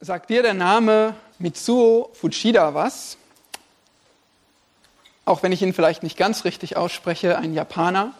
Sagt 0.00 0.30
dir 0.30 0.42
der 0.42 0.54
Name 0.54 1.16
Mitsuo 1.40 2.10
Fuchida 2.12 2.72
was? 2.72 3.16
Auch 5.24 5.42
wenn 5.42 5.50
ich 5.50 5.60
ihn 5.60 5.74
vielleicht 5.74 6.04
nicht 6.04 6.16
ganz 6.16 6.44
richtig 6.44 6.76
ausspreche, 6.76 7.36
ein 7.36 7.52
Japaner. 7.52 8.14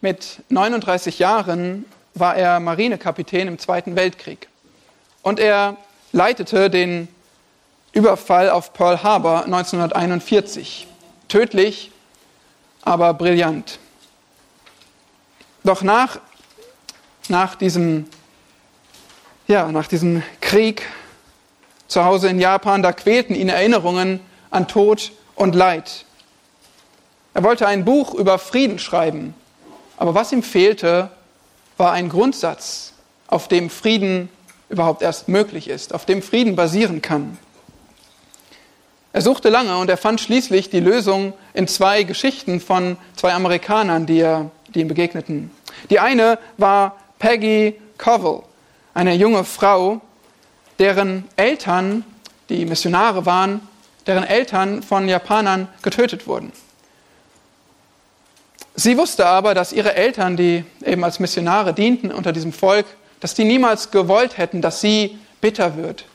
Mit 0.00 0.42
39 0.48 1.20
Jahren 1.20 1.84
war 2.14 2.34
er 2.34 2.58
Marinekapitän 2.58 3.46
im 3.46 3.60
Zweiten 3.60 3.94
Weltkrieg. 3.94 4.48
Und 5.22 5.38
er 5.38 5.76
leitete 6.10 6.70
den 6.70 7.06
Überfall 7.92 8.50
auf 8.50 8.72
Pearl 8.72 9.04
Harbor 9.04 9.44
1941. 9.44 10.88
Tödlich, 11.28 11.92
aber 12.82 13.14
brillant. 13.14 13.78
Doch 15.62 15.82
nach, 15.82 16.18
nach 17.28 17.54
diesem 17.54 18.10
ja, 19.50 19.70
nach 19.72 19.88
diesem 19.88 20.22
Krieg 20.40 20.86
zu 21.88 22.04
Hause 22.04 22.28
in 22.28 22.38
Japan, 22.38 22.84
da 22.84 22.92
quälten 22.92 23.34
ihn 23.34 23.48
Erinnerungen 23.48 24.20
an 24.50 24.68
Tod 24.68 25.10
und 25.34 25.56
Leid. 25.56 26.04
Er 27.34 27.42
wollte 27.42 27.66
ein 27.66 27.84
Buch 27.84 28.14
über 28.14 28.38
Frieden 28.38 28.78
schreiben, 28.78 29.34
aber 29.96 30.14
was 30.14 30.30
ihm 30.30 30.44
fehlte, 30.44 31.10
war 31.76 31.90
ein 31.92 32.08
Grundsatz, 32.08 32.92
auf 33.26 33.48
dem 33.48 33.70
Frieden 33.70 34.28
überhaupt 34.68 35.02
erst 35.02 35.28
möglich 35.28 35.68
ist, 35.68 35.94
auf 35.94 36.06
dem 36.06 36.22
Frieden 36.22 36.54
basieren 36.54 37.02
kann. 37.02 37.36
Er 39.12 39.22
suchte 39.22 39.48
lange 39.48 39.76
und 39.78 39.90
er 39.90 39.96
fand 39.96 40.20
schließlich 40.20 40.70
die 40.70 40.78
Lösung 40.78 41.32
in 41.54 41.66
zwei 41.66 42.04
Geschichten 42.04 42.60
von 42.60 42.96
zwei 43.16 43.34
Amerikanern, 43.34 44.06
die, 44.06 44.20
er, 44.20 44.52
die 44.68 44.82
ihm 44.82 44.88
begegneten. 44.88 45.50
Die 45.90 45.98
eine 45.98 46.38
war 46.56 46.96
Peggy 47.18 47.74
Covell 47.98 48.42
eine 48.94 49.14
junge 49.14 49.44
Frau, 49.44 50.00
deren 50.78 51.28
Eltern, 51.36 52.04
die 52.48 52.64
Missionare 52.64 53.26
waren, 53.26 53.66
deren 54.06 54.24
Eltern 54.24 54.82
von 54.82 55.08
Japanern 55.08 55.68
getötet 55.82 56.26
wurden. 56.26 56.52
Sie 58.74 58.96
wusste 58.96 59.26
aber, 59.26 59.54
dass 59.54 59.72
ihre 59.72 59.94
Eltern, 59.94 60.36
die 60.36 60.64
eben 60.84 61.04
als 61.04 61.20
Missionare 61.20 61.74
dienten 61.74 62.10
unter 62.10 62.32
diesem 62.32 62.52
Volk, 62.52 62.86
dass 63.20 63.34
die 63.34 63.44
niemals 63.44 63.90
gewollt 63.90 64.38
hätten, 64.38 64.62
dass 64.62 64.80
sie 64.80 65.18
bitter 65.40 65.76
wird 65.76 66.06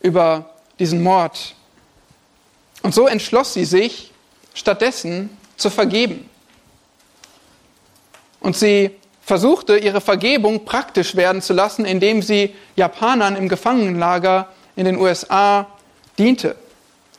über 0.00 0.54
diesen 0.78 1.02
Mord. 1.02 1.54
Und 2.82 2.94
so 2.94 3.06
entschloss 3.06 3.52
sie 3.52 3.64
sich, 3.64 4.12
stattdessen 4.54 5.36
zu 5.56 5.68
vergeben. 5.68 6.28
Und 8.40 8.56
sie 8.56 8.92
versuchte, 9.26 9.76
ihre 9.76 10.00
Vergebung 10.00 10.64
praktisch 10.64 11.16
werden 11.16 11.42
zu 11.42 11.52
lassen, 11.52 11.84
indem 11.84 12.22
sie 12.22 12.54
Japanern 12.76 13.34
im 13.34 13.48
Gefangenenlager 13.48 14.48
in 14.76 14.84
den 14.84 14.96
USA 14.96 15.66
diente, 16.16 16.54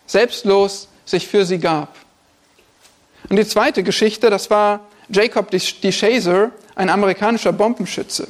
selbstlos 0.06 0.88
sich 1.04 1.28
für 1.28 1.46
sie 1.46 1.60
gab. 1.60 1.94
Und 3.30 3.36
die 3.36 3.46
zweite 3.46 3.84
Geschichte, 3.84 4.30
das 4.30 4.50
war 4.50 4.88
Jacob 5.10 5.52
DeShazer, 5.52 6.52
ein 6.76 6.90
amerikanischer 6.90 7.52
Bombenschütze. 7.52 8.30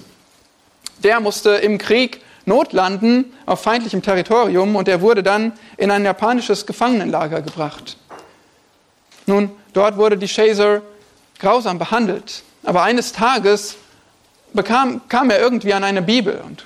Der 1.04 1.20
musste 1.20 1.52
im 1.52 1.78
Krieg 1.78 2.22
notlanden 2.46 3.32
auf 3.46 3.62
feindlichem 3.62 4.02
Territorium 4.02 4.76
und 4.76 4.88
er 4.88 5.02
wurde 5.02 5.22
dann 5.22 5.54
in 5.78 5.92
ein 5.92 6.04
japanisches 6.04 6.66
Gefangenenlager 6.66 7.44
gebracht. 7.44 7.98
Nun, 9.28 9.52
dort 9.74 9.98
wurde 9.98 10.18
DeShazer 10.18 10.82
grausam 11.38 11.78
behandelt. 11.78 12.42
Aber 12.68 12.84
eines 12.84 13.14
Tages 13.14 13.78
bekam, 14.52 15.00
kam 15.08 15.30
er 15.30 15.40
irgendwie 15.40 15.74
an 15.74 15.86
eine 15.86 16.02
Bibel 16.02 16.42
und 16.46 16.66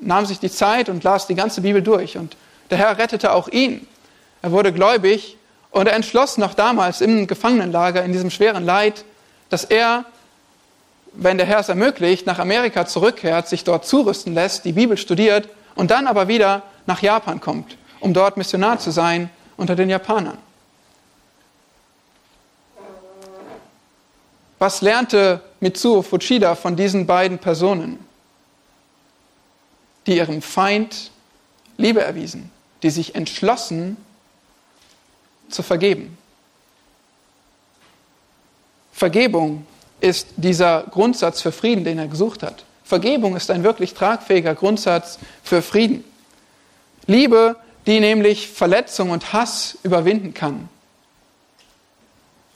nahm 0.00 0.24
sich 0.24 0.40
die 0.40 0.50
Zeit 0.50 0.88
und 0.88 1.04
las 1.04 1.26
die 1.26 1.34
ganze 1.34 1.60
Bibel 1.60 1.82
durch. 1.82 2.16
Und 2.16 2.34
der 2.70 2.78
Herr 2.78 2.96
rettete 2.96 3.32
auch 3.32 3.48
ihn. 3.48 3.86
Er 4.40 4.52
wurde 4.52 4.72
gläubig 4.72 5.36
und 5.70 5.86
er 5.86 5.92
entschloss 5.92 6.38
noch 6.38 6.54
damals 6.54 7.02
im 7.02 7.26
Gefangenenlager, 7.26 8.02
in 8.04 8.12
diesem 8.12 8.30
schweren 8.30 8.64
Leid, 8.64 9.04
dass 9.50 9.64
er, 9.64 10.06
wenn 11.12 11.36
der 11.36 11.46
Herr 11.46 11.58
es 11.58 11.68
ermöglicht, 11.68 12.24
nach 12.24 12.38
Amerika 12.38 12.86
zurückkehrt, 12.86 13.48
sich 13.48 13.64
dort 13.64 13.84
zurüsten 13.84 14.32
lässt, 14.32 14.64
die 14.64 14.72
Bibel 14.72 14.96
studiert 14.96 15.50
und 15.74 15.90
dann 15.90 16.06
aber 16.06 16.28
wieder 16.28 16.62
nach 16.86 17.02
Japan 17.02 17.38
kommt, 17.38 17.76
um 18.00 18.14
dort 18.14 18.38
Missionar 18.38 18.78
zu 18.78 18.90
sein 18.90 19.28
unter 19.58 19.76
den 19.76 19.90
Japanern. 19.90 20.38
Was 24.58 24.80
lernte 24.80 25.40
Mitsuo 25.60 26.02
Fuchida 26.02 26.54
von 26.54 26.76
diesen 26.76 27.06
beiden 27.06 27.38
Personen, 27.38 28.04
die 30.06 30.16
ihrem 30.16 30.42
Feind 30.42 31.10
Liebe 31.76 32.02
erwiesen, 32.02 32.50
die 32.82 32.90
sich 32.90 33.14
entschlossen 33.14 33.96
zu 35.48 35.62
vergeben? 35.62 36.18
Vergebung 38.92 39.64
ist 40.00 40.28
dieser 40.36 40.82
Grundsatz 40.90 41.40
für 41.40 41.52
Frieden, 41.52 41.84
den 41.84 41.98
er 41.98 42.08
gesucht 42.08 42.42
hat. 42.42 42.64
Vergebung 42.82 43.36
ist 43.36 43.50
ein 43.50 43.62
wirklich 43.62 43.94
tragfähiger 43.94 44.54
Grundsatz 44.54 45.18
für 45.44 45.62
Frieden. 45.62 46.04
Liebe, 47.06 47.56
die 47.86 48.00
nämlich 48.00 48.48
Verletzung 48.48 49.10
und 49.10 49.32
Hass 49.32 49.78
überwinden 49.82 50.34
kann. 50.34 50.68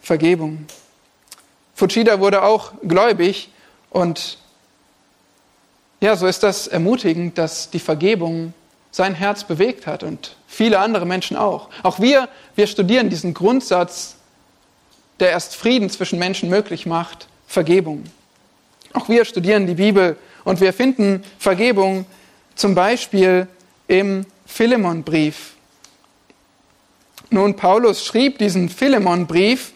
Vergebung. 0.03 0.67
Fuchida 1.83 2.21
wurde 2.21 2.45
auch 2.45 2.75
gläubig 2.87 3.51
und 3.91 4.39
ja, 6.01 6.15
so 6.15 6.29
ist 6.29 6.45
das 6.45 6.69
ermutigend, 6.69 7.39
dass 7.39 7.71
die 7.71 7.81
Vergebung 7.81 8.55
sein 8.93 9.17
Herz 9.17 9.43
bewegt 9.43 9.89
hat 9.89 10.05
und 10.05 10.37
viele 10.47 10.79
andere 10.79 11.07
Menschen 11.07 11.37
auch. 11.37 11.71
Auch 11.83 11.99
wir, 11.99 12.29
wir 12.55 12.69
studieren 12.69 13.11
diesen 13.11 13.35
Grundsatz, 13.35 14.15
der 15.19 15.31
erst 15.31 15.57
Frieden 15.57 15.91
zwischen 15.91 16.21
Menschen 16.21 16.49
möglich 16.49 16.87
macht, 16.87 17.27
Vergebung. 17.49 18.05
Auch 18.93 19.09
wir 19.09 19.25
studieren 19.25 19.67
die 19.67 19.75
Bibel 19.75 20.17
und 20.45 20.61
wir 20.61 20.73
finden 20.73 21.25
Vergebung 21.41 22.07
zum 22.55 22.77
Beispiel 22.77 23.49
im 23.89 24.25
Philemonbrief. 24.47 25.55
Nun, 27.31 27.57
Paulus 27.57 28.07
schrieb 28.07 28.39
diesen 28.39 28.69
Philemonbrief 28.69 29.73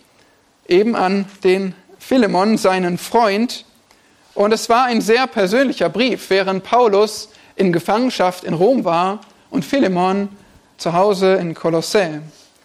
eben 0.69 0.95
an 0.95 1.27
den 1.43 1.75
Philemon, 2.07 2.57
seinen 2.57 2.99
Freund. 2.99 3.65
Und 4.33 4.53
es 4.53 4.69
war 4.69 4.85
ein 4.85 5.01
sehr 5.01 5.27
persönlicher 5.27 5.89
Brief, 5.89 6.31
während 6.31 6.63
Paulus 6.63 7.31
in 7.57 7.73
Gefangenschaft 7.73 8.45
in 8.45 8.55
Rom 8.55 8.85
war 8.85 9.23
und 9.51 9.65
Philemon 9.65 10.29
zu 10.77 10.93
Hause 10.93 11.35
in 11.35 11.53
Kolossä. 11.53 12.23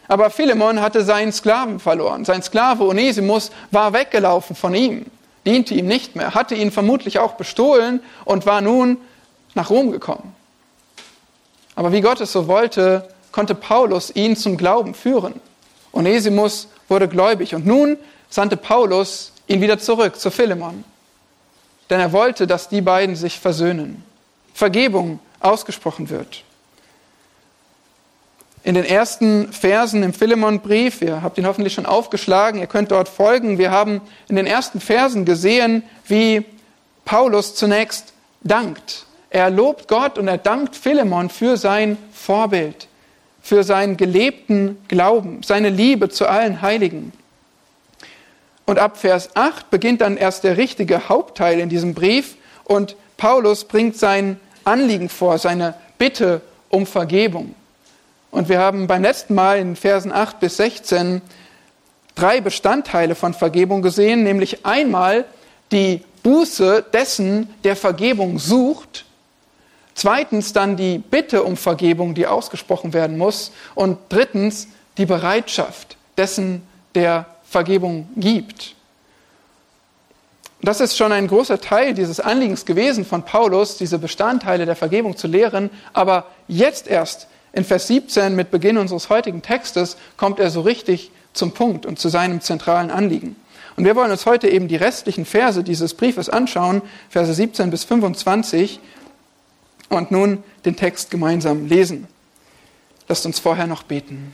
Aber 0.07 0.29
Philemon 0.29 0.79
hatte 0.79 1.03
seinen 1.03 1.31
Sklaven 1.31 1.79
verloren. 1.79 2.23
Sein 2.23 2.43
Sklave 2.43 2.83
Onesimus 2.83 3.49
war 3.71 3.93
weggelaufen 3.93 4.55
von 4.55 4.75
ihm, 4.75 5.07
diente 5.43 5.73
ihm 5.73 5.87
nicht 5.87 6.15
mehr, 6.15 6.35
hatte 6.35 6.53
ihn 6.53 6.69
vermutlich 6.71 7.17
auch 7.17 7.33
bestohlen 7.33 7.99
und 8.25 8.45
war 8.45 8.61
nun 8.61 8.97
nach 9.55 9.71
Rom 9.71 9.91
gekommen. 9.91 10.35
Aber 11.73 11.91
wie 11.91 12.01
Gott 12.01 12.21
es 12.21 12.31
so 12.31 12.47
wollte, 12.47 13.09
konnte 13.31 13.55
Paulus 13.55 14.15
ihn 14.15 14.35
zum 14.35 14.55
Glauben 14.55 14.93
führen. 14.93 15.33
Onesimus 15.93 16.67
wurde 16.87 17.07
gläubig 17.07 17.55
und 17.55 17.65
nun 17.65 17.97
sandte 18.29 18.57
Paulus 18.57 19.30
ihn 19.51 19.61
wieder 19.61 19.79
zurück 19.79 20.19
zu 20.19 20.31
Philemon. 20.31 20.83
Denn 21.89 21.99
er 21.99 22.13
wollte, 22.13 22.47
dass 22.47 22.69
die 22.69 22.81
beiden 22.81 23.15
sich 23.15 23.39
versöhnen. 23.39 24.03
Vergebung 24.53 25.19
ausgesprochen 25.39 26.09
wird. 26.09 26.43
In 28.63 28.75
den 28.75 28.85
ersten 28.85 29.51
Versen 29.51 30.03
im 30.03 30.13
Philemonbrief, 30.13 31.01
ihr 31.01 31.23
habt 31.23 31.37
ihn 31.37 31.47
hoffentlich 31.47 31.73
schon 31.73 31.87
aufgeschlagen, 31.87 32.59
ihr 32.59 32.67
könnt 32.67 32.91
dort 32.91 33.09
folgen, 33.09 33.57
wir 33.57 33.71
haben 33.71 34.01
in 34.29 34.35
den 34.35 34.45
ersten 34.45 34.79
Versen 34.79 35.25
gesehen, 35.25 35.83
wie 36.05 36.45
Paulus 37.03 37.55
zunächst 37.55 38.13
dankt. 38.41 39.05
Er 39.31 39.49
lobt 39.49 39.87
Gott 39.87 40.19
und 40.19 40.27
er 40.27 40.37
dankt 40.37 40.75
Philemon 40.75 41.29
für 41.29 41.57
sein 41.57 41.97
Vorbild, 42.13 42.87
für 43.41 43.63
seinen 43.63 43.97
gelebten 43.97 44.77
Glauben, 44.87 45.41
seine 45.41 45.69
Liebe 45.69 46.09
zu 46.09 46.27
allen 46.27 46.61
Heiligen. 46.61 47.13
Und 48.71 48.79
ab 48.79 48.95
Vers 48.95 49.31
8 49.33 49.69
beginnt 49.69 49.99
dann 49.99 50.15
erst 50.15 50.45
der 50.45 50.55
richtige 50.55 51.09
Hauptteil 51.09 51.59
in 51.59 51.67
diesem 51.67 51.93
Brief 51.93 52.37
und 52.63 52.95
Paulus 53.17 53.65
bringt 53.65 53.97
sein 53.97 54.39
Anliegen 54.63 55.09
vor, 55.09 55.37
seine 55.39 55.73
Bitte 55.97 56.39
um 56.69 56.85
Vergebung. 56.85 57.53
Und 58.31 58.47
wir 58.47 58.59
haben 58.59 58.87
beim 58.87 59.01
letzten 59.01 59.35
Mal 59.35 59.59
in 59.59 59.75
Versen 59.75 60.13
8 60.13 60.39
bis 60.39 60.55
16 60.55 61.21
drei 62.15 62.39
Bestandteile 62.39 63.13
von 63.13 63.33
Vergebung 63.33 63.81
gesehen, 63.81 64.23
nämlich 64.23 64.65
einmal 64.65 65.25
die 65.73 66.05
Buße 66.23 66.85
dessen, 66.93 67.53
der 67.65 67.75
Vergebung 67.75 68.39
sucht, 68.39 69.03
zweitens 69.95 70.53
dann 70.53 70.77
die 70.77 70.97
Bitte 70.97 71.43
um 71.43 71.57
Vergebung, 71.57 72.15
die 72.15 72.25
ausgesprochen 72.25 72.93
werden 72.93 73.17
muss 73.17 73.51
und 73.75 73.97
drittens 74.07 74.69
die 74.97 75.05
Bereitschaft 75.05 75.97
dessen, 76.15 76.65
der 76.95 77.25
Vergebung 77.51 78.07
gibt. 78.15 78.75
Das 80.61 80.79
ist 80.79 80.97
schon 80.97 81.11
ein 81.11 81.27
großer 81.27 81.59
Teil 81.59 81.93
dieses 81.93 82.21
Anliegens 82.21 82.65
gewesen 82.65 83.03
von 83.03 83.23
Paulus, 83.23 83.77
diese 83.77 83.99
Bestandteile 83.99 84.65
der 84.65 84.77
Vergebung 84.77 85.17
zu 85.17 85.27
lehren. 85.27 85.69
Aber 85.91 86.27
jetzt 86.47 86.87
erst 86.87 87.27
in 87.51 87.65
Vers 87.65 87.87
17 87.87 88.35
mit 88.35 88.51
Beginn 88.51 88.77
unseres 88.77 89.09
heutigen 89.09 89.41
Textes 89.41 89.97
kommt 90.15 90.39
er 90.39 90.49
so 90.49 90.61
richtig 90.61 91.11
zum 91.33 91.51
Punkt 91.51 91.85
und 91.85 91.99
zu 91.99 92.07
seinem 92.07 92.39
zentralen 92.39 92.89
Anliegen. 92.89 93.35
Und 93.75 93.83
wir 93.83 93.97
wollen 93.97 94.11
uns 94.11 94.25
heute 94.25 94.47
eben 94.47 94.69
die 94.69 94.77
restlichen 94.77 95.25
Verse 95.25 95.61
dieses 95.61 95.93
Briefes 95.93 96.29
anschauen, 96.29 96.81
Verse 97.09 97.33
17 97.33 97.69
bis 97.69 97.83
25, 97.83 98.79
und 99.89 100.11
nun 100.11 100.43
den 100.63 100.77
Text 100.77 101.11
gemeinsam 101.11 101.65
lesen. 101.67 102.07
Lasst 103.09 103.25
uns 103.25 103.39
vorher 103.39 103.67
noch 103.67 103.83
beten. 103.83 104.33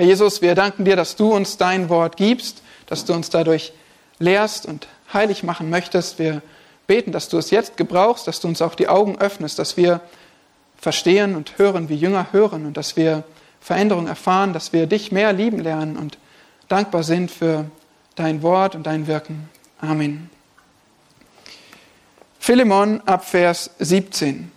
Herr 0.00 0.06
Jesus, 0.06 0.40
wir 0.40 0.54
danken 0.54 0.86
dir, 0.86 0.96
dass 0.96 1.14
du 1.14 1.34
uns 1.34 1.58
dein 1.58 1.90
Wort 1.90 2.16
gibst, 2.16 2.62
dass 2.86 3.04
du 3.04 3.12
uns 3.12 3.28
dadurch 3.28 3.74
lehrst 4.18 4.64
und 4.64 4.88
heilig 5.12 5.42
machen 5.42 5.68
möchtest. 5.68 6.18
Wir 6.18 6.40
beten, 6.86 7.12
dass 7.12 7.28
du 7.28 7.36
es 7.36 7.50
jetzt 7.50 7.76
gebrauchst, 7.76 8.26
dass 8.26 8.40
du 8.40 8.48
uns 8.48 8.62
auch 8.62 8.74
die 8.74 8.88
Augen 8.88 9.18
öffnest, 9.18 9.58
dass 9.58 9.76
wir 9.76 10.00
verstehen 10.78 11.36
und 11.36 11.58
hören, 11.58 11.90
wie 11.90 11.96
Jünger 11.96 12.28
hören 12.32 12.64
und 12.64 12.78
dass 12.78 12.96
wir 12.96 13.24
Veränderung 13.60 14.06
erfahren, 14.06 14.54
dass 14.54 14.72
wir 14.72 14.86
dich 14.86 15.12
mehr 15.12 15.34
lieben 15.34 15.58
lernen 15.58 15.98
und 15.98 16.16
dankbar 16.68 17.02
sind 17.02 17.30
für 17.30 17.66
dein 18.14 18.40
Wort 18.40 18.74
und 18.74 18.84
dein 18.84 19.06
Wirken. 19.06 19.50
Amen. 19.82 20.30
Philemon 22.38 23.02
ab 23.04 23.26
Vers 23.26 23.68
17. 23.80 24.50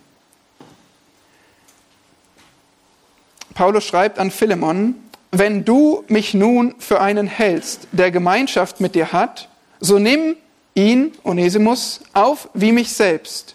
Paulus 3.52 3.84
schreibt 3.84 4.18
an 4.18 4.30
Philemon, 4.30 5.03
wenn 5.38 5.64
du 5.64 6.04
mich 6.08 6.34
nun 6.34 6.74
für 6.78 7.00
einen 7.00 7.26
hältst, 7.26 7.88
der 7.92 8.10
Gemeinschaft 8.10 8.80
mit 8.80 8.94
dir 8.94 9.12
hat, 9.12 9.48
so 9.80 9.98
nimm 9.98 10.36
ihn, 10.74 11.12
Onesimus, 11.24 12.00
auf 12.12 12.48
wie 12.54 12.72
mich 12.72 12.92
selbst. 12.92 13.54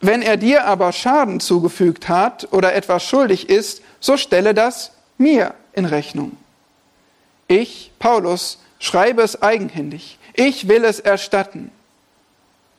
Wenn 0.00 0.22
er 0.22 0.36
dir 0.36 0.66
aber 0.66 0.92
Schaden 0.92 1.40
zugefügt 1.40 2.08
hat 2.08 2.48
oder 2.52 2.74
etwas 2.74 3.04
schuldig 3.04 3.48
ist, 3.48 3.82
so 4.00 4.16
stelle 4.16 4.54
das 4.54 4.92
mir 5.18 5.54
in 5.74 5.84
Rechnung. 5.84 6.36
Ich, 7.48 7.92
Paulus, 7.98 8.58
schreibe 8.78 9.22
es 9.22 9.42
eigenhändig. 9.42 10.18
Ich 10.34 10.68
will 10.68 10.84
es 10.84 11.00
erstatten. 11.00 11.70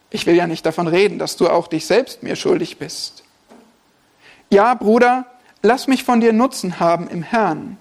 Ich 0.10 0.26
will 0.26 0.36
ja 0.36 0.48
nicht 0.48 0.66
davon 0.66 0.88
reden, 0.88 1.20
dass 1.20 1.38
du 1.38 1.48
auch 1.48 1.68
dich 1.68 1.86
selbst 1.86 2.24
mir 2.24 2.36
schuldig 2.36 2.78
bist. 2.78 3.24
Ja, 4.50 4.74
Bruder, 4.74 5.26
lass 5.62 5.88
mich 5.88 6.04
von 6.04 6.20
dir 6.20 6.34
Nutzen 6.34 6.80
haben 6.80 7.08
im 7.08 7.22
Herrn. 7.22 7.78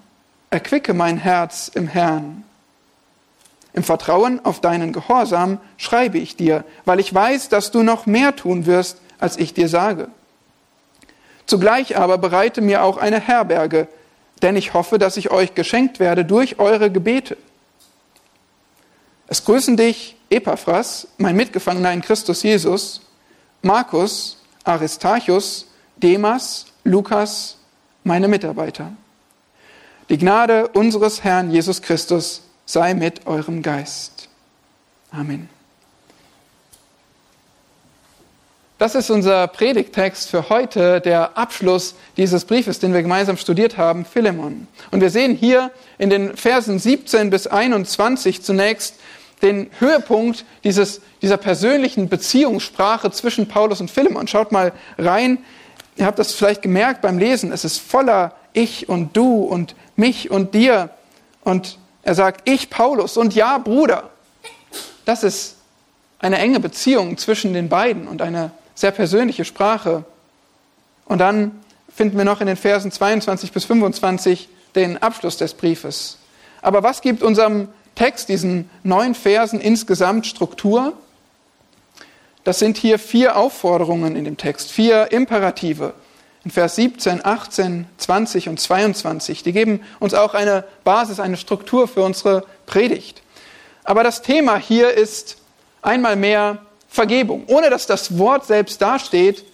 Erquicke 0.51 0.93
mein 0.93 1.17
Herz 1.17 1.71
im 1.73 1.87
Herrn. 1.87 2.43
Im 3.73 3.83
Vertrauen 3.83 4.43
auf 4.43 4.59
deinen 4.59 4.91
Gehorsam 4.91 5.59
schreibe 5.77 6.17
ich 6.17 6.35
dir, 6.35 6.65
weil 6.83 6.99
ich 6.99 7.13
weiß, 7.13 7.47
dass 7.47 7.71
du 7.71 7.83
noch 7.83 8.05
mehr 8.05 8.35
tun 8.35 8.65
wirst, 8.65 8.97
als 9.17 9.37
ich 9.37 9.53
dir 9.53 9.69
sage. 9.69 10.09
Zugleich 11.45 11.97
aber 11.97 12.17
bereite 12.17 12.59
mir 12.59 12.83
auch 12.83 12.97
eine 12.97 13.21
Herberge, 13.21 13.87
denn 14.41 14.57
ich 14.57 14.73
hoffe, 14.73 14.99
dass 14.99 15.15
ich 15.15 15.31
euch 15.31 15.55
geschenkt 15.55 15.99
werde 15.99 16.25
durch 16.25 16.59
eure 16.59 16.91
Gebete. 16.91 17.37
Es 19.27 19.45
grüßen 19.45 19.77
dich 19.77 20.17
Epaphras, 20.29 21.07
mein 21.17 21.37
Mitgefangener 21.37 21.93
in 21.93 22.01
Christus 22.01 22.43
Jesus, 22.43 23.01
Markus, 23.61 24.37
Aristarchus, 24.65 25.67
Demas, 25.95 26.65
Lukas, 26.83 27.57
meine 28.03 28.27
Mitarbeiter. 28.27 28.91
Die 30.11 30.17
Gnade 30.17 30.67
unseres 30.67 31.23
Herrn 31.23 31.51
Jesus 31.51 31.81
Christus 31.81 32.41
sei 32.65 32.93
mit 32.93 33.25
eurem 33.27 33.61
Geist. 33.61 34.27
Amen. 35.09 35.47
Das 38.77 38.93
ist 38.93 39.09
unser 39.09 39.47
Predigtext 39.47 40.29
für 40.29 40.49
heute, 40.49 40.99
der 40.99 41.37
Abschluss 41.37 41.95
dieses 42.17 42.43
Briefes, 42.43 42.79
den 42.79 42.93
wir 42.93 43.03
gemeinsam 43.03 43.37
studiert 43.37 43.77
haben, 43.77 44.03
Philemon. 44.03 44.67
Und 44.91 44.99
wir 44.99 45.11
sehen 45.11 45.33
hier 45.33 45.71
in 45.97 46.09
den 46.09 46.35
Versen 46.35 46.77
17 46.77 47.29
bis 47.29 47.47
21 47.47 48.41
zunächst 48.41 48.95
den 49.41 49.69
Höhepunkt 49.79 50.43
dieses, 50.65 50.99
dieser 51.21 51.37
persönlichen 51.37 52.09
Beziehungssprache 52.09 53.11
zwischen 53.11 53.47
Paulus 53.47 53.79
und 53.79 53.89
Philemon. 53.89 54.27
Schaut 54.27 54.51
mal 54.51 54.73
rein. 54.97 55.37
Ihr 55.95 56.05
habt 56.05 56.19
das 56.19 56.33
vielleicht 56.33 56.61
gemerkt 56.61 57.01
beim 57.01 57.17
Lesen. 57.17 57.53
Es 57.53 57.63
ist 57.63 57.77
voller 57.77 58.35
Ich 58.51 58.89
und 58.89 59.15
Du 59.15 59.43
und 59.43 59.73
mich 60.01 60.29
und 60.29 60.53
dir. 60.53 60.89
Und 61.45 61.77
er 62.03 62.15
sagt, 62.15 62.49
ich 62.49 62.69
Paulus 62.69 63.15
und 63.15 63.33
ja 63.33 63.57
Bruder. 63.57 64.09
Das 65.05 65.23
ist 65.23 65.55
eine 66.19 66.37
enge 66.37 66.59
Beziehung 66.59 67.17
zwischen 67.17 67.53
den 67.53 67.69
beiden 67.69 68.07
und 68.07 68.21
eine 68.21 68.51
sehr 68.75 68.91
persönliche 68.91 69.45
Sprache. 69.45 70.03
Und 71.05 71.19
dann 71.19 71.61
finden 71.93 72.17
wir 72.17 72.25
noch 72.25 72.41
in 72.41 72.47
den 72.47 72.57
Versen 72.57 72.91
22 72.91 73.51
bis 73.51 73.65
25 73.65 74.49
den 74.75 75.01
Abschluss 75.01 75.37
des 75.37 75.53
Briefes. 75.53 76.17
Aber 76.61 76.83
was 76.83 77.01
gibt 77.01 77.23
unserem 77.23 77.67
Text, 77.95 78.29
diesen 78.29 78.69
neun 78.83 79.15
Versen 79.15 79.59
insgesamt 79.59 80.25
Struktur? 80.25 80.93
Das 82.43 82.59
sind 82.59 82.77
hier 82.77 82.97
vier 82.97 83.35
Aufforderungen 83.35 84.15
in 84.15 84.25
dem 84.25 84.37
Text, 84.37 84.71
vier 84.71 85.11
Imperative 85.11 85.93
in 86.43 86.51
Vers 86.51 86.75
17, 86.75 87.23
18, 87.23 87.87
20 87.97 88.49
und 88.49 88.59
22. 88.59 89.43
Die 89.43 89.51
geben 89.51 89.81
uns 89.99 90.13
auch 90.13 90.33
eine 90.33 90.63
Basis, 90.83 91.19
eine 91.19 91.37
Struktur 91.37 91.87
für 91.87 92.01
unsere 92.01 92.45
Predigt. 92.65 93.21
Aber 93.83 94.03
das 94.03 94.21
Thema 94.21 94.57
hier 94.57 94.91
ist 94.91 95.37
einmal 95.81 96.15
mehr 96.15 96.59
Vergebung. 96.87 97.43
Ohne 97.47 97.69
dass 97.69 97.85
das 97.85 98.17
Wort 98.17 98.45
selbst 98.45 98.81
dasteht, 98.81 99.45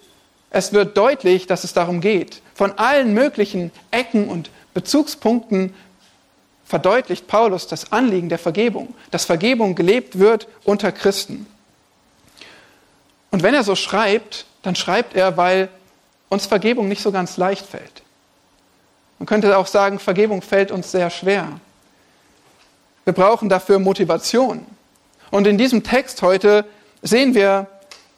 es 0.49 0.71
wird 0.71 0.97
deutlich, 0.97 1.45
dass 1.45 1.63
es 1.63 1.73
darum 1.73 1.99
geht. 1.99 2.41
Von 2.55 2.71
allen 2.77 3.13
möglichen 3.13 3.71
Ecken 3.91 4.29
und 4.29 4.49
Bezugspunkten 4.73 5.73
verdeutlicht 6.65 7.27
Paulus 7.27 7.67
das 7.67 7.91
Anliegen 7.91 8.29
der 8.29 8.39
Vergebung, 8.39 8.93
dass 9.11 9.25
Vergebung 9.25 9.75
gelebt 9.75 10.19
wird 10.19 10.47
unter 10.63 10.91
Christen. 10.91 11.47
Und 13.31 13.43
wenn 13.43 13.53
er 13.53 13.63
so 13.63 13.75
schreibt, 13.75 14.45
dann 14.63 14.75
schreibt 14.75 15.15
er, 15.15 15.37
weil 15.37 15.69
uns 16.29 16.45
Vergebung 16.45 16.87
nicht 16.87 17.01
so 17.01 17.11
ganz 17.11 17.37
leicht 17.37 17.65
fällt. 17.65 18.03
Man 19.19 19.25
könnte 19.25 19.57
auch 19.57 19.67
sagen, 19.67 19.99
Vergebung 19.99 20.41
fällt 20.41 20.71
uns 20.71 20.91
sehr 20.91 21.09
schwer. 21.09 21.59
Wir 23.05 23.13
brauchen 23.13 23.49
dafür 23.49 23.79
Motivation. 23.79 24.65
Und 25.31 25.47
in 25.47 25.57
diesem 25.57 25.83
Text 25.83 26.21
heute 26.21 26.65
sehen 27.01 27.33
wir, 27.35 27.67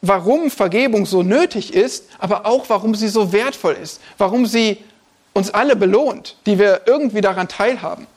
warum 0.02 0.50
Vergebung 0.50 1.06
so 1.06 1.24
nötig 1.24 1.74
ist, 1.74 2.06
aber 2.20 2.46
auch 2.46 2.70
warum 2.70 2.96
sie 2.96 3.08
so 3.08 3.32
wertvoll 3.32 3.74
ist, 3.82 4.02
warum 4.18 4.46
sie 4.46 4.78
uns 5.34 5.52
alle 5.52 5.76
belohnt, 5.76 6.38
die 6.46 6.58
wir 6.60 6.82
irgendwie 6.86 7.22
daran 7.22 7.48
teilhaben. 7.48 8.08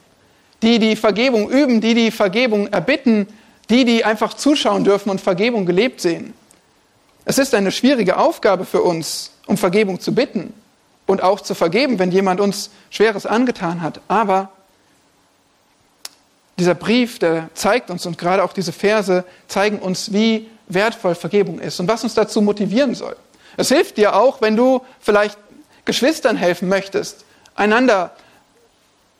Die, 0.62 0.78
die 0.78 0.96
Vergebung 0.96 1.50
üben, 1.50 1.80
die, 1.80 1.94
die 1.94 2.10
Vergebung 2.10 2.68
erbitten, 2.68 3.26
die, 3.68 3.84
die 3.84 4.04
einfach 4.04 4.34
zuschauen 4.34 4.84
dürfen 4.84 5.10
und 5.10 5.20
Vergebung 5.20 5.66
gelebt 5.66 6.00
sehen. 6.00 6.34
Es 7.24 7.38
ist 7.38 7.54
eine 7.54 7.72
schwierige 7.72 8.16
Aufgabe 8.16 8.64
für 8.64 8.82
uns, 8.82 9.31
um 9.52 9.58
Vergebung 9.58 10.00
zu 10.00 10.14
bitten 10.14 10.54
und 11.06 11.22
auch 11.22 11.42
zu 11.42 11.54
vergeben, 11.54 11.98
wenn 11.98 12.10
jemand 12.10 12.40
uns 12.40 12.70
Schweres 12.88 13.26
angetan 13.26 13.82
hat. 13.82 14.00
Aber 14.08 14.50
dieser 16.58 16.74
Brief, 16.74 17.18
der 17.18 17.50
zeigt 17.52 17.90
uns 17.90 18.06
und 18.06 18.16
gerade 18.16 18.42
auch 18.42 18.54
diese 18.54 18.72
Verse 18.72 19.24
zeigen 19.48 19.78
uns, 19.78 20.12
wie 20.14 20.48
wertvoll 20.68 21.14
Vergebung 21.14 21.58
ist 21.60 21.78
und 21.80 21.86
was 21.86 22.02
uns 22.02 22.14
dazu 22.14 22.40
motivieren 22.40 22.94
soll. 22.94 23.14
Es 23.58 23.68
hilft 23.68 23.98
dir 23.98 24.16
auch, 24.16 24.40
wenn 24.40 24.56
du 24.56 24.80
vielleicht 25.00 25.36
Geschwistern 25.84 26.36
helfen 26.36 26.68
möchtest, 26.68 27.26
einander 27.54 28.12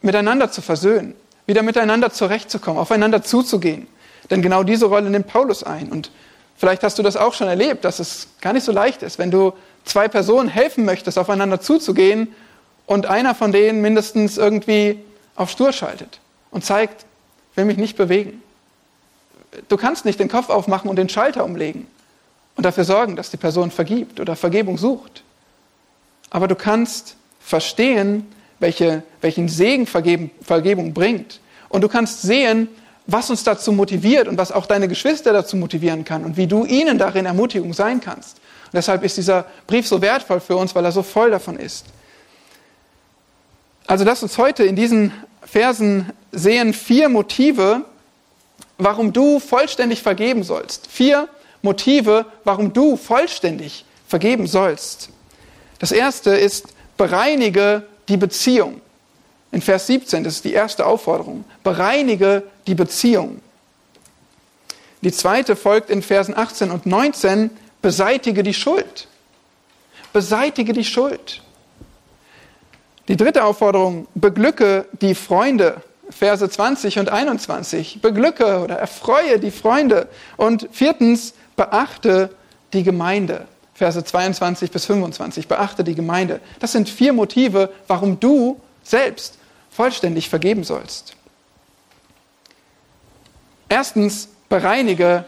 miteinander 0.00 0.50
zu 0.50 0.62
versöhnen, 0.62 1.14
wieder 1.44 1.62
miteinander 1.62 2.10
zurechtzukommen, 2.10 2.80
aufeinander 2.80 3.22
zuzugehen. 3.22 3.86
Denn 4.30 4.40
genau 4.40 4.62
diese 4.62 4.86
Rolle 4.86 5.10
nimmt 5.10 5.26
Paulus 5.26 5.62
ein. 5.62 5.92
Und 5.92 6.10
vielleicht 6.56 6.84
hast 6.84 6.98
du 6.98 7.02
das 7.02 7.18
auch 7.18 7.34
schon 7.34 7.48
erlebt, 7.48 7.84
dass 7.84 7.98
es 7.98 8.28
gar 8.40 8.54
nicht 8.54 8.64
so 8.64 8.72
leicht 8.72 9.02
ist, 9.02 9.18
wenn 9.18 9.30
du 9.30 9.52
zwei 9.84 10.08
Personen 10.08 10.48
helfen 10.48 10.84
möchtest, 10.84 11.18
aufeinander 11.18 11.60
zuzugehen 11.60 12.34
und 12.86 13.06
einer 13.06 13.34
von 13.34 13.52
denen 13.52 13.80
mindestens 13.80 14.36
irgendwie 14.38 14.98
auf 15.36 15.50
Stur 15.50 15.72
schaltet 15.72 16.20
und 16.50 16.64
zeigt, 16.64 17.04
will 17.54 17.64
mich 17.64 17.76
nicht 17.76 17.96
bewegen. 17.96 18.42
Du 19.68 19.76
kannst 19.76 20.04
nicht 20.04 20.20
den 20.20 20.28
Kopf 20.28 20.48
aufmachen 20.48 20.88
und 20.88 20.96
den 20.96 21.08
Schalter 21.08 21.44
umlegen 21.44 21.86
und 22.56 22.64
dafür 22.64 22.84
sorgen, 22.84 23.16
dass 23.16 23.30
die 23.30 23.36
Person 23.36 23.70
vergibt 23.70 24.20
oder 24.20 24.36
Vergebung 24.36 24.78
sucht. 24.78 25.22
Aber 26.30 26.48
du 26.48 26.54
kannst 26.54 27.16
verstehen, 27.40 28.26
welche, 28.58 29.02
welchen 29.20 29.48
Segen 29.48 29.86
Vergebung 29.86 30.94
bringt. 30.94 31.40
Und 31.68 31.82
du 31.82 31.88
kannst 31.88 32.22
sehen, 32.22 32.68
was 33.06 33.30
uns 33.30 33.42
dazu 33.44 33.72
motiviert 33.72 34.28
und 34.28 34.38
was 34.38 34.52
auch 34.52 34.66
deine 34.66 34.88
Geschwister 34.88 35.32
dazu 35.32 35.56
motivieren 35.56 36.04
kann 36.04 36.24
und 36.24 36.36
wie 36.36 36.46
du 36.46 36.64
ihnen 36.64 36.98
darin 36.98 37.26
Ermutigung 37.26 37.74
sein 37.74 38.00
kannst. 38.00 38.40
Und 38.72 38.78
deshalb 38.78 39.04
ist 39.04 39.18
dieser 39.18 39.44
Brief 39.66 39.86
so 39.86 40.00
wertvoll 40.00 40.40
für 40.40 40.56
uns, 40.56 40.74
weil 40.74 40.84
er 40.84 40.92
so 40.92 41.02
voll 41.02 41.30
davon 41.30 41.58
ist. 41.58 41.84
Also 43.86 44.04
lass 44.04 44.22
uns 44.22 44.38
heute 44.38 44.64
in 44.64 44.76
diesen 44.76 45.12
Versen 45.44 46.10
sehen 46.30 46.72
vier 46.72 47.10
Motive, 47.10 47.84
warum 48.78 49.12
du 49.12 49.40
vollständig 49.40 50.02
vergeben 50.02 50.42
sollst. 50.42 50.86
Vier 50.86 51.28
Motive, 51.60 52.24
warum 52.44 52.72
du 52.72 52.96
vollständig 52.96 53.84
vergeben 54.08 54.46
sollst. 54.46 55.10
Das 55.78 55.92
erste 55.92 56.30
ist, 56.30 56.68
bereinige 56.96 57.82
die 58.08 58.16
Beziehung. 58.16 58.80
In 59.50 59.60
Vers 59.60 59.86
17, 59.86 60.24
das 60.24 60.36
ist 60.36 60.44
die 60.46 60.54
erste 60.54 60.86
Aufforderung. 60.86 61.44
Bereinige 61.62 62.44
die 62.66 62.74
Beziehung. 62.74 63.42
Die 65.02 65.12
zweite 65.12 65.56
folgt 65.56 65.90
in 65.90 66.00
Versen 66.00 66.34
18 66.36 66.70
und 66.70 66.86
19, 66.86 67.50
beseitige 67.82 68.42
die 68.42 68.54
Schuld. 68.54 69.08
Beseitige 70.12 70.72
die 70.72 70.84
Schuld. 70.84 71.42
Die 73.08 73.16
dritte 73.16 73.44
Aufforderung, 73.44 74.06
beglücke 74.14 74.86
die 74.92 75.14
Freunde. 75.14 75.82
Verse 76.08 76.48
20 76.48 76.98
und 76.98 77.08
21. 77.08 78.00
Beglücke 78.00 78.60
oder 78.60 78.76
erfreue 78.76 79.38
die 79.38 79.50
Freunde. 79.50 80.08
Und 80.36 80.68
viertens, 80.70 81.34
beachte 81.56 82.30
die 82.72 82.82
Gemeinde. 82.82 83.46
Verse 83.74 84.02
22 84.02 84.70
bis 84.70 84.86
25. 84.86 85.48
Beachte 85.48 85.82
die 85.82 85.94
Gemeinde. 85.94 86.40
Das 86.60 86.72
sind 86.72 86.88
vier 86.88 87.12
Motive, 87.12 87.70
warum 87.88 88.20
du 88.20 88.60
selbst 88.82 89.38
vollständig 89.70 90.28
vergeben 90.28 90.64
sollst. 90.64 91.16
Erstens, 93.68 94.28
bereinige 94.48 95.24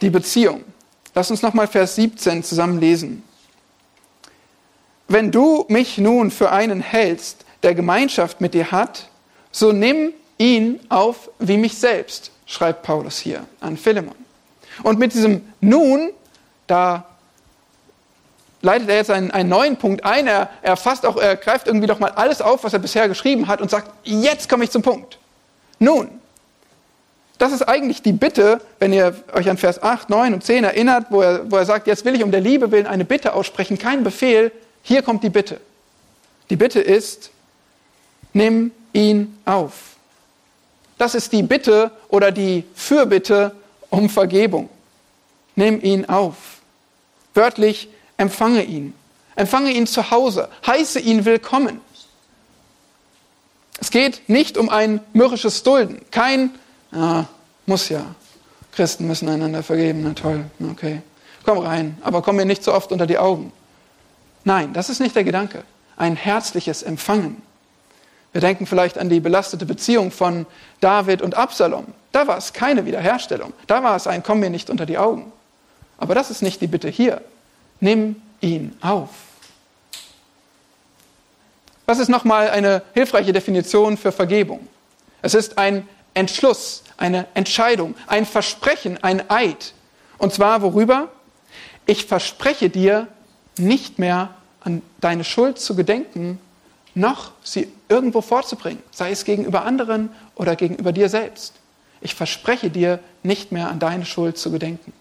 die 0.00 0.10
Beziehung. 0.10 0.64
Lass 1.14 1.30
uns 1.30 1.42
nochmal 1.42 1.66
Vers 1.66 1.96
17 1.96 2.42
zusammen 2.42 2.80
lesen. 2.80 3.22
Wenn 5.08 5.30
du 5.30 5.66
mich 5.68 5.98
nun 5.98 6.30
für 6.30 6.52
einen 6.52 6.80
hältst, 6.80 7.44
der 7.62 7.74
Gemeinschaft 7.74 8.40
mit 8.40 8.54
dir 8.54 8.72
hat, 8.72 9.08
so 9.50 9.72
nimm 9.72 10.12
ihn 10.38 10.80
auf 10.88 11.30
wie 11.38 11.58
mich 11.58 11.76
selbst, 11.76 12.30
schreibt 12.46 12.82
Paulus 12.82 13.18
hier 13.18 13.46
an 13.60 13.76
Philemon. 13.76 14.14
Und 14.82 14.98
mit 14.98 15.12
diesem 15.12 15.42
nun, 15.60 16.10
da 16.66 17.04
leitet 18.62 18.88
er 18.88 18.96
jetzt 18.96 19.10
einen, 19.10 19.30
einen 19.30 19.48
neuen 19.48 19.76
Punkt 19.76 20.04
ein. 20.04 20.26
Er, 20.26 20.48
er 20.62 20.76
fasst 20.76 21.04
auch, 21.04 21.16
er 21.16 21.36
greift 21.36 21.66
irgendwie 21.66 21.86
doch 21.86 21.98
mal 21.98 22.12
alles 22.12 22.40
auf, 22.40 22.64
was 22.64 22.72
er 22.72 22.78
bisher 22.78 23.08
geschrieben 23.08 23.48
hat 23.48 23.60
und 23.60 23.70
sagt, 23.70 23.90
jetzt 24.04 24.48
komme 24.48 24.64
ich 24.64 24.70
zum 24.70 24.82
Punkt. 24.82 25.18
Nun, 25.78 26.08
das 27.38 27.52
ist 27.52 27.62
eigentlich 27.62 28.02
die 28.02 28.12
Bitte, 28.12 28.60
wenn 28.78 28.92
ihr 28.92 29.14
euch 29.32 29.48
an 29.48 29.56
Vers 29.56 29.82
8, 29.82 30.10
9 30.10 30.34
und 30.34 30.44
10 30.44 30.64
erinnert, 30.64 31.06
wo 31.10 31.22
er, 31.22 31.50
wo 31.50 31.56
er 31.56 31.64
sagt, 31.64 31.86
jetzt 31.86 32.04
will 32.04 32.14
ich 32.14 32.22
um 32.22 32.30
der 32.30 32.40
Liebe 32.40 32.70
willen 32.70 32.86
eine 32.86 33.04
Bitte 33.04 33.34
aussprechen, 33.34 33.78
kein 33.78 34.04
Befehl. 34.04 34.52
Hier 34.82 35.02
kommt 35.02 35.24
die 35.24 35.30
Bitte. 35.30 35.60
Die 36.50 36.56
Bitte 36.56 36.80
ist, 36.80 37.30
nimm 38.32 38.70
ihn 38.92 39.38
auf. 39.44 39.96
Das 40.98 41.14
ist 41.14 41.32
die 41.32 41.42
Bitte 41.42 41.90
oder 42.08 42.30
die 42.30 42.64
Fürbitte 42.74 43.52
um 43.90 44.08
Vergebung. 44.08 44.68
Nimm 45.56 45.82
ihn 45.82 46.04
auf. 46.04 46.36
Wörtlich, 47.34 47.88
empfange 48.16 48.62
ihn. 48.62 48.94
Empfange 49.34 49.72
ihn 49.72 49.86
zu 49.86 50.10
Hause. 50.10 50.48
Heiße 50.66 51.00
ihn 51.00 51.24
willkommen. 51.24 51.80
Es 53.80 53.90
geht 53.90 54.28
nicht 54.28 54.56
um 54.58 54.68
ein 54.68 55.00
mürrisches 55.12 55.62
Dulden. 55.62 56.00
Kein, 56.10 56.50
ah, 56.92 57.24
muss 57.66 57.88
ja. 57.88 58.04
Christen 58.72 59.06
müssen 59.06 59.28
einander 59.28 59.62
vergeben. 59.62 60.02
Na 60.02 60.14
toll, 60.14 60.44
okay. 60.70 61.02
Komm 61.44 61.58
rein, 61.58 61.98
aber 62.02 62.22
komm 62.22 62.36
mir 62.36 62.44
nicht 62.44 62.64
so 62.64 62.72
oft 62.72 62.92
unter 62.92 63.06
die 63.06 63.18
Augen. 63.18 63.52
Nein, 64.44 64.72
das 64.72 64.88
ist 64.88 65.00
nicht 65.00 65.14
der 65.14 65.24
Gedanke. 65.24 65.64
Ein 65.96 66.16
herzliches 66.16 66.82
Empfangen. 66.82 67.42
Wir 68.32 68.40
denken 68.40 68.66
vielleicht 68.66 68.98
an 68.98 69.10
die 69.10 69.20
belastete 69.20 69.66
Beziehung 69.66 70.10
von 70.10 70.46
David 70.80 71.20
und 71.20 71.34
Absalom. 71.34 71.86
Da 72.12 72.26
war 72.26 72.38
es 72.38 72.52
keine 72.52 72.86
Wiederherstellung. 72.86 73.52
Da 73.66 73.82
war 73.82 73.94
es 73.94 74.06
ein 74.06 74.22
Komm 74.22 74.40
mir 74.40 74.50
nicht 74.50 74.70
unter 74.70 74.86
die 74.86 74.98
Augen. 74.98 75.32
Aber 75.98 76.14
das 76.14 76.30
ist 76.30 76.42
nicht 76.42 76.60
die 76.60 76.66
Bitte 76.66 76.88
hier. 76.88 77.20
Nimm 77.80 78.16
ihn 78.40 78.76
auf. 78.80 79.10
Was 81.84 81.98
ist 81.98 82.08
nochmal 82.08 82.48
eine 82.48 82.82
hilfreiche 82.94 83.32
Definition 83.32 83.96
für 83.96 84.12
Vergebung? 84.12 84.66
Es 85.20 85.34
ist 85.34 85.58
ein 85.58 85.86
Entschluss, 86.14 86.82
eine 86.96 87.26
Entscheidung, 87.34 87.94
ein 88.06 88.26
Versprechen, 88.26 89.02
ein 89.02 89.30
Eid. 89.30 89.74
Und 90.18 90.32
zwar 90.32 90.62
worüber? 90.62 91.10
Ich 91.86 92.06
verspreche 92.06 92.70
dir, 92.70 93.08
nicht 93.58 93.98
mehr 93.98 94.34
an 94.60 94.82
deine 95.00 95.24
Schuld 95.24 95.58
zu 95.58 95.76
gedenken 95.76 96.38
noch 96.94 97.32
sie 97.42 97.72
irgendwo 97.88 98.20
vorzubringen, 98.20 98.82
sei 98.90 99.10
es 99.10 99.24
gegenüber 99.24 99.64
anderen 99.64 100.10
oder 100.34 100.56
gegenüber 100.56 100.92
dir 100.92 101.08
selbst. 101.08 101.54
Ich 102.00 102.14
verspreche 102.14 102.70
dir, 102.70 103.00
nicht 103.22 103.52
mehr 103.52 103.68
an 103.68 103.78
deine 103.78 104.04
Schuld 104.04 104.36
zu 104.36 104.50
gedenken. 104.50 104.92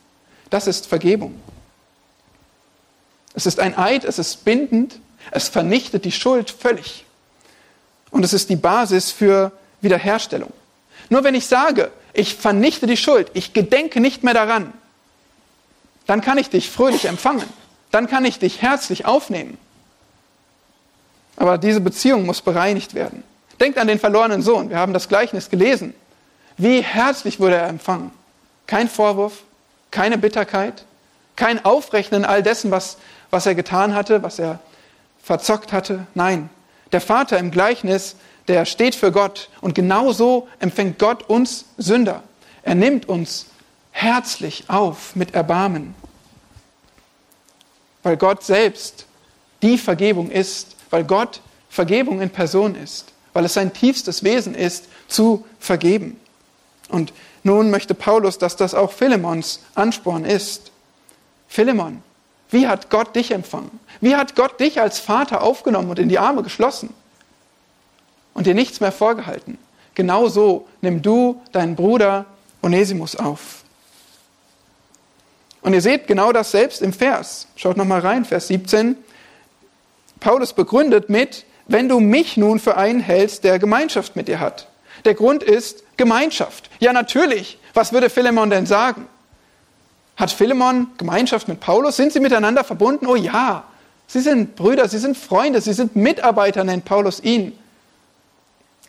Das 0.50 0.68
ist 0.68 0.88
Vergebung. 0.88 1.36
Es 3.34 3.46
ist 3.46 3.60
ein 3.60 3.78
Eid, 3.78 4.04
es 4.04 4.20
ist 4.20 4.46
bindend, 4.46 5.00
es 5.32 5.48
vernichtet 5.50 6.06
die 6.06 6.12
Schuld 6.12 6.52
völlig. 6.52 7.06
Und 8.12 8.24
es 8.24 8.34
ist 8.34 8.50
die 8.50 8.58
Basis 8.58 9.12
für 9.12 9.52
Wiederherstellung. 9.80 10.52
Nur 11.10 11.24
wenn 11.24 11.36
ich 11.36 11.48
sage, 11.48 11.92
ich 12.14 12.36
vernichte 12.36 12.88
die 12.88 12.98
Schuld, 12.98 13.32
ich 13.34 13.54
gedenke 13.54 14.00
nicht 14.00 14.24
mehr 14.24 14.34
daran, 14.34 14.74
dann 16.08 16.22
kann 16.22 16.38
ich 16.38 16.50
dich 16.50 16.70
fröhlich 16.70 17.06
empfangen, 17.06 17.48
dann 17.92 18.08
kann 18.08 18.26
ich 18.26 18.40
dich 18.40 18.62
herzlich 18.62 19.06
aufnehmen. 19.06 19.58
Aber 21.38 21.58
diese 21.58 21.82
Beziehung 21.82 22.26
muss 22.26 22.42
bereinigt 22.42 22.94
werden. 22.94 23.24
Denkt 23.60 23.78
an 23.78 23.88
den 23.88 24.00
verlorenen 24.00 24.42
Sohn. 24.42 24.70
Wir 24.70 24.78
haben 24.78 24.94
das 24.94 25.08
Gleichnis 25.08 25.50
gelesen. 25.50 25.94
Wie 26.58 26.82
herzlich 26.82 27.40
wurde 27.40 27.56
er 27.56 27.68
empfangen. 27.68 28.12
Kein 28.68 28.88
Vorwurf, 28.88 29.44
keine 29.90 30.18
Bitterkeit, 30.18 30.86
kein 31.36 31.64
Aufrechnen 31.66 32.26
all 32.26 32.44
dessen, 32.44 32.72
was, 32.72 32.98
was 33.30 33.46
er 33.46 33.56
getan 33.56 33.96
hatte, 33.96 34.24
was 34.24 34.40
er 34.40 34.60
verzockt 35.24 35.74
hatte. 35.74 36.06
Nein, 36.14 36.50
der 36.92 37.02
Vater 37.02 37.38
im 37.38 37.52
Gleichnis, 37.52 38.16
der 38.48 38.66
steht 38.66 38.96
für 38.96 39.12
Gott. 39.12 39.50
Und 39.62 39.76
genauso 39.76 40.48
empfängt 40.60 41.00
Gott 41.00 41.30
uns 41.30 41.66
Sünder. 41.78 42.24
Er 42.64 42.76
nimmt 42.76 43.08
uns 43.08 43.48
herzlich 43.92 44.66
auf 44.68 45.16
mit 45.16 45.34
Erbarmen. 45.34 45.96
Weil 48.04 48.18
Gott 48.18 48.44
selbst 48.44 49.06
die 49.62 49.78
Vergebung 49.78 50.32
ist, 50.32 50.76
weil 50.90 51.04
Gott 51.04 51.42
Vergebung 51.70 52.20
in 52.20 52.30
Person 52.30 52.76
ist, 52.76 53.14
weil 53.34 53.46
es 53.46 53.54
sein 53.54 53.74
tiefstes 53.74 54.24
Wesen 54.24 54.56
ist, 54.56 54.86
zu 55.08 55.46
vergeben. 55.60 56.20
Und 56.90 57.14
nun 57.44 57.70
möchte 57.70 57.94
Paulus, 57.94 58.38
dass 58.38 58.56
das 58.56 58.74
auch 58.74 58.92
Philemons 58.92 59.62
Ansporn 59.76 60.26
ist. 60.26 60.72
Philemon, 61.48 62.04
wie 62.50 62.68
hat 62.68 62.90
Gott 62.90 63.16
dich 63.16 63.32
empfangen? 63.32 63.80
Wie 64.02 64.16
hat 64.16 64.36
Gott 64.36 64.60
dich 64.60 64.82
als 64.82 65.00
Vater 65.00 65.42
aufgenommen 65.42 65.90
und 65.90 66.00
in 66.00 66.10
die 66.10 66.20
Arme 66.20 66.44
geschlossen 66.44 66.94
und 68.34 68.48
dir 68.48 68.54
nichts 68.54 68.80
mehr 68.80 68.92
vorgehalten? 68.92 69.58
Genauso 69.96 70.68
nimm 70.82 71.02
du 71.02 71.42
deinen 71.52 71.76
Bruder 71.76 72.26
Onesimus 72.62 73.16
auf. 73.16 73.64
Und 75.62 75.74
ihr 75.74 75.82
seht 75.82 76.08
genau 76.08 76.32
das 76.32 76.52
selbst 76.52 76.82
im 76.82 76.94
Vers. 76.94 77.48
Schaut 77.56 77.78
nochmal 77.78 78.02
rein, 78.02 78.26
Vers 78.26 78.48
17. 78.48 78.96
Paulus 80.20 80.54
begründet 80.54 81.10
mit, 81.10 81.46
wenn 81.68 81.88
du 81.88 82.00
mich 82.00 82.38
nun 82.38 82.60
für 82.60 82.78
einen 82.78 83.00
hältst, 83.00 83.44
der 83.44 83.60
Gemeinschaft 83.60 84.16
mit 84.16 84.28
dir 84.28 84.40
hat. 84.40 84.68
Der 85.06 85.14
Grund 85.14 85.44
ist 85.44 85.84
Gemeinschaft. 85.98 86.70
Ja, 86.80 86.94
natürlich. 86.94 87.58
Was 87.74 87.94
würde 87.94 88.10
Philemon 88.10 88.50
denn 88.50 88.66
sagen? 88.66 89.08
Hat 90.18 90.32
Philemon 90.32 90.88
Gemeinschaft 90.98 91.48
mit 91.48 91.60
Paulus? 91.60 91.96
Sind 91.96 92.14
sie 92.14 92.20
miteinander 92.20 92.64
verbunden? 92.64 93.08
Oh 93.08 93.16
ja. 93.16 93.64
Sie 94.08 94.20
sind 94.20 94.56
Brüder, 94.56 94.90
sie 94.90 94.98
sind 94.98 95.18
Freunde, 95.18 95.62
sie 95.62 95.74
sind 95.74 95.96
Mitarbeiter, 95.96 96.64
nennt 96.64 96.86
Paulus 96.86 97.22
ihn. 97.22 97.58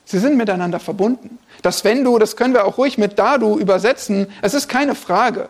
Sie 0.04 0.18
sind 0.18 0.36
miteinander 0.36 0.80
verbunden. 0.80 1.38
Das 1.62 1.84
wenn 1.84 2.04
du, 2.04 2.18
das 2.18 2.36
können 2.36 2.54
wir 2.54 2.64
auch 2.64 2.78
ruhig 2.78 2.98
mit 2.98 3.18
da 3.18 3.38
du 3.38 3.58
übersetzen. 3.58 4.26
Es 4.42 4.54
ist 4.54 4.68
keine 4.68 4.94
Frage. 4.94 5.48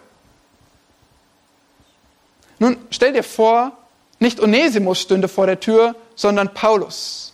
Nun 2.58 2.76
stell 2.90 3.12
dir 3.12 3.24
vor, 3.24 3.72
nicht 4.18 4.40
Onesimus 4.40 5.00
stünde 5.00 5.26
vor 5.26 5.46
der 5.46 5.58
Tür, 5.58 5.96
sondern 6.14 6.54
Paulus. 6.54 7.32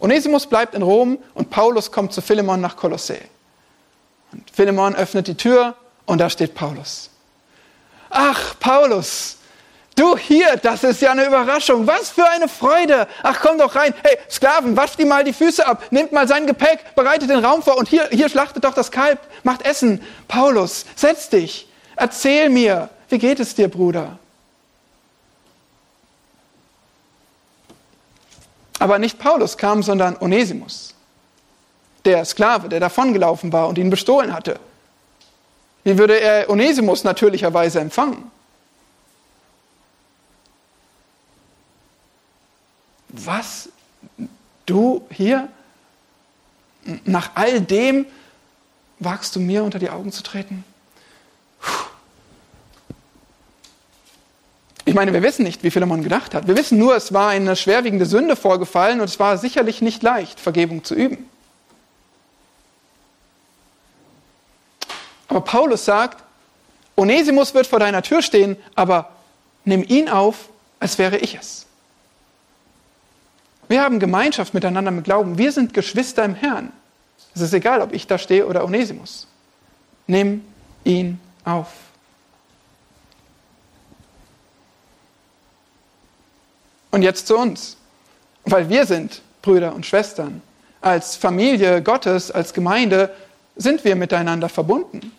Onesimus 0.00 0.46
bleibt 0.46 0.74
in 0.74 0.82
Rom 0.82 1.18
und 1.34 1.50
Paulus 1.50 1.92
kommt 1.92 2.12
zu 2.12 2.20
Philemon 2.20 2.60
nach 2.60 2.76
Kolossä. 2.76 3.18
Und 4.32 4.50
Philemon 4.50 4.94
öffnet 4.94 5.28
die 5.28 5.36
Tür 5.36 5.74
und 6.04 6.18
da 6.18 6.28
steht 6.28 6.54
Paulus. 6.54 7.10
Ach, 8.10 8.58
Paulus, 8.58 9.36
du 9.96 10.16
hier, 10.16 10.56
das 10.58 10.84
ist 10.84 11.00
ja 11.00 11.10
eine 11.10 11.26
Überraschung. 11.26 11.86
Was 11.86 12.10
für 12.10 12.28
eine 12.28 12.48
Freude. 12.48 13.08
Ach, 13.22 13.40
komm 13.40 13.58
doch 13.58 13.74
rein. 13.74 13.92
Hey, 14.04 14.18
Sklaven, 14.30 14.76
wascht 14.76 15.00
ihm 15.00 15.08
mal 15.08 15.24
die 15.24 15.32
Füße 15.32 15.66
ab, 15.66 15.82
nehmt 15.90 16.12
mal 16.12 16.28
sein 16.28 16.46
Gepäck, 16.46 16.94
bereitet 16.94 17.30
den 17.30 17.44
Raum 17.44 17.62
vor 17.62 17.76
und 17.76 17.88
hier, 17.88 18.08
hier 18.10 18.28
schlachtet 18.28 18.64
doch 18.64 18.74
das 18.74 18.90
Kalb, 18.90 19.18
macht 19.42 19.62
Essen. 19.62 20.02
Paulus, 20.28 20.84
setz 20.94 21.28
dich, 21.28 21.68
erzähl 21.96 22.50
mir, 22.50 22.90
wie 23.08 23.18
geht 23.18 23.40
es 23.40 23.54
dir, 23.54 23.68
Bruder? 23.68 24.18
Aber 28.78 28.98
nicht 28.98 29.18
Paulus 29.18 29.56
kam, 29.56 29.82
sondern 29.82 30.16
Onesimus, 30.20 30.94
der 32.04 32.24
Sklave, 32.26 32.68
der 32.68 32.78
davongelaufen 32.78 33.52
war 33.52 33.68
und 33.68 33.78
ihn 33.78 33.88
bestohlen 33.88 34.34
hatte. 34.34 34.60
Wie 35.82 35.96
würde 35.96 36.20
er 36.20 36.50
Onesimus 36.50 37.02
natürlicherweise 37.02 37.80
empfangen? 37.80 38.30
Was? 43.24 43.68
Du 44.66 45.06
hier? 45.10 45.48
Nach 47.04 47.30
all 47.34 47.60
dem 47.60 48.06
wagst 48.98 49.34
du 49.36 49.40
mir 49.40 49.64
unter 49.64 49.78
die 49.78 49.90
Augen 49.90 50.12
zu 50.12 50.22
treten? 50.22 50.64
Ich 54.84 54.94
meine, 54.94 55.12
wir 55.12 55.22
wissen 55.22 55.42
nicht, 55.42 55.64
wie 55.64 55.70
Philemon 55.70 56.02
gedacht 56.04 56.32
hat. 56.32 56.46
Wir 56.46 56.56
wissen 56.56 56.78
nur, 56.78 56.94
es 56.94 57.12
war 57.12 57.30
eine 57.30 57.56
schwerwiegende 57.56 58.06
Sünde 58.06 58.36
vorgefallen 58.36 59.00
und 59.00 59.08
es 59.08 59.18
war 59.18 59.36
sicherlich 59.36 59.82
nicht 59.82 60.02
leicht, 60.02 60.38
Vergebung 60.38 60.84
zu 60.84 60.94
üben. 60.94 61.28
Aber 65.26 65.40
Paulus 65.40 65.84
sagt, 65.84 66.22
Onesimus 66.94 67.52
wird 67.52 67.66
vor 67.66 67.80
deiner 67.80 68.02
Tür 68.02 68.22
stehen, 68.22 68.56
aber 68.76 69.10
nimm 69.64 69.82
ihn 69.82 70.08
auf, 70.08 70.48
als 70.78 70.98
wäre 70.98 71.18
ich 71.18 71.34
es. 71.34 71.65
Wir 73.68 73.82
haben 73.82 73.98
Gemeinschaft 73.98 74.54
miteinander 74.54 74.90
mit 74.90 75.04
Glauben. 75.04 75.38
Wir 75.38 75.52
sind 75.52 75.74
Geschwister 75.74 76.24
im 76.24 76.34
Herrn. 76.34 76.72
Es 77.34 77.40
ist 77.40 77.52
egal, 77.52 77.82
ob 77.82 77.92
ich 77.92 78.06
da 78.06 78.18
stehe 78.18 78.46
oder 78.46 78.64
Onesimus. 78.64 79.26
Nimm 80.06 80.44
ihn 80.84 81.20
auf. 81.44 81.68
Und 86.90 87.02
jetzt 87.02 87.26
zu 87.26 87.36
uns, 87.36 87.76
weil 88.44 88.68
wir 88.68 88.86
sind 88.86 89.20
Brüder 89.42 89.74
und 89.74 89.84
Schwestern. 89.84 90.40
Als 90.80 91.16
Familie 91.16 91.82
Gottes, 91.82 92.30
als 92.30 92.54
Gemeinde 92.54 93.14
sind 93.56 93.84
wir 93.84 93.96
miteinander 93.96 94.48
verbunden. 94.48 95.12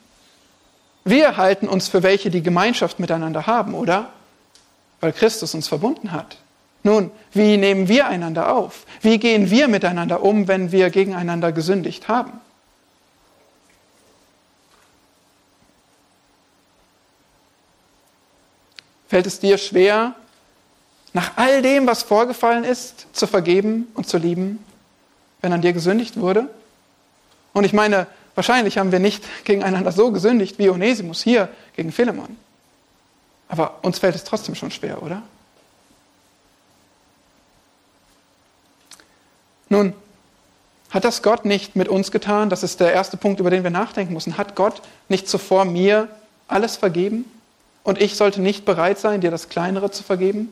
Wir 1.04 1.38
halten 1.38 1.68
uns 1.68 1.88
für 1.88 2.04
welche, 2.04 2.30
die 2.30 2.42
Gemeinschaft 2.42 3.00
miteinander 3.00 3.48
haben, 3.48 3.74
oder? 3.74 4.10
Weil 5.02 5.14
Christus 5.14 5.54
uns 5.54 5.68
verbunden 5.68 6.12
hat. 6.12 6.38
Nun, 6.88 7.12
wie 7.34 7.58
nehmen 7.58 7.90
wir 7.90 8.08
einander 8.08 8.56
auf? 8.56 8.86
Wie 9.02 9.18
gehen 9.18 9.52
wir 9.52 9.68
miteinander 9.68 10.24
um, 10.24 10.48
wenn 10.48 10.72
wir 10.72 10.90
gegeneinander 10.90 11.52
gesündigt 11.52 12.08
haben? 12.08 12.32
Fällt 19.10 19.28
es 19.28 19.42
dir 19.42 19.58
schwer, 19.58 20.16
nach 21.12 21.34
all 21.36 21.62
dem, 21.62 21.88
was 21.88 22.04
vorgefallen 22.04 22.64
ist, 22.64 23.08
zu 23.12 23.28
vergeben 23.28 23.90
und 23.94 24.08
zu 24.08 24.18
lieben, 24.18 24.64
wenn 25.42 25.52
an 25.52 25.62
dir 25.62 25.74
gesündigt 25.74 26.18
wurde? 26.18 26.48
Und 27.52 27.66
ich 27.66 27.74
meine, 27.74 28.08
wahrscheinlich 28.34 28.78
haben 28.78 28.94
wir 28.94 29.00
nicht 29.00 29.26
gegeneinander 29.44 29.92
so 29.92 30.10
gesündigt 30.14 30.58
wie 30.58 30.70
Onesimus 30.70 31.22
hier 31.22 31.50
gegen 31.76 31.92
Philemon. 31.92 32.38
Aber 33.50 33.80
uns 33.82 34.00
fällt 34.00 34.16
es 34.16 34.24
trotzdem 34.24 34.56
schon 34.56 34.72
schwer, 34.72 35.04
oder? 35.04 35.22
Nun, 39.70 39.94
hat 40.90 41.04
das 41.04 41.22
Gott 41.22 41.46
nicht 41.46 41.76
mit 41.76 41.90
uns 41.90 42.12
getan? 42.12 42.50
Das 42.50 42.64
ist 42.64 42.80
der 42.80 42.94
erste 42.94 43.18
Punkt, 43.18 43.40
über 43.40 43.50
den 43.50 43.64
wir 43.64 43.72
nachdenken 43.72 44.14
müssen. 44.14 44.38
Hat 44.38 44.56
Gott 44.56 44.82
nicht 45.10 45.28
zuvor 45.28 45.66
mir 45.66 46.08
alles 46.48 46.78
vergeben? 46.78 47.30
Und 47.84 48.02
ich 48.02 48.16
sollte 48.16 48.42
nicht 48.42 48.66
bereit 48.66 49.00
sein, 49.00 49.22
dir 49.22 49.32
das 49.32 49.50
Kleinere 49.50 49.92
zu 49.92 50.04
vergeben? 50.04 50.52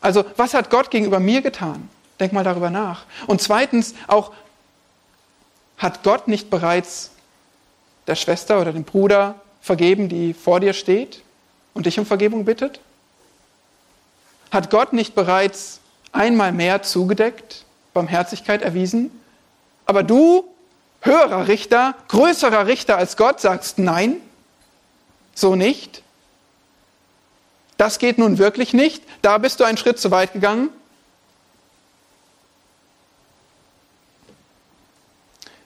Also, 0.00 0.24
was 0.36 0.54
hat 0.54 0.70
Gott 0.70 0.90
gegenüber 0.90 1.20
mir 1.20 1.42
getan? 1.42 1.88
Denk 2.18 2.32
mal 2.32 2.44
darüber 2.44 2.70
nach. 2.70 3.04
Und 3.26 3.40
zweitens, 3.40 3.94
auch, 4.08 4.32
hat 5.78 6.02
Gott 6.02 6.28
nicht 6.28 6.50
bereits 6.50 7.10
der 8.06 8.16
Schwester 8.16 8.60
oder 8.60 8.72
dem 8.72 8.84
Bruder 8.84 9.36
vergeben, 9.60 10.08
die 10.08 10.34
vor 10.34 10.60
dir 10.60 10.72
steht 10.72 11.22
und 11.74 11.86
dich 11.86 11.98
um 11.98 12.06
Vergebung 12.06 12.44
bittet? 12.44 12.80
Hat 14.50 14.70
Gott 14.70 14.92
nicht 14.92 15.14
bereits 15.14 15.80
einmal 16.12 16.52
mehr 16.52 16.82
zugedeckt, 16.82 17.64
Barmherzigkeit 17.94 18.62
erwiesen? 18.62 19.10
Aber 19.86 20.02
du, 20.02 20.44
höherer 21.00 21.48
Richter, 21.48 21.94
größerer 22.08 22.66
Richter 22.66 22.96
als 22.96 23.16
Gott, 23.16 23.40
sagst 23.40 23.78
nein, 23.78 24.16
so 25.34 25.56
nicht. 25.56 26.02
Das 27.76 27.98
geht 27.98 28.18
nun 28.18 28.38
wirklich 28.38 28.74
nicht. 28.74 29.02
Da 29.22 29.38
bist 29.38 29.58
du 29.58 29.64
einen 29.64 29.78
Schritt 29.78 29.98
zu 29.98 30.10
weit 30.10 30.32
gegangen. 30.32 30.68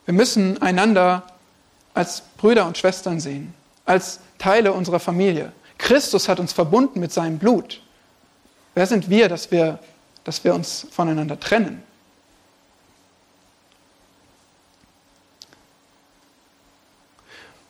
Wir 0.07 0.15
müssen 0.15 0.63
einander 0.63 1.25
als 1.93 2.23
Brüder 2.39 2.67
und 2.67 2.79
Schwestern 2.79 3.19
sehen, 3.21 3.53
als 3.85 4.21
Teile 4.39 4.73
unserer 4.73 5.01
Familie. 5.01 5.53
Christus 5.79 6.29
hat 6.29 6.41
uns 6.41 6.53
verbunden 6.53 7.01
mit 7.01 7.13
seinem 7.13 7.39
Blut. 7.39 7.83
Wer 8.75 8.87
sind 8.87 9.11
wir, 9.11 9.29
dass 9.29 9.51
wir, 9.51 9.79
dass 10.27 10.45
wir 10.45 10.55
uns 10.55 10.87
voneinander 10.91 11.41
trennen? 11.41 11.83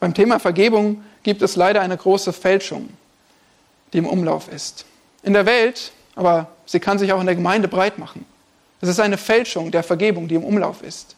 Beim 0.00 0.12
Thema 0.12 0.40
Vergebung 0.40 1.04
gibt 1.22 1.42
es 1.42 1.54
leider 1.54 1.80
eine 1.80 1.96
große 1.96 2.32
Fälschung 2.32 2.88
die 3.92 3.98
im 3.98 4.06
Umlauf 4.06 4.48
ist. 4.48 4.84
In 5.22 5.32
der 5.32 5.46
Welt, 5.46 5.92
aber 6.14 6.48
sie 6.66 6.80
kann 6.80 6.98
sich 6.98 7.12
auch 7.12 7.20
in 7.20 7.26
der 7.26 7.34
Gemeinde 7.34 7.68
breit 7.68 7.98
machen. 7.98 8.24
Es 8.80 8.88
ist 8.88 9.00
eine 9.00 9.18
Fälschung 9.18 9.70
der 9.70 9.82
Vergebung, 9.82 10.28
die 10.28 10.34
im 10.34 10.44
Umlauf 10.44 10.82
ist. 10.82 11.16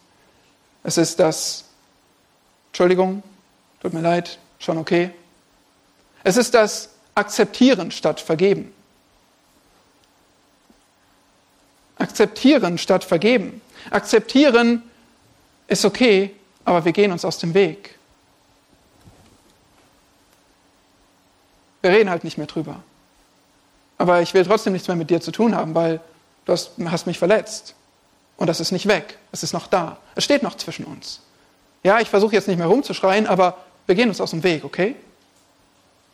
Es 0.85 0.96
ist 0.96 1.18
das, 1.18 1.64
Entschuldigung, 2.68 3.22
tut 3.81 3.94
mir 3.94 4.01
leid, 4.01 4.38
schon 4.59 4.79
okay. 4.79 5.11
Es 6.22 6.37
ist 6.37 6.55
das 6.55 6.90
Akzeptieren 7.14 7.90
statt 7.90 8.20
Vergeben. 8.20 8.72
Akzeptieren 11.99 12.79
statt 12.79 13.05
Vergeben. 13.05 13.61
Akzeptieren 13.91 14.83
ist 15.67 15.85
okay, 15.85 16.35
aber 16.65 16.85
wir 16.85 16.93
gehen 16.93 17.13
uns 17.13 17.25
aus 17.25 17.39
dem 17.39 17.55
Weg. 17.55 17.99
Wir 21.83 21.91
reden 21.91 22.11
halt 22.11 22.25
nicht 22.25 22.39
mehr 22.39 22.47
drüber. 22.47 22.83
Aber 23.99 24.23
ich 24.23 24.35
will 24.35 24.45
trotzdem 24.45 24.73
nichts 24.73 24.89
mehr 24.89 24.97
mit 24.97 25.11
dir 25.11 25.21
zu 25.21 25.33
tun 25.33 25.55
haben, 25.55 25.75
weil 25.75 26.01
du 26.45 26.53
hast, 26.53 26.73
hast 26.85 27.07
mich 27.07 27.19
verletzt. 27.19 27.75
Und 28.37 28.47
das 28.47 28.61
ist 28.61 28.71
nicht 28.71 28.87
weg. 28.87 29.19
Es 29.33 29.43
ist 29.43 29.53
noch 29.53 29.67
da. 29.67 29.99
Es 30.15 30.25
steht 30.25 30.43
noch 30.43 30.57
zwischen 30.57 30.85
uns. 30.85 31.21
Ja, 31.83 32.01
ich 32.01 32.09
versuche 32.09 32.35
jetzt 32.35 32.49
nicht 32.49 32.59
mehr 32.59 32.67
rumzuschreien, 32.67 33.27
aber 33.27 33.57
wir 33.87 33.95
gehen 33.95 34.09
uns 34.09 34.21
aus 34.21 34.31
dem 34.31 34.43
Weg, 34.43 34.65
okay? 34.65 34.95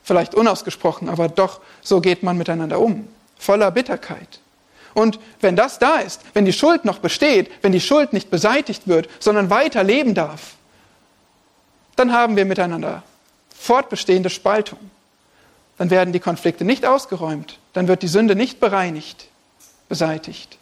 Vielleicht 0.03 0.35
unausgesprochen, 0.35 1.09
aber 1.09 1.29
doch 1.29 1.61
so 1.83 2.01
geht 2.01 2.23
man 2.23 2.38
miteinander 2.38 2.79
um. 2.79 3.09
Voller 3.38 3.70
Bitterkeit. 3.70 4.40
Und 4.94 5.18
wenn 5.40 5.57
das 5.57 5.78
da 5.78 5.96
ist, 5.96 6.22
wenn 6.33 6.44
die 6.44 6.52
Schuld 6.52 6.85
noch 6.85 6.98
besteht, 6.98 7.50
wenn 7.62 7.72
die 7.72 7.80
Schuld 7.80 8.12
nicht 8.12 8.30
beseitigt 8.30 8.88
wird, 8.88 9.09
sondern 9.18 9.50
weiter 9.50 9.83
leben 9.83 10.14
darf, 10.14 10.54
dann 11.96 12.12
haben 12.12 12.37
wir 12.37 12.44
miteinander 12.44 13.02
fortbestehende 13.57 14.30
Spaltung 14.30 14.78
dann 15.78 15.90
werden 15.90 16.12
die 16.12 16.20
Konflikte 16.20 16.64
nicht 16.64 16.87
ausgeräumt, 16.87 17.59
dann 17.72 17.88
wird 17.88 18.02
die 18.02 18.09
Sünde 18.09 18.37
nicht 18.37 18.61
bereinigt, 18.61 19.26
beseitigt, 19.88 20.59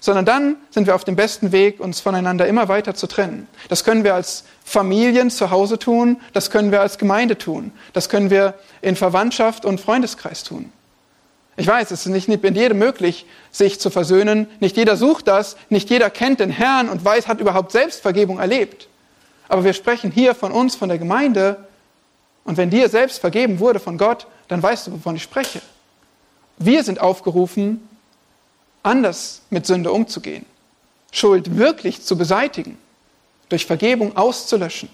sondern 0.00 0.24
dann 0.24 0.56
sind 0.70 0.86
wir 0.86 0.94
auf 0.94 1.04
dem 1.04 1.16
besten 1.16 1.52
Weg, 1.52 1.78
uns 1.78 2.00
voneinander 2.00 2.46
immer 2.46 2.68
weiter 2.68 2.94
zu 2.94 3.06
trennen. 3.06 3.46
Das 3.68 3.84
können 3.84 4.02
wir 4.02 4.14
als 4.14 4.44
Familien 4.64 5.30
zu 5.30 5.50
Hause 5.50 5.78
tun, 5.78 6.20
das 6.32 6.50
können 6.50 6.72
wir 6.72 6.80
als 6.80 6.98
Gemeinde 6.98 7.38
tun, 7.38 7.72
das 7.92 8.08
können 8.08 8.30
wir 8.30 8.54
in 8.82 8.96
Verwandtschaft 8.96 9.64
und 9.64 9.80
Freundeskreis 9.80 10.42
tun. 10.42 10.72
Ich 11.56 11.66
weiß, 11.66 11.90
es 11.90 12.06
ist 12.06 12.12
nicht 12.12 12.28
mit 12.28 12.56
jedem 12.56 12.78
möglich, 12.78 13.26
sich 13.50 13.80
zu 13.80 13.90
versöhnen. 13.90 14.46
Nicht 14.60 14.76
jeder 14.76 14.96
sucht 14.96 15.28
das, 15.28 15.56
nicht 15.68 15.90
jeder 15.90 16.08
kennt 16.08 16.40
den 16.40 16.50
Herrn 16.50 16.88
und 16.88 17.04
weiß, 17.04 17.28
hat 17.28 17.40
überhaupt 17.40 17.72
Selbstvergebung 17.72 18.38
erlebt. 18.38 18.88
Aber 19.48 19.64
wir 19.64 19.72
sprechen 19.72 20.10
hier 20.10 20.34
von 20.34 20.52
uns, 20.52 20.76
von 20.76 20.88
der 20.88 20.98
Gemeinde. 20.98 21.56
Und 22.44 22.56
wenn 22.56 22.70
dir 22.70 22.88
selbst 22.88 23.18
vergeben 23.18 23.58
wurde 23.58 23.80
von 23.80 23.98
Gott, 23.98 24.26
dann 24.48 24.62
weißt 24.62 24.86
du, 24.86 24.92
wovon 24.92 25.16
ich 25.16 25.22
spreche. 25.22 25.60
Wir 26.56 26.84
sind 26.84 27.00
aufgerufen, 27.00 27.88
anders 28.82 29.42
mit 29.50 29.66
Sünde 29.66 29.92
umzugehen, 29.92 30.46
Schuld 31.12 31.56
wirklich 31.56 32.02
zu 32.02 32.16
beseitigen, 32.16 32.78
durch 33.48 33.66
Vergebung 33.66 34.16
auszulöschen 34.16 34.88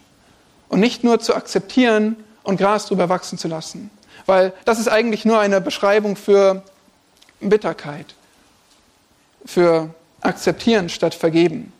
und 0.69 0.81
nicht 0.81 1.05
nur 1.05 1.21
zu 1.21 1.35
akzeptieren 1.35 2.17
und 2.43 2.57
Gras 2.57 2.87
drüber 2.87 3.09
wachsen 3.09 3.39
zu 3.39 3.49
lassen. 3.49 3.91
Weil 4.27 4.53
das 4.65 4.79
ist 4.79 4.89
eigentlich 4.89 5.25
nur 5.25 5.39
eine 5.39 5.61
Beschreibung 5.61 6.17
für 6.17 6.63
Bitterkeit, 7.41 8.15
für 9.45 9.95
akzeptieren 10.21 10.89
statt 10.89 11.15
vergeben. 11.15 11.73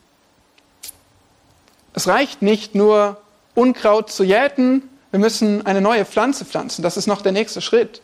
Es 1.93 2.07
reicht 2.07 2.43
nicht 2.43 2.75
nur, 2.75 3.21
Unkraut 3.55 4.11
zu 4.11 4.23
jäten 4.23 4.83
wir 5.17 5.21
müssen 5.21 5.65
eine 5.65 5.81
neue 5.81 6.05
Pflanze 6.05 6.45
pflanzen. 6.45 6.83
Das 6.83 6.99
ist 6.99 7.07
noch 7.07 7.23
der 7.23 7.33
nächste 7.33 7.63
Schritt. 7.63 8.03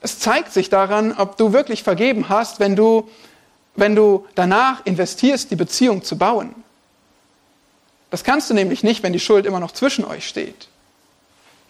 Es 0.00 0.18
zeigt 0.18 0.52
sich 0.52 0.70
daran, 0.70 1.12
ob 1.12 1.36
du 1.36 1.52
wirklich 1.52 1.84
vergeben 1.84 2.28
hast, 2.28 2.58
wenn 2.58 2.74
du, 2.74 3.08
wenn 3.76 3.94
du 3.94 4.26
danach 4.34 4.84
investierst, 4.84 5.52
die 5.52 5.56
Beziehung 5.56 6.02
zu 6.02 6.18
bauen. 6.18 6.54
Das 8.10 8.24
kannst 8.24 8.50
du 8.50 8.54
nämlich 8.54 8.82
nicht, 8.82 9.04
wenn 9.04 9.12
die 9.12 9.20
Schuld 9.20 9.46
immer 9.46 9.60
noch 9.60 9.70
zwischen 9.70 10.04
euch 10.04 10.26
steht. 10.26 10.66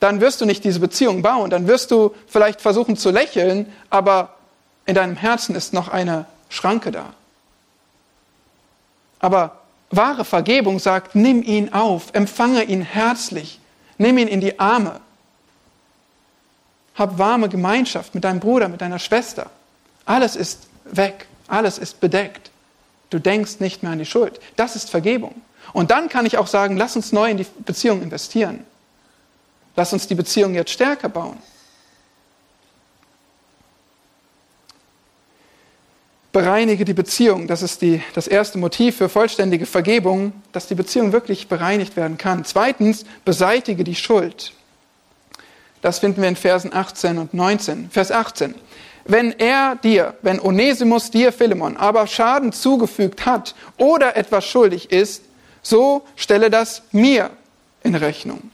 Dann 0.01 0.21
wirst 0.21 0.41
du 0.41 0.47
nicht 0.47 0.65
diese 0.65 0.81
Beziehung 0.81 1.23
bauen. 1.23 1.51
Dann 1.51 1.67
wirst 1.67 1.91
du 1.91 2.15
vielleicht 2.27 2.61
versuchen 2.61 2.97
zu 2.97 3.11
lächeln, 3.11 3.73
aber 3.91 4.35
in 4.87 4.95
deinem 4.95 5.17
Herzen 5.17 5.55
ist 5.55 5.73
noch 5.73 5.89
eine 5.89 6.27
Schranke 6.49 6.91
da. 6.93 7.13
Aber 9.19 9.61
wahre 9.91 10.25
Vergebung 10.25 10.79
sagt, 10.79 11.15
nimm 11.15 11.43
ihn 11.43 11.73
auf, 11.73 12.09
empfange 12.13 12.65
ihn 12.65 12.83
herzlich, 12.83 13.61
nimm 13.99 14.19
ihn 14.19 14.29
in 14.29 14.41
die 14.41 14.59
Arme. 14.61 15.01
Hab 16.95 17.19
warme 17.19 17.49
Gemeinschaft 17.49 18.15
mit 18.15 18.25
deinem 18.25 18.41
Bruder, 18.41 18.69
mit 18.69 18.81
deiner 18.81 18.99
Schwester. 18.99 19.51
Alles 20.05 20.37
ist 20.37 20.69
weg, 20.85 21.27
alles 21.49 21.79
ist 21.79 22.01
bedeckt. 22.01 22.51
Du 23.11 23.19
denkst 23.19 23.61
nicht 23.61 23.83
mehr 23.83 23.93
an 23.93 23.99
die 23.99 24.07
Schuld. 24.07 24.41
Das 24.57 24.77
ist 24.77 24.91
Vergebung. 24.91 25.35
Und 25.73 25.91
dann 25.91 26.09
kann 26.09 26.27
ich 26.27 26.39
auch 26.39 26.47
sagen, 26.47 26.77
lass 26.77 26.97
uns 26.97 27.13
neu 27.13 27.31
in 27.31 27.37
die 27.37 27.47
Beziehung 27.65 28.03
investieren. 28.03 28.65
Lass 29.79 29.93
uns 29.93 30.09
die 30.09 30.17
Beziehung 30.17 30.57
jetzt 30.57 30.73
stärker 30.73 31.09
bauen. 31.09 31.39
Bereinige 36.33 36.85
die 36.85 36.95
Beziehung. 36.95 37.47
Das 37.47 37.63
ist 37.63 37.81
die, 37.81 38.03
das 38.13 38.27
erste 38.27 38.59
Motiv 38.59 38.97
für 38.97 39.09
vollständige 39.09 39.67
Vergebung, 39.67 40.33
dass 40.51 40.67
die 40.67 40.75
Beziehung 40.75 41.13
wirklich 41.13 41.47
bereinigt 41.47 41.97
werden 41.97 42.19
kann. 42.19 42.45
Zweitens, 42.45 43.05
beseitige 43.25 43.85
die 43.85 43.95
Schuld. 43.95 44.53
Das 45.81 46.01
finden 46.01 46.23
wir 46.23 46.29
in 46.29 46.35
Versen 46.35 46.75
18 46.75 47.17
und 47.17 47.33
19. 47.33 47.89
Vers 47.89 48.11
18. 48.11 48.57
Wenn 49.05 49.31
er 49.39 49.77
dir, 49.77 50.17
wenn 50.23 50.41
Onesimus 50.41 51.13
dir, 51.13 51.33
Philemon, 51.33 51.77
aber 51.77 52.09
Schaden 52.09 52.51
zugefügt 52.51 53.27
hat 53.27 53.55
oder 53.77 54.17
etwas 54.17 54.45
schuldig 54.45 54.91
ist, 54.91 55.23
so 55.63 56.03
stelle 56.17 56.51
das 56.51 56.83
mir 56.91 57.31
in 57.85 57.95
Rechnung. 57.95 58.51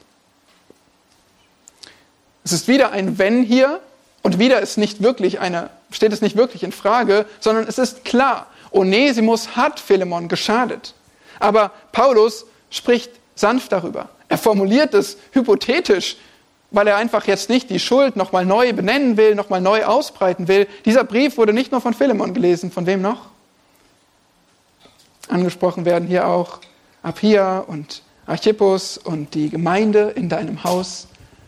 Es 2.45 2.53
ist 2.53 2.69
wieder 2.69 2.93
ein 2.93 3.19
Wenn 3.19 3.43
hier 3.43 3.81
und 4.23 4.39
wieder 4.39 4.61
ist 4.61 4.77
nicht 4.77 5.03
wirklich 5.03 5.41
eine, 5.41 5.71
steht 5.91 6.13
es 6.13 6.21
nicht 6.21 6.37
wirklich 6.37 6.63
in 6.63 6.73
Frage, 6.73 7.27
sondern 7.41 7.67
es 7.67 7.79
ist 7.79 8.05
klar, 8.05 8.47
Onesimus 8.71 9.57
hat 9.57 9.81
Philemon 9.81 10.29
geschadet. 10.29 10.95
Aber 11.41 11.71
Paulus 11.93 12.47
spricht 12.71 13.11
sanft 13.35 13.73
darüber. 13.73 14.11
Er 14.29 14.39
formuliert 14.39 14.95
es 14.95 15.17
hypothetisch, 15.33 16.17
weil 16.71 16.87
er 16.89 16.97
einfach 16.97 17.27
jetzt 17.27 17.49
nicht 17.49 17.71
die 17.71 17.79
Schuld 17.79 18.17
nochmal 18.17 18.45
neu 18.45 18.73
benennen 18.73 19.17
will, 19.17 19.35
nochmal 19.35 19.61
neu 19.61 19.85
ausbreiten 19.85 20.49
will. 20.49 20.67
Dieser 20.85 21.05
Brief 21.05 21.37
wurde 21.37 21.53
nicht 21.53 21.73
nur 21.73 21.81
von 21.81 21.95
Philemon 21.95 22.35
gelesen, 22.35 22.71
von 22.71 22.87
wem 22.87 23.01
noch? 23.01 23.27
Angesprochen 25.29 25.85
werden 25.85 26.09
hier 26.09 26.27
auch 26.27 26.59
Apia 27.03 27.61
und 27.61 28.03
Archippus 28.27 28.99
und 28.99 29.35
die 29.35 29.51
Gemeinde 29.51 30.13
in 30.15 30.29
deinem 30.29 30.65
Haus. 30.65 31.07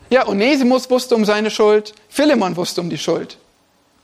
Ja, 0.09 0.27
Onesimus 0.27 0.89
wusste 0.89 1.15
um 1.15 1.25
seine 1.25 1.51
Schuld, 1.51 1.93
Philemon 2.07 2.55
wusste 2.55 2.81
um 2.81 2.89
die 2.89 2.97
Schuld. 2.97 3.37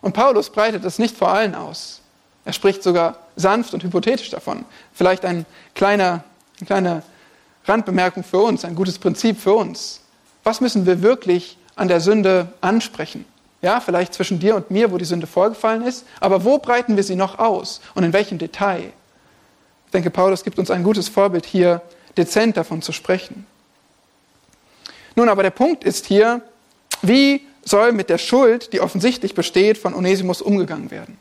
Und 0.02 0.14
Paulus 0.14 0.50
breitet 0.50 0.84
es 0.84 1.00
nicht 1.00 1.16
vor 1.16 1.30
allen 1.30 1.56
aus. 1.56 2.02
Er 2.44 2.52
spricht 2.52 2.84
sogar 2.84 3.20
sanft 3.38 3.74
und 3.74 3.84
hypothetisch 3.84 4.30
davon. 4.30 4.66
Vielleicht 4.94 5.24
ein 5.24 5.46
kleiner, 5.76 6.26
eine 6.60 6.68
kleine 6.68 7.04
Randbemerkung 7.66 8.26
für 8.26 8.40
uns, 8.40 8.66
ein 8.66 8.76
gutes 8.76 9.00
Prinzip 9.00 9.40
für 9.40 9.54
uns. 9.54 10.02
Was 10.44 10.60
müssen 10.60 10.86
wir 10.86 11.02
wirklich 11.02 11.58
an 11.76 11.88
der 11.88 12.02
Sünde 12.02 12.52
ansprechen? 12.60 13.24
Ja, 13.62 13.80
vielleicht 13.80 14.14
zwischen 14.14 14.40
dir 14.40 14.58
und 14.58 14.72
mir, 14.72 14.92
wo 14.92 14.98
die 14.98 15.06
Sünde 15.06 15.26
vorgefallen 15.26 15.84
ist, 15.84 16.06
aber 16.20 16.44
wo 16.44 16.58
breiten 16.58 16.98
wir 16.98 17.04
sie 17.04 17.16
noch 17.16 17.40
aus 17.40 17.80
und 17.96 18.04
in 18.04 18.12
welchem 18.12 18.38
Detail? 18.38 18.92
Ich 19.86 19.92
denke, 19.94 20.10
Paulus 20.10 20.44
gibt 20.44 20.60
uns 20.60 20.70
ein 20.70 20.84
gutes 20.84 21.08
Vorbild 21.08 21.46
hier, 21.46 21.82
dezent 22.18 22.58
davon 22.58 22.82
zu 22.82 22.92
sprechen. 22.92 23.46
Nun, 25.16 25.30
aber 25.30 25.44
der 25.44 25.52
Punkt 25.52 25.84
ist 25.84 26.06
hier, 26.06 26.42
wie 27.02 27.42
soll 27.64 27.92
mit 27.92 28.10
der 28.10 28.18
Schuld, 28.18 28.74
die 28.74 28.82
offensichtlich 28.82 29.36
besteht, 29.36 29.78
von 29.78 29.94
Onesimus 29.94 30.42
umgegangen 30.42 30.92
werden? 30.92 31.18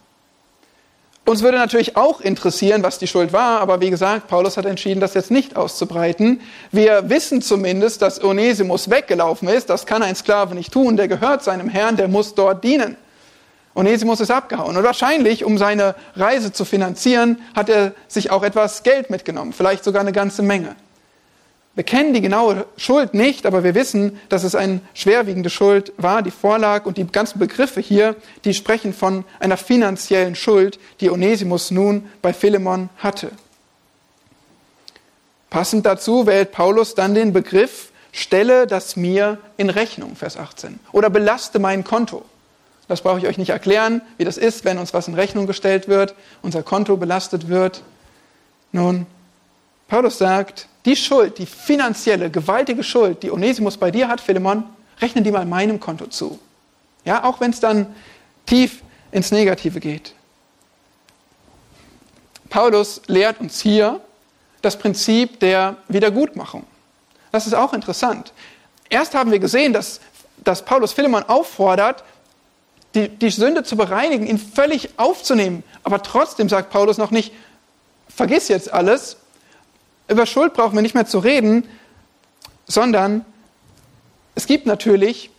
Uns 1.24 1.42
würde 1.42 1.56
natürlich 1.56 1.96
auch 1.96 2.20
interessieren, 2.20 2.82
was 2.82 2.98
die 2.98 3.06
Schuld 3.06 3.32
war, 3.32 3.60
aber 3.60 3.80
wie 3.80 3.90
gesagt, 3.90 4.26
Paulus 4.26 4.56
hat 4.56 4.66
entschieden, 4.66 4.98
das 4.98 5.14
jetzt 5.14 5.30
nicht 5.30 5.54
auszubreiten. 5.54 6.40
Wir 6.72 7.08
wissen 7.10 7.42
zumindest, 7.42 8.02
dass 8.02 8.24
Onesimus 8.24 8.90
weggelaufen 8.90 9.46
ist. 9.48 9.70
Das 9.70 9.86
kann 9.86 10.02
ein 10.02 10.16
Sklave 10.16 10.56
nicht 10.56 10.72
tun, 10.72 10.96
der 10.96 11.06
gehört 11.06 11.44
seinem 11.44 11.68
Herrn, 11.68 11.96
der 11.96 12.08
muss 12.08 12.34
dort 12.34 12.64
dienen. 12.64 12.96
Onesimus 13.74 14.20
ist 14.20 14.32
abgehauen 14.32 14.76
und 14.76 14.82
wahrscheinlich, 14.82 15.44
um 15.44 15.58
seine 15.58 15.94
Reise 16.16 16.52
zu 16.52 16.64
finanzieren, 16.64 17.40
hat 17.54 17.68
er 17.68 17.92
sich 18.08 18.30
auch 18.30 18.42
etwas 18.42 18.82
Geld 18.82 19.08
mitgenommen, 19.08 19.52
vielleicht 19.52 19.84
sogar 19.84 20.02
eine 20.02 20.12
ganze 20.12 20.42
Menge. 20.42 20.74
Wir 21.74 21.84
kennen 21.84 22.12
die 22.12 22.20
genaue 22.20 22.66
Schuld 22.76 23.14
nicht, 23.14 23.46
aber 23.46 23.64
wir 23.64 23.74
wissen, 23.74 24.20
dass 24.28 24.44
es 24.44 24.54
eine 24.54 24.80
schwerwiegende 24.92 25.48
Schuld 25.48 25.92
war, 25.96 26.22
die 26.22 26.30
vorlag. 26.30 26.84
Und 26.84 26.98
die 26.98 27.06
ganzen 27.06 27.38
Begriffe 27.38 27.80
hier, 27.80 28.14
die 28.44 28.52
sprechen 28.52 28.92
von 28.92 29.24
einer 29.40 29.56
finanziellen 29.56 30.34
Schuld, 30.34 30.78
die 31.00 31.10
Onesimus 31.10 31.70
nun 31.70 32.10
bei 32.20 32.34
Philemon 32.34 32.90
hatte. 32.98 33.30
Passend 35.48 35.86
dazu 35.86 36.26
wählt 36.26 36.52
Paulus 36.52 36.94
dann 36.94 37.14
den 37.14 37.32
Begriff, 37.32 37.90
stelle 38.12 38.66
das 38.66 38.96
mir 38.96 39.38
in 39.56 39.70
Rechnung, 39.70 40.16
Vers 40.16 40.36
18. 40.36 40.78
Oder 40.92 41.08
belaste 41.08 41.58
mein 41.58 41.84
Konto. 41.84 42.24
Das 42.88 43.00
brauche 43.00 43.18
ich 43.18 43.26
euch 43.26 43.38
nicht 43.38 43.50
erklären, 43.50 44.02
wie 44.18 44.24
das 44.24 44.36
ist, 44.36 44.66
wenn 44.66 44.76
uns 44.76 44.92
was 44.92 45.08
in 45.08 45.14
Rechnung 45.14 45.46
gestellt 45.46 45.88
wird, 45.88 46.14
unser 46.42 46.62
Konto 46.62 46.98
belastet 46.98 47.48
wird. 47.48 47.82
Nun, 48.72 49.06
Paulus 49.92 50.16
sagt, 50.16 50.68
die 50.86 50.96
Schuld, 50.96 51.36
die 51.36 51.44
finanzielle, 51.44 52.30
gewaltige 52.30 52.82
Schuld, 52.82 53.22
die 53.22 53.30
Onesimus 53.30 53.76
bei 53.76 53.90
dir 53.90 54.08
hat, 54.08 54.22
Philemon, 54.22 54.64
rechne 55.02 55.20
die 55.20 55.30
mal 55.30 55.44
meinem 55.44 55.80
Konto 55.80 56.06
zu. 56.06 56.38
Ja, 57.04 57.24
auch 57.24 57.40
wenn 57.40 57.50
es 57.50 57.60
dann 57.60 57.94
tief 58.46 58.80
ins 59.10 59.32
Negative 59.32 59.80
geht. 59.80 60.14
Paulus 62.48 63.02
lehrt 63.06 63.38
uns 63.42 63.60
hier 63.60 64.00
das 64.62 64.78
Prinzip 64.78 65.38
der 65.40 65.76
Wiedergutmachung. 65.88 66.64
Das 67.30 67.46
ist 67.46 67.52
auch 67.52 67.74
interessant. 67.74 68.32
Erst 68.88 69.14
haben 69.14 69.30
wir 69.30 69.40
gesehen, 69.40 69.74
dass, 69.74 70.00
dass 70.38 70.64
Paulus 70.64 70.94
Philemon 70.94 71.24
auffordert, 71.24 72.02
die, 72.94 73.10
die 73.10 73.28
Sünde 73.28 73.62
zu 73.62 73.76
bereinigen, 73.76 74.26
ihn 74.26 74.38
völlig 74.38 74.88
aufzunehmen. 74.96 75.62
Aber 75.82 76.02
trotzdem 76.02 76.48
sagt 76.48 76.70
Paulus 76.70 76.96
noch 76.96 77.10
nicht, 77.10 77.34
vergiss 78.08 78.48
jetzt 78.48 78.72
alles, 78.72 79.18
über 80.08 80.26
Schuld 80.26 80.54
brauchen 80.54 80.74
wir 80.74 80.82
nicht 80.82 80.94
mehr 80.94 81.06
zu 81.06 81.18
reden, 81.18 81.64
sondern 82.66 83.24
es 84.34 84.46
gibt 84.46 84.66
natürlich 84.66 85.30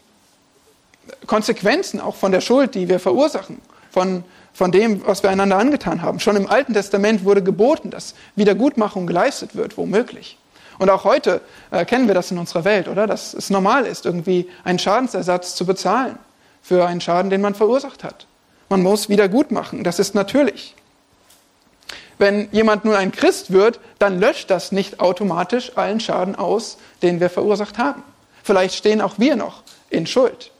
Konsequenzen 1.27 1.99
auch 1.99 2.15
von 2.15 2.31
der 2.31 2.41
Schuld, 2.41 2.75
die 2.75 2.89
wir 2.89 2.99
verursachen, 2.99 3.61
von, 3.91 4.23
von 4.53 4.71
dem, 4.71 5.05
was 5.05 5.23
wir 5.23 5.29
einander 5.29 5.57
angetan 5.57 6.01
haben. 6.01 6.19
Schon 6.19 6.35
im 6.35 6.47
Alten 6.47 6.73
Testament 6.73 7.25
wurde 7.25 7.43
geboten, 7.43 7.89
dass 7.89 8.15
Wiedergutmachung 8.35 9.07
geleistet 9.07 9.55
wird, 9.55 9.77
womöglich. 9.77 10.37
Und 10.79 10.89
auch 10.89 11.03
heute 11.03 11.41
äh, 11.71 11.85
kennen 11.85 12.07
wir 12.07 12.15
das 12.15 12.31
in 12.31 12.37
unserer 12.37 12.65
Welt, 12.65 12.87
oder? 12.87 13.05
Dass 13.05 13.33
es 13.33 13.49
normal 13.49 13.85
ist, 13.85 14.05
irgendwie 14.05 14.49
einen 14.63 14.79
Schadensersatz 14.79 15.55
zu 15.55 15.65
bezahlen 15.65 16.17
für 16.61 16.87
einen 16.87 17.01
Schaden, 17.01 17.29
den 17.29 17.41
man 17.41 17.55
verursacht 17.55 18.03
hat. 18.03 18.25
Man 18.69 18.81
muss 18.81 19.09
Wiedergutmachen, 19.09 19.83
das 19.83 19.99
ist 19.99 20.15
natürlich 20.15 20.75
wenn 22.17 22.47
jemand 22.51 22.85
nun 22.85 22.95
ein 22.95 23.11
Christ 23.11 23.51
wird, 23.51 23.79
dann 23.99 24.19
löscht 24.19 24.49
das 24.49 24.71
nicht 24.71 24.99
automatisch 24.99 25.71
allen 25.75 25.99
Schaden 25.99 26.35
aus, 26.35 26.77
den 27.01 27.19
wir 27.19 27.29
verursacht 27.29 27.77
haben. 27.77 28.03
Vielleicht 28.43 28.75
stehen 28.75 29.01
auch 29.01 29.15
wir 29.17 29.35
noch 29.35 29.63
in 29.89 30.05
Schuld. 30.05 30.51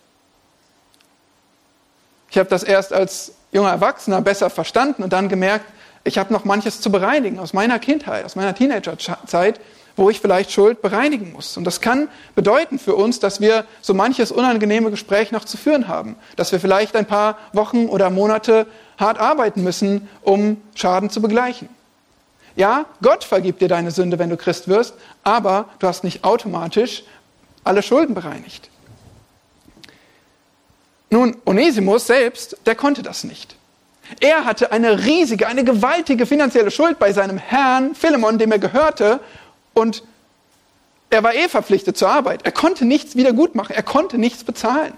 Ich 2.30 2.38
habe 2.38 2.50
das 2.50 2.64
erst 2.64 2.94
als 2.94 3.34
junger 3.52 3.70
Erwachsener 3.70 4.22
besser 4.22 4.50
verstanden 4.50 5.04
und 5.04 5.14
dann 5.14 5.30
gemerkt, 5.30 5.66
ich 6.04 6.18
habe 6.18 6.34
noch 6.34 6.44
manches 6.46 6.82
zu 6.82 6.92
bereinigen 6.92 7.40
aus 7.40 7.54
meiner 7.54 7.80
Kindheit, 7.80 8.26
aus 8.26 8.36
meiner 8.36 8.56
Teenagerzeit, 8.56 9.60
wo 9.96 10.10
ich 10.10 10.20
vielleicht 10.20 10.52
Schuld 10.52 10.82
bereinigen 10.82 11.32
muss. 11.34 11.58
Und 11.58 11.66
das 11.66 11.82
kann 11.82 12.08
bedeuten 12.36 12.80
für 12.80 12.96
uns, 12.96 13.20
dass 13.20 13.42
wir 13.42 13.66
so 13.82 13.94
manches 13.94 14.32
unangenehme 14.32 14.90
Gespräch 14.90 15.32
noch 15.32 15.46
zu 15.46 15.58
führen 15.58 15.88
haben, 15.88 16.16
dass 16.36 16.52
wir 16.52 16.60
vielleicht 16.60 16.96
ein 16.96 17.06
paar 17.06 17.38
Wochen 17.54 17.86
oder 17.86 18.10
Monate 18.10 18.68
hart 18.98 19.20
arbeiten 19.20 19.64
müssen, 19.64 20.08
um 20.22 20.62
Schaden 20.76 21.10
zu 21.10 21.22
begleichen. 21.22 21.70
Ja, 22.56 22.86
Gott 23.02 23.24
vergibt 23.24 23.62
dir 23.62 23.68
deine 23.68 23.92
Sünde, 23.92 24.20
wenn 24.20 24.30
du 24.30 24.38
Christ 24.38 24.68
wirst, 24.68 24.94
aber 25.24 25.70
du 25.80 25.88
hast 25.88 26.04
nicht 26.04 26.24
automatisch 26.24 27.04
alle 27.64 27.82
Schulden 27.82 28.14
bereinigt. 28.14 28.70
Nun, 31.10 31.38
Onesimus 31.46 32.08
selbst, 32.08 32.58
der 32.66 32.76
konnte 32.76 33.04
das 33.04 33.24
nicht. 33.24 33.56
Er 34.20 34.46
hatte 34.46 34.72
eine 34.72 35.06
riesige, 35.06 35.48
eine 35.48 35.64
gewaltige 35.64 36.26
finanzielle 36.26 36.72
Schuld 36.72 37.00
bei 37.00 37.14
seinem 37.14 37.38
Herrn 37.38 37.96
Philemon, 37.96 38.38
dem 38.38 38.52
er 38.52 38.60
gehörte, 38.60 39.20
und 39.74 40.04
er 41.10 41.24
war 41.24 41.36
eh 41.36 41.48
verpflichtet 41.48 41.98
zur 41.98 42.10
Arbeit. 42.10 42.44
Er 42.44 42.52
konnte 42.52 42.86
nichts 42.86 43.16
wieder 43.16 43.34
gut 43.34 43.56
machen, 43.56 43.76
er 43.76 43.84
konnte 43.84 44.18
nichts 44.18 44.44
bezahlen. 44.44 44.94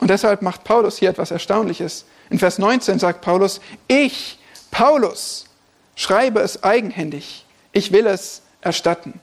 Und 0.00 0.08
deshalb 0.08 0.42
macht 0.42 0.64
Paulus 0.64 0.98
hier 0.98 1.10
etwas 1.10 1.30
Erstaunliches. 1.30 2.06
In 2.30 2.38
Vers 2.38 2.58
19 2.58 2.98
sagt 2.98 3.20
Paulus, 3.20 3.60
ich, 3.86 4.38
Paulus, 4.70 5.46
schreibe 5.94 6.40
es 6.40 6.62
eigenhändig, 6.62 7.44
ich 7.72 7.92
will 7.92 8.06
es 8.06 8.42
erstatten. 8.62 9.20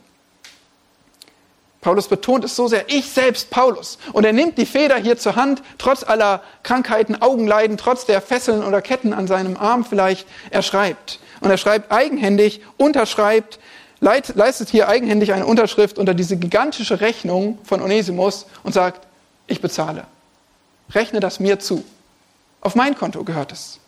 Paulus 1.88 2.10
betont 2.10 2.44
es 2.44 2.54
so 2.54 2.68
sehr, 2.68 2.90
ich 2.90 3.10
selbst 3.10 3.50
Paulus. 3.50 3.98
Und 4.12 4.26
er 4.26 4.34
nimmt 4.34 4.58
die 4.58 4.66
Feder 4.66 4.98
hier 4.98 5.18
zur 5.18 5.38
Hand, 5.38 5.64
trotz 5.78 6.04
aller 6.04 6.44
Krankheiten, 6.62 7.22
Augenleiden, 7.22 7.78
trotz 7.78 8.06
der 8.06 8.20
Fesseln 8.20 8.62
oder 8.62 8.82
Ketten 8.82 9.14
an 9.14 9.26
seinem 9.26 9.56
Arm 9.56 9.86
vielleicht. 9.86 10.28
Er 10.50 10.64
schreibt. 10.64 11.22
Und 11.40 11.50
er 11.50 11.56
schreibt 11.56 11.90
eigenhändig, 11.90 12.60
unterschreibt, 12.76 13.58
leistet 14.02 14.68
hier 14.68 14.90
eigenhändig 14.90 15.32
eine 15.32 15.46
Unterschrift 15.46 15.98
unter 15.98 16.14
diese 16.14 16.36
gigantische 16.36 17.00
Rechnung 17.00 17.58
von 17.64 17.82
Onesimus 17.82 18.48
und 18.64 18.74
sagt, 18.74 19.08
ich 19.48 19.62
bezahle. 19.62 20.08
Rechne 20.94 21.22
das 21.22 21.40
mir 21.40 21.58
zu. 21.58 21.86
Auf 22.60 22.76
mein 22.76 22.98
Konto 22.98 23.24
gehört 23.24 23.54
es. 23.54 23.80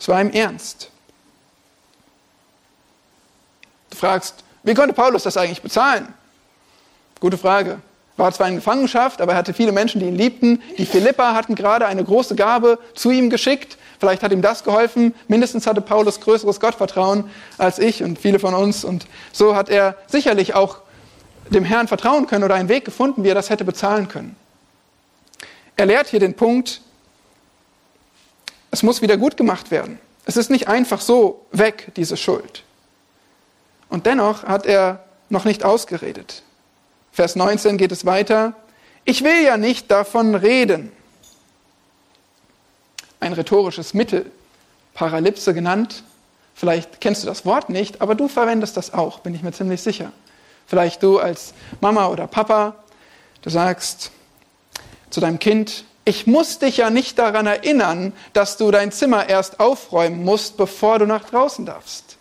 Es 0.00 0.08
war 0.08 0.20
ihm 0.20 0.30
ernst. 0.30 0.90
Du 3.90 3.96
fragst, 3.96 4.42
wie 4.64 4.74
konnte 4.74 4.94
Paulus 4.94 5.22
das 5.22 5.36
eigentlich 5.36 5.62
bezahlen? 5.62 6.12
Gute 7.22 7.38
Frage. 7.38 7.78
War 8.16 8.32
zwar 8.32 8.48
in 8.48 8.56
Gefangenschaft, 8.56 9.20
aber 9.20 9.34
er 9.34 9.38
hatte 9.38 9.54
viele 9.54 9.70
Menschen, 9.70 10.00
die 10.00 10.08
ihn 10.08 10.16
liebten. 10.16 10.60
Die 10.76 10.84
Philippa 10.84 11.34
hatten 11.34 11.54
gerade 11.54 11.86
eine 11.86 12.02
große 12.02 12.34
Gabe 12.34 12.80
zu 12.94 13.12
ihm 13.12 13.30
geschickt. 13.30 13.78
Vielleicht 14.00 14.24
hat 14.24 14.32
ihm 14.32 14.42
das 14.42 14.64
geholfen. 14.64 15.14
Mindestens 15.28 15.68
hatte 15.68 15.80
Paulus 15.82 16.20
größeres 16.20 16.58
Gottvertrauen 16.58 17.30
als 17.58 17.78
ich 17.78 18.02
und 18.02 18.18
viele 18.18 18.40
von 18.40 18.54
uns. 18.54 18.84
Und 18.84 19.06
so 19.30 19.54
hat 19.54 19.68
er 19.68 19.94
sicherlich 20.08 20.54
auch 20.56 20.78
dem 21.48 21.64
Herrn 21.64 21.86
vertrauen 21.86 22.26
können 22.26 22.42
oder 22.42 22.56
einen 22.56 22.68
Weg 22.68 22.84
gefunden, 22.84 23.22
wie 23.22 23.28
er 23.28 23.36
das 23.36 23.50
hätte 23.50 23.64
bezahlen 23.64 24.08
können. 24.08 24.34
Er 25.76 25.86
lehrt 25.86 26.08
hier 26.08 26.18
den 26.18 26.34
Punkt, 26.34 26.80
es 28.72 28.82
muss 28.82 29.00
wieder 29.00 29.16
gut 29.16 29.36
gemacht 29.36 29.70
werden. 29.70 30.00
Es 30.24 30.36
ist 30.36 30.50
nicht 30.50 30.66
einfach 30.66 31.00
so 31.00 31.46
weg, 31.52 31.92
diese 31.94 32.16
Schuld. 32.16 32.64
Und 33.88 34.06
dennoch 34.06 34.42
hat 34.42 34.66
er 34.66 35.04
noch 35.28 35.44
nicht 35.44 35.64
ausgeredet. 35.64 36.42
Vers 37.12 37.36
19 37.36 37.76
geht 37.76 37.92
es 37.92 38.06
weiter. 38.06 38.54
Ich 39.04 39.22
will 39.22 39.44
ja 39.44 39.56
nicht 39.56 39.90
davon 39.90 40.34
reden. 40.34 40.90
Ein 43.20 43.34
rhetorisches 43.34 43.94
Mittel, 43.94 44.30
Paralypse 44.94 45.54
genannt. 45.54 46.02
Vielleicht 46.54 47.00
kennst 47.00 47.22
du 47.22 47.26
das 47.26 47.44
Wort 47.44 47.68
nicht, 47.68 48.00
aber 48.00 48.14
du 48.14 48.28
verwendest 48.28 48.76
das 48.76 48.94
auch, 48.94 49.20
bin 49.20 49.34
ich 49.34 49.42
mir 49.42 49.52
ziemlich 49.52 49.82
sicher. 49.82 50.12
Vielleicht 50.66 51.02
du 51.02 51.18
als 51.18 51.54
Mama 51.80 52.08
oder 52.08 52.26
Papa, 52.26 52.74
du 53.42 53.50
sagst 53.50 54.10
zu 55.10 55.20
deinem 55.20 55.38
Kind, 55.38 55.84
ich 56.04 56.26
muss 56.26 56.58
dich 56.58 56.78
ja 56.78 56.90
nicht 56.90 57.18
daran 57.18 57.46
erinnern, 57.46 58.12
dass 58.32 58.56
du 58.56 58.70
dein 58.70 58.90
Zimmer 58.90 59.28
erst 59.28 59.60
aufräumen 59.60 60.24
musst, 60.24 60.56
bevor 60.56 60.98
du 60.98 61.06
nach 61.06 61.24
draußen 61.24 61.64
darfst. 61.64 62.16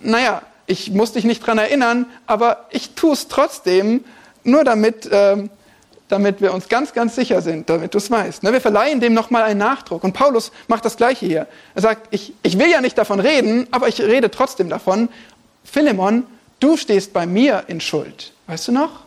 Naja, 0.00 0.42
ich 0.66 0.90
muss 0.90 1.12
dich 1.12 1.24
nicht 1.24 1.42
daran 1.42 1.58
erinnern, 1.58 2.06
aber 2.26 2.66
ich 2.70 2.94
tue 2.94 3.12
es 3.12 3.28
trotzdem, 3.28 4.04
nur 4.44 4.64
damit, 4.64 5.06
äh, 5.06 5.48
damit 6.08 6.40
wir 6.40 6.52
uns 6.52 6.68
ganz, 6.68 6.92
ganz 6.92 7.14
sicher 7.14 7.42
sind, 7.42 7.68
damit 7.68 7.94
du 7.94 7.98
es 7.98 8.10
weißt. 8.10 8.42
Ne? 8.42 8.52
Wir 8.52 8.60
verleihen 8.60 9.00
dem 9.00 9.14
nochmal 9.14 9.42
einen 9.42 9.58
Nachdruck. 9.58 10.04
Und 10.04 10.12
Paulus 10.12 10.52
macht 10.68 10.84
das 10.84 10.96
Gleiche 10.96 11.26
hier. 11.26 11.46
Er 11.74 11.82
sagt, 11.82 12.08
ich, 12.10 12.32
ich 12.42 12.58
will 12.58 12.70
ja 12.70 12.80
nicht 12.80 12.96
davon 12.96 13.20
reden, 13.20 13.66
aber 13.70 13.88
ich 13.88 14.00
rede 14.00 14.30
trotzdem 14.30 14.68
davon. 14.68 15.08
Philemon, 15.64 16.24
du 16.60 16.76
stehst 16.76 17.12
bei 17.12 17.26
mir 17.26 17.64
in 17.68 17.80
Schuld. 17.80 18.32
Weißt 18.46 18.68
du 18.68 18.72
noch? 18.72 19.04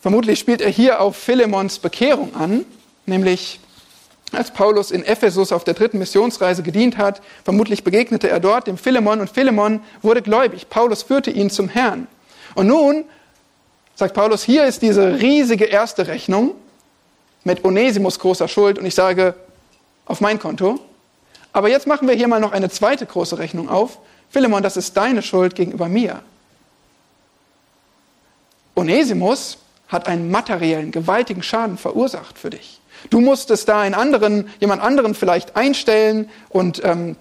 Vermutlich 0.00 0.38
spielt 0.38 0.60
er 0.60 0.70
hier 0.70 1.00
auf 1.00 1.16
Philemons 1.16 1.78
Bekehrung 1.78 2.34
an, 2.36 2.64
nämlich 3.06 3.60
als 4.32 4.50
Paulus 4.50 4.90
in 4.90 5.04
Ephesus 5.04 5.52
auf 5.52 5.64
der 5.64 5.74
dritten 5.74 5.98
Missionsreise 5.98 6.62
gedient 6.62 6.96
hat, 6.96 7.22
vermutlich 7.44 7.84
begegnete 7.84 8.28
er 8.28 8.40
dort 8.40 8.66
dem 8.66 8.76
Philemon 8.76 9.20
und 9.20 9.30
Philemon 9.30 9.80
wurde 10.02 10.22
gläubig. 10.22 10.68
Paulus 10.68 11.04
führte 11.04 11.30
ihn 11.30 11.50
zum 11.50 11.68
Herrn. 11.68 12.06
Und 12.54 12.66
nun 12.66 13.04
sagt 13.94 14.14
Paulus, 14.14 14.42
hier 14.42 14.64
ist 14.64 14.82
diese 14.82 15.20
riesige 15.20 15.64
erste 15.64 16.06
Rechnung 16.06 16.54
mit 17.44 17.64
Onesimus 17.64 18.18
großer 18.18 18.48
Schuld 18.48 18.78
und 18.78 18.86
ich 18.86 18.94
sage, 18.94 19.34
auf 20.04 20.20
mein 20.20 20.38
Konto. 20.38 20.80
Aber 21.52 21.68
jetzt 21.68 21.86
machen 21.86 22.08
wir 22.08 22.14
hier 22.14 22.28
mal 22.28 22.40
noch 22.40 22.52
eine 22.52 22.68
zweite 22.68 23.06
große 23.06 23.38
Rechnung 23.38 23.68
auf. 23.68 23.98
Philemon, 24.30 24.62
das 24.62 24.76
ist 24.76 24.96
deine 24.96 25.22
Schuld 25.22 25.54
gegenüber 25.54 25.88
mir. 25.88 26.22
Onesimus 28.74 29.58
hat 29.88 30.06
einen 30.06 30.30
materiellen, 30.30 30.90
gewaltigen 30.90 31.42
Schaden 31.42 31.78
verursacht 31.78 32.38
für 32.38 32.50
dich. 32.50 32.80
Du 33.10 33.20
musstest 33.20 33.68
da 33.68 33.80
einen 33.80 33.94
anderen, 33.94 34.50
jemand 34.60 34.82
anderen 34.82 35.14
vielleicht 35.14 35.56
einstellen 35.56 36.28
und, 36.48 36.82
ähm, 36.84 37.16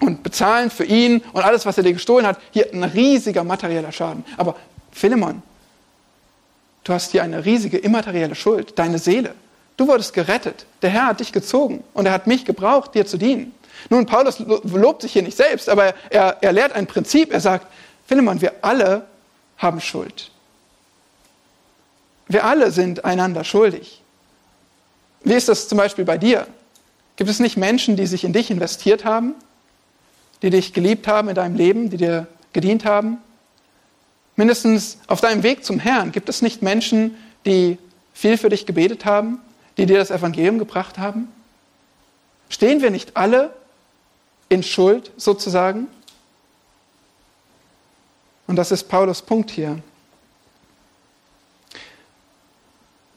und 0.00 0.22
bezahlen 0.22 0.70
für 0.70 0.84
ihn 0.84 1.22
und 1.32 1.42
alles, 1.42 1.66
was 1.66 1.76
er 1.76 1.84
dir 1.84 1.92
gestohlen 1.92 2.26
hat. 2.26 2.38
Hier 2.50 2.72
ein 2.72 2.84
riesiger 2.84 3.44
materieller 3.44 3.92
Schaden. 3.92 4.24
Aber 4.36 4.56
Philemon, 4.92 5.42
du 6.84 6.92
hast 6.92 7.12
hier 7.12 7.22
eine 7.22 7.44
riesige 7.44 7.78
immaterielle 7.78 8.34
Schuld, 8.34 8.78
deine 8.78 8.98
Seele. 8.98 9.34
Du 9.76 9.88
wurdest 9.88 10.12
gerettet. 10.14 10.66
Der 10.82 10.90
Herr 10.90 11.06
hat 11.06 11.20
dich 11.20 11.32
gezogen 11.32 11.82
und 11.94 12.06
er 12.06 12.12
hat 12.12 12.26
mich 12.26 12.44
gebraucht, 12.44 12.94
dir 12.94 13.06
zu 13.06 13.16
dienen. 13.16 13.52
Nun, 13.90 14.06
Paulus 14.06 14.38
lobt 14.38 15.02
sich 15.02 15.12
hier 15.12 15.22
nicht 15.22 15.36
selbst, 15.36 15.68
aber 15.68 15.94
er, 16.10 16.38
er 16.40 16.52
lehrt 16.52 16.72
ein 16.72 16.86
Prinzip. 16.86 17.32
Er 17.32 17.40
sagt, 17.40 17.66
Philemon, 18.06 18.40
wir 18.40 18.52
alle 18.62 19.04
haben 19.58 19.80
Schuld. 19.80 20.30
Wir 22.28 22.44
alle 22.44 22.70
sind 22.70 23.04
einander 23.04 23.44
schuldig. 23.44 24.03
Wie 25.24 25.32
ist 25.32 25.48
das 25.48 25.68
zum 25.68 25.78
Beispiel 25.78 26.04
bei 26.04 26.18
dir? 26.18 26.46
Gibt 27.16 27.30
es 27.30 27.40
nicht 27.40 27.56
Menschen, 27.56 27.96
die 27.96 28.06
sich 28.06 28.24
in 28.24 28.32
dich 28.32 28.50
investiert 28.50 29.04
haben, 29.04 29.34
die 30.42 30.50
dich 30.50 30.72
geliebt 30.74 31.08
haben 31.08 31.28
in 31.28 31.34
deinem 31.34 31.56
Leben, 31.56 31.88
die 31.90 31.96
dir 31.96 32.26
gedient 32.52 32.84
haben? 32.84 33.18
Mindestens 34.36 34.98
auf 35.06 35.20
deinem 35.20 35.42
Weg 35.42 35.64
zum 35.64 35.78
Herrn 35.78 36.12
gibt 36.12 36.28
es 36.28 36.42
nicht 36.42 36.60
Menschen, 36.60 37.16
die 37.46 37.78
viel 38.12 38.36
für 38.36 38.48
dich 38.48 38.66
gebetet 38.66 39.04
haben, 39.04 39.40
die 39.76 39.86
dir 39.86 39.98
das 39.98 40.10
Evangelium 40.10 40.58
gebracht 40.58 40.98
haben? 40.98 41.28
Stehen 42.48 42.82
wir 42.82 42.90
nicht 42.90 43.16
alle 43.16 43.54
in 44.48 44.62
Schuld 44.62 45.10
sozusagen? 45.16 45.86
Und 48.46 48.56
das 48.56 48.70
ist 48.72 48.84
Paulus 48.88 49.22
Punkt 49.22 49.50
hier. 49.50 49.78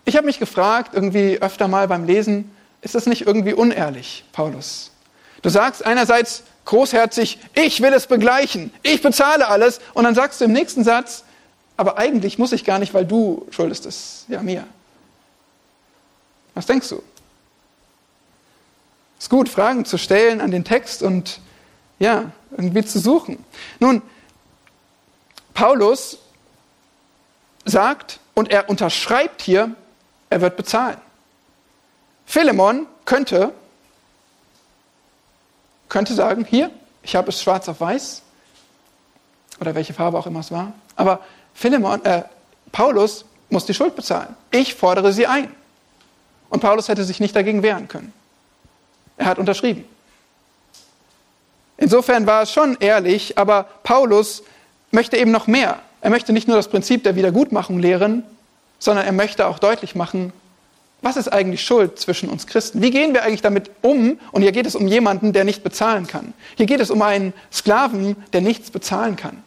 Ich 0.07 0.15
habe 0.15 0.25
mich 0.25 0.39
gefragt, 0.39 0.91
irgendwie 0.93 1.41
öfter 1.41 1.67
mal 1.67 1.85
beim 1.89 2.05
Lesen, 2.05 2.49
ist 2.79 2.95
das 2.95 3.07
nicht 3.07 3.27
irgendwie 3.27 3.53
unehrlich, 3.53 4.23
Paulus? 4.31 4.91
Du 5.41 5.49
sagst 5.49 5.85
einerseits 5.85 6.43
großherzig, 6.63 7.39
ich 7.55 7.81
will 7.81 7.91
es 7.91 8.07
begleichen, 8.07 8.71
ich 8.83 9.01
bezahle 9.01 9.49
alles, 9.49 9.81
und 9.93 10.05
dann 10.05 10.15
sagst 10.15 10.39
du 10.39 10.45
im 10.45 10.53
nächsten 10.53 10.85
Satz, 10.85 11.25
aber 11.75 11.97
eigentlich 11.97 12.39
muss 12.39 12.53
ich 12.53 12.63
gar 12.63 12.79
nicht, 12.79 12.93
weil 12.93 13.05
du 13.05 13.47
schuldest 13.49 13.85
es 13.85 14.23
ja 14.29 14.41
mir. 14.41 14.63
Was 16.53 16.67
denkst 16.67 16.87
du? 16.87 17.03
Es 19.17 19.25
ist 19.25 19.29
gut, 19.29 19.49
Fragen 19.49 19.83
zu 19.83 19.97
stellen 19.97 20.39
an 20.39 20.51
den 20.51 20.63
Text 20.63 21.03
und 21.03 21.41
ja, 21.99 22.31
irgendwie 22.51 22.85
zu 22.85 22.99
suchen. 22.99 23.43
Nun, 23.81 24.01
Paulus 25.53 26.17
sagt, 27.65 28.21
und 28.35 28.51
er 28.51 28.69
unterschreibt 28.69 29.41
hier, 29.41 29.75
er 30.29 30.41
wird 30.41 30.57
bezahlen. 30.57 30.97
Philemon 32.25 32.87
könnte, 33.05 33.53
könnte 35.89 36.13
sagen, 36.13 36.45
hier, 36.45 36.69
ich 37.03 37.15
habe 37.15 37.29
es 37.29 37.41
schwarz 37.41 37.69
auf 37.69 37.79
weiß, 37.79 38.21
oder 39.59 39.73
welche 39.75 39.93
Farbe 39.93 40.17
auch 40.17 40.27
immer 40.27 40.41
es 40.41 40.51
war, 40.51 40.73
aber 40.95 41.21
Philemon, 41.53 42.03
äh, 42.05 42.23
Paulus 42.71 43.25
muss 43.49 43.65
die 43.65 43.73
Schuld 43.73 43.95
bezahlen. 43.95 44.35
Ich 44.51 44.75
fordere 44.75 45.13
sie 45.13 45.25
ein. 45.25 45.49
Und 46.49 46.59
Paulus 46.59 46.87
hätte 46.87 47.03
sich 47.03 47.19
nicht 47.19 47.35
dagegen 47.35 47.63
wehren 47.63 47.87
können. 47.87 48.13
Er 49.17 49.25
hat 49.25 49.39
unterschrieben. 49.39 49.85
Insofern 51.77 52.25
war 52.25 52.43
es 52.43 52.51
schon 52.51 52.77
ehrlich, 52.79 53.37
aber 53.37 53.63
Paulus 53.83 54.43
möchte 54.91 55.17
eben 55.17 55.31
noch 55.31 55.47
mehr. 55.47 55.79
Er 56.01 56.09
möchte 56.09 56.33
nicht 56.33 56.47
nur 56.47 56.57
das 56.57 56.67
Prinzip 56.67 57.03
der 57.03 57.15
Wiedergutmachung 57.15 57.79
lehren, 57.79 58.23
sondern 58.79 59.05
er 59.05 59.11
möchte 59.11 59.47
auch 59.47 59.59
deutlich 59.59 59.95
machen, 59.95 60.33
was 61.01 61.15
ist 61.15 61.27
eigentlich 61.27 61.63
Schuld 61.63 61.99
zwischen 61.99 62.29
uns 62.29 62.47
Christen? 62.47 62.81
Wie 62.81 62.89
gehen 62.89 63.13
wir 63.13 63.23
eigentlich 63.23 63.41
damit 63.41 63.69
um? 63.81 64.19
Und 64.31 64.41
hier 64.41 64.51
geht 64.51 64.65
es 64.65 64.75
um 64.75 64.87
jemanden, 64.87 65.31
der 65.31 65.43
nicht 65.43 65.63
bezahlen 65.63 66.07
kann. 66.07 66.33
Hier 66.55 66.65
geht 66.65 66.79
es 66.79 66.89
um 66.89 67.01
einen 67.01 67.33
Sklaven, 67.51 68.15
der 68.33 68.41
nichts 68.41 68.71
bezahlen 68.71 69.15
kann. 69.15 69.43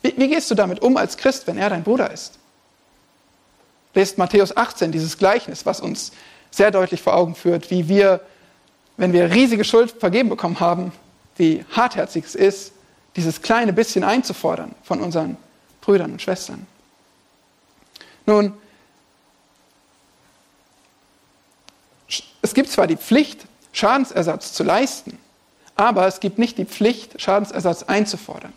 Wie, 0.00 0.14
wie 0.16 0.28
gehst 0.28 0.50
du 0.50 0.54
damit 0.54 0.80
um 0.80 0.96
als 0.96 1.16
Christ, 1.16 1.46
wenn 1.46 1.58
er 1.58 1.68
dein 1.68 1.82
Bruder 1.82 2.10
ist? 2.10 2.38
Lest 3.94 4.16
Matthäus 4.16 4.56
18, 4.56 4.90
dieses 4.90 5.18
Gleichnis, 5.18 5.66
was 5.66 5.80
uns 5.80 6.12
sehr 6.50 6.70
deutlich 6.70 7.02
vor 7.02 7.14
Augen 7.14 7.34
führt, 7.34 7.70
wie 7.70 7.88
wir, 7.88 8.20
wenn 8.96 9.12
wir 9.12 9.30
riesige 9.30 9.64
Schuld 9.64 9.90
vergeben 9.90 10.30
bekommen 10.30 10.60
haben, 10.60 10.92
wie 11.36 11.64
hartherzig 11.72 12.24
es 12.24 12.34
ist, 12.34 12.72
dieses 13.16 13.42
kleine 13.42 13.74
bisschen 13.74 14.02
einzufordern 14.02 14.74
von 14.82 15.00
unseren 15.00 15.36
Brüdern 15.82 16.12
und 16.12 16.22
Schwestern. 16.22 16.66
Nun, 18.26 18.54
es 22.42 22.54
gibt 22.54 22.70
zwar 22.70 22.86
die 22.86 22.96
Pflicht, 22.96 23.46
Schadensersatz 23.72 24.52
zu 24.52 24.64
leisten, 24.64 25.18
aber 25.76 26.06
es 26.06 26.20
gibt 26.20 26.38
nicht 26.38 26.58
die 26.58 26.64
Pflicht, 26.64 27.20
Schadensersatz 27.20 27.84
einzufordern. 27.84 28.52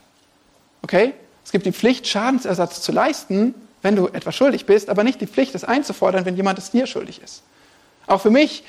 Okay? 0.81 1.13
Es 1.43 1.51
gibt 1.51 1.65
die 1.65 1.71
Pflicht, 1.71 2.07
Schadensersatz 2.07 2.81
zu 2.81 2.91
leisten, 2.91 3.55
wenn 3.81 3.95
du 3.95 4.07
etwas 4.07 4.35
schuldig 4.35 4.65
bist, 4.65 4.89
aber 4.89 5.03
nicht 5.03 5.21
die 5.21 5.27
Pflicht, 5.27 5.55
es 5.55 5.63
einzufordern, 5.63 6.25
wenn 6.25 6.35
jemand 6.35 6.57
es 6.59 6.71
dir 6.71 6.87
schuldig 6.87 7.21
ist. 7.21 7.43
Auch 8.07 8.21
für 8.21 8.31
mich 8.31 8.63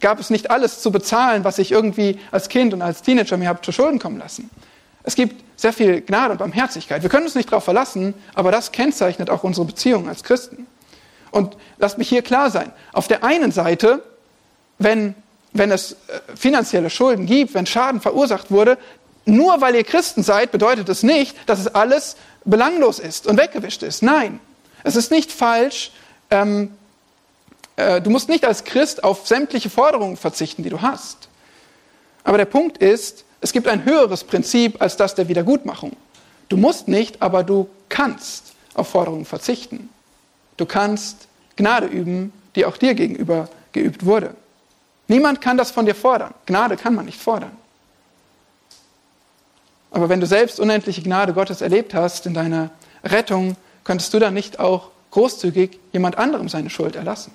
gab 0.00 0.20
es 0.20 0.30
nicht 0.30 0.50
alles 0.50 0.80
zu 0.80 0.92
bezahlen, 0.92 1.44
was 1.44 1.58
ich 1.58 1.72
irgendwie 1.72 2.18
als 2.30 2.48
Kind 2.48 2.74
und 2.74 2.82
als 2.82 3.02
Teenager 3.02 3.36
mir 3.36 3.48
habe 3.48 3.62
zu 3.62 3.72
Schulden 3.72 3.98
kommen 3.98 4.18
lassen. 4.18 4.50
Es 5.02 5.14
gibt 5.14 5.44
sehr 5.60 5.72
viel 5.72 6.00
Gnade 6.02 6.32
und 6.32 6.38
Barmherzigkeit. 6.38 7.02
Wir 7.02 7.10
können 7.10 7.24
uns 7.24 7.34
nicht 7.34 7.50
darauf 7.50 7.64
verlassen, 7.64 8.14
aber 8.34 8.52
das 8.52 8.72
kennzeichnet 8.72 9.30
auch 9.30 9.44
unsere 9.44 9.66
Beziehung 9.66 10.08
als 10.08 10.22
Christen. 10.22 10.66
Und 11.30 11.56
lasst 11.78 11.98
mich 11.98 12.08
hier 12.08 12.22
klar 12.22 12.50
sein. 12.50 12.72
Auf 12.92 13.08
der 13.08 13.24
einen 13.24 13.52
Seite, 13.52 14.02
wenn, 14.78 15.14
wenn 15.52 15.70
es 15.70 15.92
äh, 15.92 15.96
finanzielle 16.36 16.90
Schulden 16.90 17.26
gibt, 17.26 17.54
wenn 17.54 17.66
Schaden 17.66 18.00
verursacht 18.00 18.50
wurde, 18.50 18.78
nur 19.24 19.60
weil 19.60 19.74
ihr 19.74 19.84
Christen 19.84 20.22
seid, 20.22 20.52
bedeutet 20.52 20.88
es 20.88 21.02
nicht, 21.02 21.36
dass 21.46 21.58
es 21.58 21.74
alles 21.74 22.16
belanglos 22.44 22.98
ist 22.98 23.26
und 23.26 23.38
weggewischt 23.38 23.82
ist. 23.82 24.02
Nein, 24.02 24.40
es 24.84 24.96
ist 24.96 25.10
nicht 25.10 25.30
falsch. 25.30 25.92
Ähm, 26.30 26.72
äh, 27.76 28.00
du 28.00 28.10
musst 28.10 28.28
nicht 28.28 28.44
als 28.44 28.64
Christ 28.64 29.04
auf 29.04 29.26
sämtliche 29.26 29.70
Forderungen 29.70 30.16
verzichten, 30.16 30.62
die 30.62 30.70
du 30.70 30.80
hast. 30.80 31.28
Aber 32.24 32.38
der 32.38 32.46
Punkt 32.46 32.78
ist, 32.78 33.24
es 33.40 33.52
gibt 33.52 33.68
ein 33.68 33.84
höheres 33.84 34.24
Prinzip 34.24 34.80
als 34.80 34.96
das 34.96 35.14
der 35.14 35.28
Wiedergutmachung. 35.28 35.96
Du 36.48 36.56
musst 36.56 36.88
nicht, 36.88 37.22
aber 37.22 37.44
du 37.44 37.68
kannst 37.88 38.54
auf 38.74 38.88
Forderungen 38.88 39.24
verzichten. 39.24 39.88
Du 40.56 40.66
kannst 40.66 41.28
Gnade 41.56 41.86
üben, 41.86 42.32
die 42.54 42.64
auch 42.64 42.76
dir 42.76 42.94
gegenüber 42.94 43.48
geübt 43.72 44.04
wurde. 44.04 44.34
Niemand 45.06 45.40
kann 45.40 45.56
das 45.56 45.70
von 45.70 45.86
dir 45.86 45.94
fordern. 45.94 46.34
Gnade 46.46 46.76
kann 46.76 46.94
man 46.94 47.06
nicht 47.06 47.20
fordern. 47.20 47.56
Aber 49.90 50.08
wenn 50.08 50.20
du 50.20 50.26
selbst 50.26 50.60
unendliche 50.60 51.02
Gnade 51.02 51.32
Gottes 51.32 51.60
erlebt 51.60 51.94
hast 51.94 52.26
in 52.26 52.34
deiner 52.34 52.70
Rettung, 53.04 53.56
könntest 53.84 54.12
du 54.12 54.18
dann 54.18 54.34
nicht 54.34 54.60
auch 54.60 54.90
großzügig 55.10 55.78
jemand 55.92 56.18
anderem 56.18 56.48
seine 56.48 56.70
Schuld 56.70 56.94
erlassen? 56.94 57.32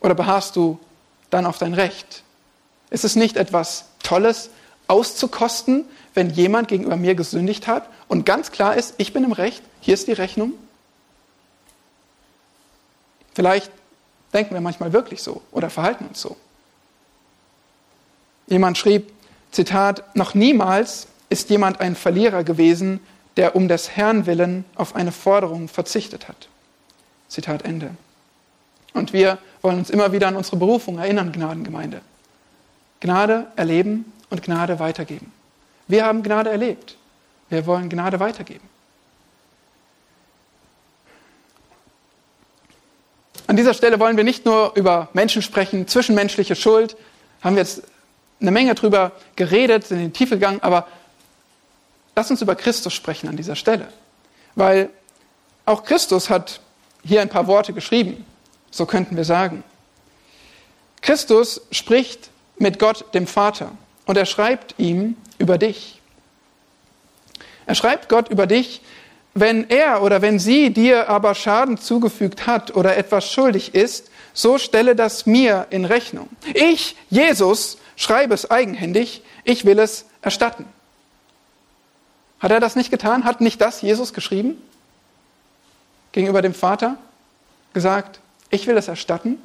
Oder 0.00 0.14
beharrst 0.14 0.54
du 0.56 0.78
dann 1.30 1.46
auf 1.46 1.58
dein 1.58 1.74
Recht? 1.74 2.22
Ist 2.90 3.04
es 3.04 3.16
nicht 3.16 3.36
etwas 3.36 3.86
Tolles 4.02 4.50
auszukosten, 4.86 5.84
wenn 6.14 6.30
jemand 6.30 6.68
gegenüber 6.68 6.96
mir 6.96 7.14
gesündigt 7.14 7.66
hat 7.66 7.88
und 8.08 8.24
ganz 8.24 8.50
klar 8.50 8.76
ist, 8.76 8.94
ich 8.96 9.12
bin 9.12 9.24
im 9.24 9.32
Recht, 9.32 9.62
hier 9.80 9.94
ist 9.94 10.08
die 10.08 10.12
Rechnung? 10.12 10.54
Vielleicht 13.34 13.70
denken 14.32 14.54
wir 14.54 14.60
manchmal 14.60 14.92
wirklich 14.92 15.22
so 15.22 15.42
oder 15.52 15.70
verhalten 15.70 16.06
uns 16.06 16.20
so. 16.20 16.36
Jemand 18.46 18.78
schrieb, 18.78 19.12
Zitat, 19.52 20.16
noch 20.16 20.34
niemals 20.34 21.06
ist 21.28 21.50
jemand 21.50 21.80
ein 21.80 21.94
Verlierer 21.94 22.44
gewesen, 22.44 23.00
der 23.36 23.54
um 23.54 23.68
des 23.68 23.90
Herrn 23.90 24.26
willen 24.26 24.64
auf 24.74 24.96
eine 24.96 25.12
Forderung 25.12 25.68
verzichtet 25.68 26.28
hat. 26.28 26.48
Zitat 27.28 27.64
Ende. 27.64 27.90
Und 28.94 29.12
wir 29.12 29.38
wollen 29.62 29.78
uns 29.78 29.90
immer 29.90 30.12
wieder 30.12 30.28
an 30.28 30.36
unsere 30.36 30.56
Berufung 30.56 30.98
erinnern, 30.98 31.30
Gnadengemeinde. 31.30 32.00
Gnade 33.00 33.46
erleben 33.56 34.12
und 34.30 34.42
Gnade 34.42 34.78
weitergeben. 34.78 35.32
Wir 35.86 36.04
haben 36.04 36.22
Gnade 36.22 36.50
erlebt. 36.50 36.96
Wir 37.48 37.66
wollen 37.66 37.88
Gnade 37.88 38.20
weitergeben. 38.20 38.68
An 43.46 43.56
dieser 43.56 43.72
Stelle 43.72 43.98
wollen 43.98 44.18
wir 44.18 44.24
nicht 44.24 44.44
nur 44.44 44.72
über 44.74 45.08
Menschen 45.14 45.40
sprechen, 45.40 45.88
zwischenmenschliche 45.88 46.54
Schuld, 46.54 46.96
haben 47.42 47.56
wir 47.56 47.62
jetzt 47.62 47.82
eine 48.40 48.50
Menge 48.50 48.74
drüber 48.74 49.12
geredet, 49.36 49.86
sind 49.86 49.98
in 49.98 50.06
die 50.06 50.12
Tiefe 50.12 50.34
gegangen, 50.34 50.58
aber 50.60 50.86
lass 52.14 52.30
uns 52.30 52.42
über 52.42 52.54
Christus 52.56 52.92
sprechen 52.92 53.26
an 53.28 53.36
dieser 53.36 53.56
Stelle. 53.56 53.88
Weil 54.54 54.90
auch 55.64 55.84
Christus 55.84 56.28
hat 56.28 56.60
hier 57.02 57.22
ein 57.22 57.30
paar 57.30 57.46
Worte 57.46 57.72
geschrieben, 57.72 58.26
so 58.70 58.84
könnten 58.84 59.16
wir 59.16 59.24
sagen. 59.24 59.64
Christus 61.00 61.62
spricht 61.70 62.28
mit 62.58 62.78
Gott, 62.78 63.04
dem 63.14 63.26
Vater, 63.26 63.72
und 64.06 64.16
er 64.16 64.26
schreibt 64.26 64.74
ihm 64.78 65.16
über 65.38 65.58
dich. 65.58 66.00
Er 67.66 67.74
schreibt 67.74 68.08
Gott 68.08 68.28
über 68.28 68.46
dich, 68.46 68.80
wenn 69.34 69.68
er 69.68 70.02
oder 70.02 70.22
wenn 70.22 70.38
sie 70.38 70.70
dir 70.70 71.08
aber 71.08 71.34
Schaden 71.34 71.78
zugefügt 71.78 72.46
hat 72.46 72.74
oder 72.74 72.96
etwas 72.96 73.30
schuldig 73.30 73.74
ist, 73.74 74.10
so 74.32 74.58
stelle 74.58 74.96
das 74.96 75.26
mir 75.26 75.66
in 75.70 75.84
Rechnung. 75.84 76.28
Ich, 76.54 76.96
Jesus, 77.10 77.78
schreibe 77.96 78.34
es 78.34 78.50
eigenhändig, 78.50 79.22
ich 79.44 79.64
will 79.64 79.78
es 79.78 80.06
erstatten. 80.22 80.64
Hat 82.40 82.50
er 82.50 82.60
das 82.60 82.76
nicht 82.76 82.90
getan? 82.90 83.24
Hat 83.24 83.40
nicht 83.40 83.60
das 83.60 83.82
Jesus 83.82 84.12
geschrieben? 84.12 84.56
Gegenüber 86.12 86.40
dem 86.40 86.54
Vater 86.54 86.96
gesagt, 87.74 88.20
ich 88.50 88.66
will 88.66 88.76
es 88.76 88.88
erstatten? 88.88 89.38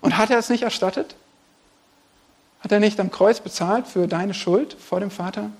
Und 0.00 0.16
hat 0.16 0.30
er 0.30 0.38
es 0.38 0.48
nicht 0.48 0.62
erstattet? 0.62 1.14
Hat 2.60 2.72
er 2.72 2.80
nicht 2.80 3.00
am 3.00 3.10
Kreuz 3.10 3.40
bezahlt 3.40 3.86
für 3.86 4.06
deine 4.06 4.34
Schuld 4.34 4.76
vor 4.78 5.00
dem 5.00 5.10
Vater? 5.10 5.50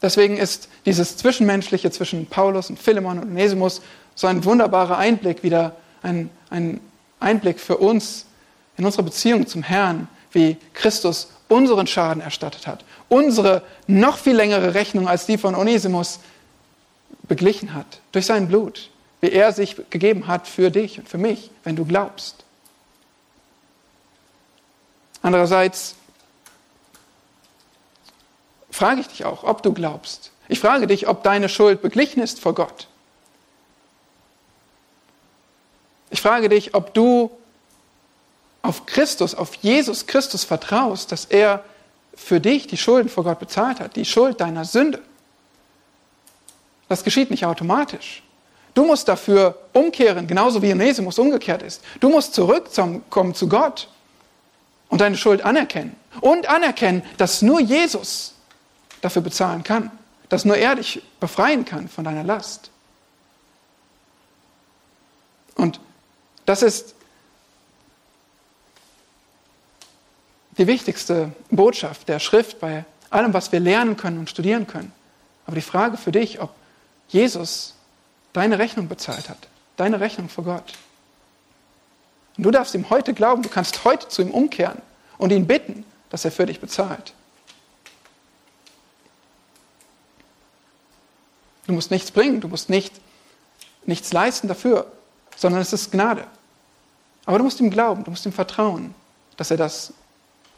Deswegen 0.00 0.36
ist 0.36 0.68
dieses 0.86 1.16
Zwischenmenschliche 1.16 1.90
zwischen 1.90 2.26
Paulus 2.26 2.70
und 2.70 2.78
Philemon 2.78 3.18
und 3.18 3.30
Onesimus 3.30 3.80
so 4.14 4.26
ein 4.26 4.44
wunderbarer 4.44 4.98
Einblick, 4.98 5.42
wieder 5.42 5.74
ein, 6.02 6.30
ein 6.50 6.80
Einblick 7.18 7.58
für 7.58 7.78
uns 7.78 8.26
in 8.76 8.84
unserer 8.84 9.02
Beziehung 9.02 9.46
zum 9.46 9.62
Herrn, 9.62 10.08
wie 10.32 10.56
Christus 10.74 11.28
unseren 11.48 11.86
Schaden 11.86 12.22
erstattet 12.22 12.66
hat, 12.66 12.84
unsere 13.08 13.62
noch 13.86 14.18
viel 14.18 14.36
längere 14.36 14.74
Rechnung 14.74 15.08
als 15.08 15.26
die 15.26 15.38
von 15.38 15.54
Onesimus 15.54 16.20
beglichen 17.26 17.74
hat 17.74 18.00
durch 18.12 18.26
sein 18.26 18.48
Blut, 18.48 18.90
wie 19.20 19.30
er 19.30 19.52
sich 19.52 19.76
gegeben 19.90 20.26
hat 20.26 20.46
für 20.46 20.70
dich 20.70 20.98
und 20.98 21.08
für 21.08 21.18
mich, 21.18 21.50
wenn 21.64 21.74
du 21.76 21.84
glaubst. 21.84 22.44
Andererseits 25.22 25.94
frage 28.70 29.00
ich 29.00 29.08
dich 29.08 29.24
auch, 29.24 29.44
ob 29.44 29.62
du 29.62 29.72
glaubst. 29.72 30.30
Ich 30.48 30.60
frage 30.60 30.86
dich, 30.86 31.08
ob 31.08 31.22
deine 31.22 31.48
Schuld 31.48 31.82
beglichen 31.82 32.22
ist 32.22 32.40
vor 32.40 32.54
Gott. 32.54 32.86
Ich 36.10 36.22
frage 36.22 36.48
dich, 36.48 36.74
ob 36.74 36.94
du 36.94 37.30
auf 38.62 38.86
Christus, 38.86 39.34
auf 39.34 39.54
Jesus 39.56 40.06
Christus 40.06 40.44
vertraust, 40.44 41.12
dass 41.12 41.24
er 41.24 41.64
für 42.14 42.40
dich 42.40 42.66
die 42.66 42.76
Schulden 42.76 43.08
vor 43.08 43.24
Gott 43.24 43.38
bezahlt 43.38 43.80
hat, 43.80 43.96
die 43.96 44.04
Schuld 44.04 44.40
deiner 44.40 44.64
Sünde. 44.64 45.02
Das 46.88 47.04
geschieht 47.04 47.30
nicht 47.30 47.44
automatisch. 47.44 48.22
Du 48.74 48.84
musst 48.84 49.08
dafür 49.08 49.58
umkehren, 49.72 50.26
genauso 50.26 50.62
wie 50.62 50.72
Onesimus 50.72 51.18
umgekehrt 51.18 51.62
ist. 51.62 51.82
Du 52.00 52.08
musst 52.08 52.34
zurückkommen 52.34 53.34
zu 53.34 53.48
Gott 53.48 53.88
und 54.88 55.00
deine 55.00 55.16
Schuld 55.16 55.42
anerkennen. 55.42 55.96
Und 56.20 56.48
anerkennen, 56.48 57.02
dass 57.16 57.42
nur 57.42 57.60
Jesus 57.60 58.34
dafür 59.00 59.22
bezahlen 59.22 59.62
kann. 59.62 59.90
Dass 60.28 60.44
nur 60.44 60.56
er 60.56 60.76
dich 60.76 61.02
befreien 61.20 61.64
kann 61.64 61.88
von 61.88 62.04
deiner 62.04 62.24
Last. 62.24 62.70
Und 65.54 65.80
das 66.46 66.62
ist 66.62 66.94
die 70.58 70.66
wichtigste 70.66 71.32
Botschaft 71.50 72.08
der 72.08 72.18
Schrift 72.18 72.60
bei 72.60 72.84
allem, 73.10 73.32
was 73.32 73.52
wir 73.52 73.60
lernen 73.60 73.96
können 73.96 74.18
und 74.18 74.28
studieren 74.28 74.66
können. 74.66 74.92
Aber 75.46 75.54
die 75.54 75.62
Frage 75.62 75.96
für 75.96 76.12
dich, 76.12 76.40
ob 76.40 76.50
Jesus 77.08 77.74
deine 78.32 78.58
Rechnung 78.58 78.88
bezahlt 78.88 79.28
hat, 79.28 79.48
deine 79.76 80.00
Rechnung 80.00 80.28
vor 80.28 80.44
Gott. 80.44 80.74
Und 82.38 82.44
du 82.44 82.50
darfst 82.52 82.74
ihm 82.74 82.88
heute 82.88 83.12
glauben, 83.12 83.42
du 83.42 83.48
kannst 83.48 83.84
heute 83.84 84.08
zu 84.08 84.22
ihm 84.22 84.30
umkehren 84.30 84.80
und 85.18 85.32
ihn 85.32 85.46
bitten, 85.46 85.84
dass 86.08 86.24
er 86.24 86.30
für 86.30 86.46
dich 86.46 86.60
bezahlt. 86.60 87.12
Du 91.66 91.72
musst 91.72 91.90
nichts 91.90 92.12
bringen, 92.12 92.40
du 92.40 92.48
musst 92.48 92.70
nicht, 92.70 92.94
nichts 93.84 94.12
leisten 94.12 94.48
dafür, 94.48 94.90
sondern 95.36 95.60
es 95.60 95.72
ist 95.72 95.90
Gnade. 95.90 96.26
Aber 97.26 97.38
du 97.38 97.44
musst 97.44 97.60
ihm 97.60 97.70
glauben, 97.70 98.04
du 98.04 98.10
musst 98.10 98.24
ihm 98.24 98.32
vertrauen, 98.32 98.94
dass 99.36 99.50
er 99.50 99.58
das 99.58 99.92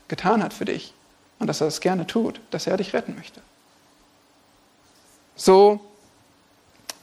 getan 0.06 0.42
hat 0.42 0.52
für 0.52 0.66
dich 0.66 0.92
und 1.38 1.46
dass 1.46 1.60
er 1.62 1.66
es 1.66 1.80
gerne 1.80 2.06
tut, 2.06 2.40
dass 2.50 2.66
er 2.66 2.76
dich 2.76 2.92
retten 2.92 3.16
möchte. 3.16 3.40
So 5.34 5.80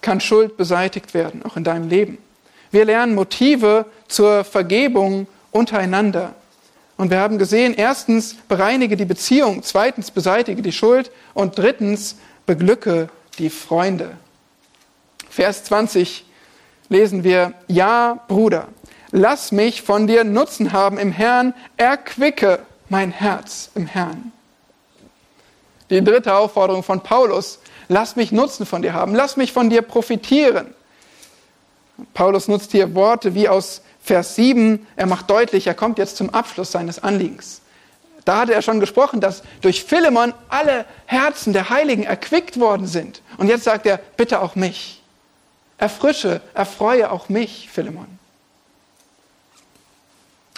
kann 0.02 0.22
Schuld 0.22 0.56
beseitigt 0.56 1.16
werden, 1.16 1.44
auch 1.44 1.58
in 1.58 1.64
deinem 1.64 1.90
Leben. 1.90 2.20
Wir 2.72 2.86
lernen 2.86 3.16
Motive 3.16 3.86
zur 4.08 4.44
Vergebung 4.44 5.28
untereinander. 5.52 6.36
Und 6.98 7.12
wir 7.12 7.20
haben 7.20 7.38
gesehen, 7.38 7.74
erstens 7.76 8.36
bereinige 8.48 8.98
die 8.98 9.06
Beziehung, 9.06 9.62
zweitens 9.64 10.12
beseitige 10.12 10.62
die 10.62 10.72
Schuld 10.72 11.12
und 11.34 11.58
drittens 11.58 12.16
beglücke 12.46 13.10
die 13.38 13.50
Freunde. 13.50 14.18
Vers 15.30 15.64
20 15.66 16.26
lesen 16.90 17.24
wir, 17.24 17.54
ja, 17.68 18.20
Bruder, 18.28 18.70
lass 19.12 19.52
mich 19.52 19.84
von 19.84 20.08
dir 20.08 20.24
Nutzen 20.24 20.74
haben 20.74 20.98
im 20.98 21.12
Herrn, 21.12 21.54
erquicke 21.78 22.60
mein 22.90 23.12
Herz 23.12 23.70
im 23.76 23.86
Herrn. 23.86 24.32
Die 25.90 26.04
dritte 26.04 26.36
Aufforderung 26.36 26.84
von 26.84 27.02
Paulus, 27.02 27.60
lass 27.88 28.16
mich 28.16 28.32
Nutzen 28.32 28.66
von 28.66 28.82
dir 28.82 28.94
haben, 28.94 29.14
lass 29.14 29.38
mich 29.38 29.54
von 29.54 29.70
dir 29.70 29.82
profitieren. 29.84 30.74
Paulus 32.14 32.48
nutzt 32.48 32.72
hier 32.72 32.94
Worte 32.96 33.34
wie 33.34 33.50
aus 33.50 33.82
Vers 34.02 34.36
7, 34.36 34.86
er 34.96 35.06
macht 35.06 35.30
deutlich, 35.30 35.68
er 35.68 35.74
kommt 35.74 35.98
jetzt 35.98 36.18
zum 36.18 36.30
Abschluss 36.30 36.72
seines 36.72 37.04
Anliegens. 37.04 37.62
Da 38.24 38.40
hatte 38.40 38.54
er 38.54 38.62
schon 38.62 38.80
gesprochen, 38.80 39.22
dass 39.22 39.42
durch 39.62 39.84
Philemon 39.84 40.34
alle 40.50 40.86
Herzen 41.06 41.54
der 41.54 41.70
Heiligen 41.70 42.04
erquickt 42.04 42.60
worden 42.60 42.86
sind. 42.86 43.22
Und 43.38 43.48
jetzt 43.48 43.64
sagt 43.64 43.86
er, 43.86 44.00
bitte 44.18 44.42
auch 44.42 44.56
mich. 44.56 45.02
Erfrische, 45.78 46.42
erfreue 46.54 47.12
auch 47.12 47.30
mich, 47.30 47.70
Philemon. 47.72 48.08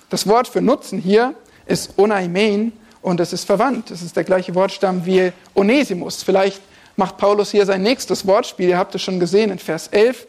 Das 0.09 0.27
Wort 0.27 0.47
für 0.47 0.61
Nutzen 0.61 0.99
hier 0.99 1.35
ist 1.67 1.99
Onaimein 1.99 2.71
und 3.01 3.19
es 3.19 3.33
ist 3.33 3.45
verwandt. 3.45 3.91
Es 3.91 4.01
ist 4.01 4.15
der 4.15 4.23
gleiche 4.23 4.55
Wortstamm 4.55 5.05
wie 5.05 5.31
Onesimus. 5.53 6.23
Vielleicht 6.23 6.61
macht 6.95 7.17
Paulus 7.17 7.51
hier 7.51 7.65
sein 7.65 7.83
nächstes 7.83 8.25
Wortspiel. 8.25 8.69
Ihr 8.69 8.77
habt 8.77 8.95
es 8.95 9.01
schon 9.03 9.19
gesehen 9.19 9.51
in 9.51 9.59
Vers 9.59 9.87
11, 9.89 10.17
ähm, 10.17 10.27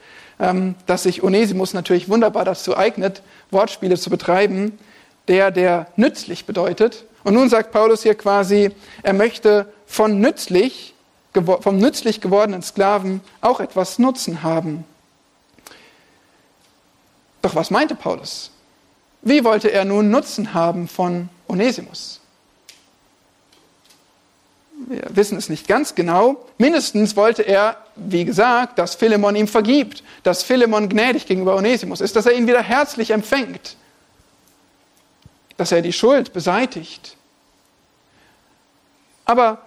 dass 0.86 1.02
sich 1.02 1.22
Onesimus 1.22 1.74
natürlich 1.74 2.08
wunderbar 2.08 2.44
dazu 2.44 2.76
eignet, 2.76 3.22
Wortspiele 3.50 3.98
zu 3.98 4.10
betreiben. 4.10 4.78
Der, 5.28 5.50
der 5.50 5.86
nützlich 5.96 6.46
bedeutet. 6.46 7.04
Und 7.22 7.34
nun 7.34 7.48
sagt 7.48 7.70
Paulus 7.72 8.02
hier 8.02 8.14
quasi, 8.14 8.70
er 9.02 9.12
möchte 9.12 9.70
von 9.86 10.20
nützlich, 10.20 10.94
vom 11.60 11.78
nützlich 11.78 12.20
gewordenen 12.20 12.62
Sklaven 12.62 13.20
auch 13.40 13.60
etwas 13.60 13.98
Nutzen 13.98 14.42
haben. 14.42 14.84
Doch 17.42 17.54
was 17.54 17.70
meinte 17.70 17.94
Paulus? 17.94 18.50
Wie 19.22 19.44
wollte 19.44 19.70
er 19.70 19.84
nun 19.84 20.10
Nutzen 20.10 20.54
haben 20.54 20.88
von 20.88 21.28
Onesimus? 21.46 22.19
Wir 24.86 25.04
wissen 25.10 25.36
es 25.36 25.48
nicht 25.48 25.68
ganz 25.68 25.94
genau. 25.94 26.44
Mindestens 26.58 27.16
wollte 27.16 27.42
er, 27.42 27.76
wie 27.96 28.24
gesagt, 28.24 28.78
dass 28.78 28.94
Philemon 28.94 29.36
ihm 29.36 29.48
vergibt, 29.48 30.02
dass 30.22 30.42
Philemon 30.42 30.88
gnädig 30.88 31.26
gegenüber 31.26 31.56
Onesimus 31.56 32.00
ist, 32.00 32.16
dass 32.16 32.26
er 32.26 32.32
ihn 32.32 32.46
wieder 32.46 32.62
herzlich 32.62 33.10
empfängt, 33.10 33.76
dass 35.56 35.72
er 35.72 35.82
die 35.82 35.92
Schuld 35.92 36.32
beseitigt. 36.32 37.16
Aber 39.24 39.58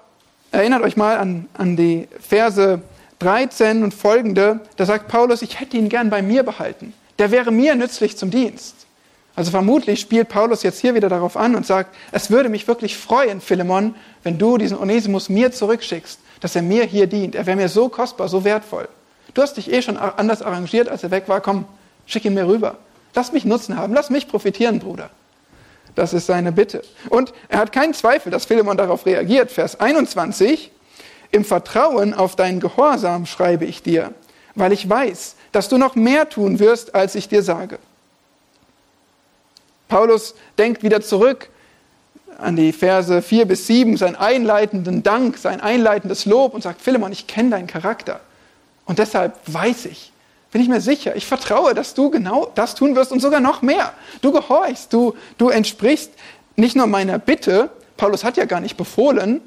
erinnert 0.52 0.82
euch 0.82 0.98
mal 0.98 1.18
an, 1.18 1.48
an 1.54 1.78
die 1.78 2.08
Verse 2.20 2.82
13 3.20 3.84
und 3.84 3.94
folgende, 3.94 4.60
da 4.76 4.86
sagt 4.86 5.08
Paulus, 5.08 5.42
ich 5.42 5.60
hätte 5.60 5.78
ihn 5.78 5.90
gern 5.90 6.10
bei 6.10 6.22
mir 6.22 6.44
behalten. 6.44 6.94
Der 7.20 7.32
wäre 7.32 7.52
mir 7.52 7.76
nützlich 7.76 8.18
zum 8.18 8.32
Dienst. 8.32 8.88
Also 9.36 9.50
vermutlich 9.50 10.00
spielt 10.00 10.30
Paulus 10.30 10.62
jetzt 10.62 10.80
hier 10.80 10.94
wieder 10.94 11.10
darauf 11.10 11.38
an 11.38 11.56
und 11.56 11.66
sagt, 11.66 11.96
es 12.12 12.30
würde 12.30 12.50
mich 12.50 12.68
wirklich 12.68 12.96
freuen, 12.98 13.42
Philemon, 13.42 13.96
wenn 14.22 14.38
du 14.38 14.58
diesen 14.58 14.78
Onesimus 14.78 15.28
mir 15.30 15.52
zurückschickst, 15.52 16.20
dass 16.40 16.56
er 16.56 16.62
mir 16.62 16.84
hier 16.84 17.08
dient. 17.08 17.34
Er 17.34 17.46
wäre 17.46 17.58
mir 17.58 17.70
so 17.70 17.90
kostbar, 17.90 18.28
so 18.28 18.44
wertvoll. 18.44 18.88
Du 19.34 19.42
hast 19.42 19.58
dich 19.58 19.72
eh 19.72 19.82
schon 19.82 19.98
anders 19.98 20.44
arrangiert, 20.44 20.88
als 20.88 21.04
er 21.04 21.10
weg 21.10 21.24
war. 21.28 21.42
Komm, 21.42 21.66
schick 22.06 22.26
ihn 22.26 22.36
mir 22.36 22.48
rüber. 22.48 22.78
Lass 23.16 23.32
mich 23.32 23.46
Nutzen 23.46 23.78
haben, 23.78 23.94
lass 23.94 24.10
mich 24.10 24.28
profitieren, 24.28 24.80
Bruder. 24.80 25.10
Das 25.96 26.14
ist 26.14 26.28
seine 26.28 26.52
Bitte. 26.52 26.84
Und 27.10 27.34
er 27.50 27.60
hat 27.60 27.72
keinen 27.72 27.94
Zweifel, 27.94 28.32
dass 28.32 28.46
Philemon 28.46 28.78
darauf 28.78 29.06
reagiert. 29.06 29.52
Vers 29.52 29.80
21, 29.80 30.72
im 31.32 31.46
Vertrauen 31.46 32.14
auf 32.14 32.36
deinen 32.36 32.60
Gehorsam 32.60 33.26
schreibe 33.26 33.66
ich 33.66 33.82
dir, 33.82 34.14
weil 34.54 34.72
ich 34.72 34.88
weiß, 34.88 35.36
dass 35.52 35.70
du 35.70 35.78
noch 35.78 35.96
mehr 35.96 36.30
tun 36.30 36.60
wirst, 36.60 36.94
als 36.94 37.16
ich 37.16 37.30
dir 37.30 37.42
sage. 37.42 37.80
Paulus 39.94 40.34
denkt 40.58 40.82
wieder 40.82 41.02
zurück 41.02 41.50
an 42.40 42.56
die 42.56 42.74
Verse 42.74 43.22
4 43.22 43.46
bis 43.46 43.68
7, 43.68 43.96
seinen 43.96 44.16
einleitenden 44.16 45.04
Dank, 45.04 45.38
sein 45.38 45.62
einleitendes 45.62 46.26
Lob 46.26 46.56
und 46.56 46.64
sagt, 46.64 46.82
Philemon, 46.82 47.12
ich 47.12 47.28
kenne 47.28 47.52
deinen 47.52 47.68
Charakter. 47.68 48.20
Und 48.86 48.98
deshalb 48.98 49.36
weiß 49.46 49.86
ich, 49.86 50.12
bin 50.52 50.64
ich 50.64 50.68
mir 50.68 50.82
sicher, 50.82 51.16
ich 51.16 51.28
vertraue, 51.28 51.76
dass 51.76 51.94
du 51.94 52.10
genau 52.10 52.52
das 52.56 52.74
tun 52.74 52.96
wirst 52.96 53.12
und 53.12 53.20
sogar 53.20 53.40
noch 53.40 53.62
mehr. 53.62 53.94
Du 54.24 54.32
gehorchst, 54.32 54.92
du, 54.92 55.14
du 55.38 55.50
entsprichst 55.50 56.10
nicht 56.56 56.76
nur 56.76 56.88
meiner 56.88 57.20
Bitte, 57.20 57.70
Paulus 57.96 58.24
hat 58.24 58.36
ja 58.36 58.46
gar 58.46 58.62
nicht 58.62 58.78
befohlen, 58.78 59.42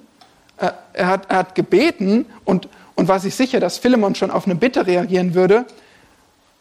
äh, 0.59 0.71
er 0.93 1.09
hat, 1.09 1.23
er 1.29 1.39
hat 1.39 1.57
gebeten 1.57 2.25
und, 2.45 2.69
und 2.95 3.09
war 3.09 3.19
sich 3.19 3.35
sicher, 3.35 3.59
dass 3.59 3.79
Philemon 3.79 4.15
schon 4.15 4.31
auf 4.31 4.45
eine 4.45 4.55
Bitte 4.55 4.87
reagieren 4.87 5.35
würde, 5.35 5.65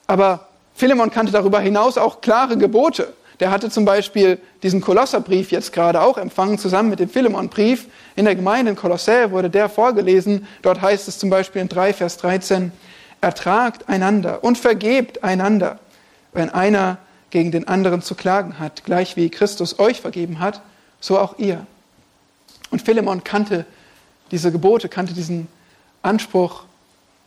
aber 0.08 0.48
Philemon 0.74 1.12
kannte 1.12 1.32
darüber 1.32 1.60
hinaus 1.60 2.00
auch 2.00 2.20
klare 2.22 2.58
Gebote. 2.58 3.14
Der 3.40 3.52
hatte 3.52 3.70
zum 3.70 3.86
Beispiel 3.86 4.40
diesen 4.64 4.82
Kolosserbrief 4.82 5.52
jetzt 5.52 5.74
gerade 5.74 6.02
auch 6.02 6.18
empfangen, 6.18 6.58
zusammen 6.58 6.90
mit 6.90 7.00
dem 7.00 7.10
Philemonbrief. 7.10 7.88
In 8.16 8.26
der 8.26 8.36
Gemeinde 8.36 8.72
in 8.72 8.78
Kolossä 8.78 9.32
wurde 9.32 9.50
der 9.50 9.70
vorgelesen. 9.70 10.48
Dort 10.62 10.82
heißt 10.82 11.08
es 11.08 11.20
zum 11.20 11.30
Beispiel 11.30 11.62
in 11.62 11.70
3, 11.70 11.94
Vers 11.94 12.18
13, 12.18 12.72
ertragt 13.22 13.90
einander 13.90 14.44
und 14.44 14.58
vergebt 14.58 15.24
einander, 15.24 15.80
wenn 16.34 16.50
einer 16.50 16.98
gegen 17.30 17.52
den 17.52 17.68
anderen 17.68 18.02
zu 18.02 18.16
klagen 18.16 18.60
hat, 18.60 18.86
gleich 18.86 19.18
wie 19.18 19.30
Christus 19.30 19.80
euch 19.80 20.00
vergeben 20.00 20.40
hat, 20.40 20.62
so 21.02 21.20
auch 21.20 21.38
ihr. 21.38 21.66
Und 22.72 22.82
Philemon 22.82 23.24
kannte 23.24 23.66
diese 24.32 24.52
Gebote, 24.52 24.90
kannte 24.90 25.14
diesen 25.14 25.48
Anspruch 26.02 26.64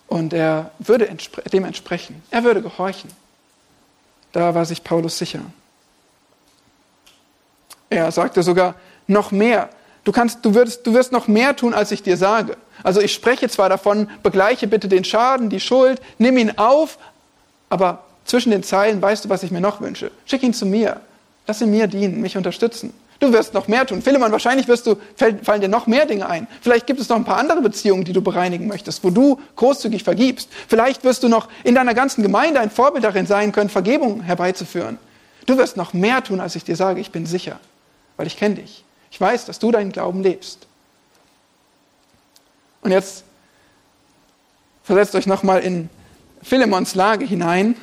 und 0.06 0.32
er 0.32 0.70
würde 0.78 1.14
dem 1.52 1.64
entsprechen. 1.64 2.22
Er 2.30 2.44
würde 2.44 2.62
gehorchen. 2.62 3.10
Da 4.32 4.54
war 4.54 4.64
sich 4.64 4.82
Paulus 4.84 5.18
sicher. 5.18 5.40
Er 7.90 8.10
sagte 8.12 8.42
sogar 8.42 8.74
noch 9.06 9.30
mehr. 9.30 9.70
Du, 10.04 10.12
kannst, 10.12 10.44
du, 10.44 10.54
wirst, 10.54 10.86
du 10.86 10.94
wirst 10.94 11.12
noch 11.12 11.28
mehr 11.28 11.54
tun, 11.56 11.74
als 11.74 11.90
ich 11.90 12.02
dir 12.02 12.16
sage. 12.16 12.56
Also 12.82 13.00
ich 13.00 13.12
spreche 13.12 13.48
zwar 13.48 13.68
davon, 13.68 14.08
begleiche 14.22 14.66
bitte 14.66 14.88
den 14.88 15.04
Schaden, 15.04 15.50
die 15.50 15.60
Schuld, 15.60 16.00
nimm 16.18 16.38
ihn 16.38 16.56
auf, 16.56 16.98
aber 17.68 18.04
zwischen 18.24 18.50
den 18.50 18.62
Zeilen 18.62 19.02
weißt 19.02 19.24
du, 19.24 19.28
was 19.28 19.42
ich 19.42 19.50
mir 19.50 19.60
noch 19.60 19.80
wünsche. 19.80 20.10
Schick 20.26 20.42
ihn 20.42 20.54
zu 20.54 20.66
mir. 20.66 21.00
Lass 21.46 21.60
ihn 21.60 21.70
mir 21.70 21.86
dienen, 21.86 22.20
mich 22.20 22.36
unterstützen. 22.36 22.92
Du 23.20 23.32
wirst 23.32 23.52
noch 23.52 23.66
mehr 23.66 23.84
tun. 23.84 24.00
Philemon, 24.00 24.30
wahrscheinlich 24.30 24.68
wirst 24.68 24.86
du, 24.86 24.96
fallen 25.16 25.60
dir 25.60 25.68
noch 25.68 25.86
mehr 25.86 26.06
Dinge 26.06 26.28
ein. 26.28 26.46
Vielleicht 26.60 26.86
gibt 26.86 27.00
es 27.00 27.08
noch 27.08 27.16
ein 27.16 27.24
paar 27.24 27.38
andere 27.38 27.60
Beziehungen, 27.62 28.04
die 28.04 28.12
du 28.12 28.22
bereinigen 28.22 28.68
möchtest, 28.68 29.02
wo 29.02 29.10
du 29.10 29.40
großzügig 29.56 30.04
vergibst. 30.04 30.48
Vielleicht 30.68 31.02
wirst 31.02 31.22
du 31.22 31.28
noch 31.28 31.48
in 31.64 31.74
deiner 31.74 31.94
ganzen 31.94 32.22
Gemeinde 32.22 32.60
ein 32.60 32.70
Vorbild 32.70 33.02
darin 33.02 33.26
sein 33.26 33.50
können, 33.50 33.70
Vergebung 33.70 34.22
herbeizuführen. 34.22 34.98
Du 35.46 35.56
wirst 35.56 35.76
noch 35.76 35.94
mehr 35.94 36.22
tun, 36.22 36.38
als 36.38 36.54
ich 36.54 36.64
dir 36.64 36.76
sage, 36.76 37.00
ich 37.00 37.10
bin 37.10 37.26
sicher 37.26 37.58
weil 38.18 38.26
ich 38.26 38.36
kenne 38.36 38.56
dich. 38.56 38.84
Ich 39.10 39.18
weiß, 39.18 39.46
dass 39.46 39.58
du 39.58 39.70
deinen 39.70 39.92
Glauben 39.92 40.22
lebst. 40.22 40.66
Und 42.82 42.90
jetzt 42.90 43.24
versetzt 44.82 45.14
euch 45.14 45.26
nochmal 45.26 45.60
in 45.60 45.88
Philemons 46.42 46.94
Lage 46.94 47.24
hinein 47.24 47.74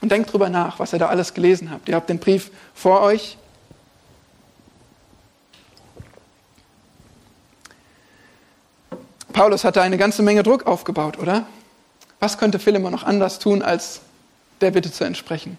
und 0.00 0.12
denkt 0.12 0.32
drüber 0.32 0.48
nach, 0.48 0.78
was 0.78 0.92
ihr 0.92 0.98
da 1.00 1.08
alles 1.08 1.34
gelesen 1.34 1.70
habt. 1.70 1.88
Ihr 1.88 1.96
habt 1.96 2.08
den 2.08 2.20
Brief 2.20 2.50
vor 2.74 3.00
euch. 3.00 3.36
Paulus 9.32 9.64
hatte 9.64 9.82
eine 9.82 9.98
ganze 9.98 10.22
Menge 10.22 10.42
Druck 10.42 10.66
aufgebaut, 10.66 11.18
oder? 11.18 11.46
Was 12.20 12.38
könnte 12.38 12.58
Philemon 12.58 12.92
noch 12.92 13.04
anders 13.04 13.38
tun, 13.38 13.62
als 13.62 14.00
der 14.60 14.70
Bitte 14.70 14.90
zu 14.90 15.04
entsprechen? 15.04 15.58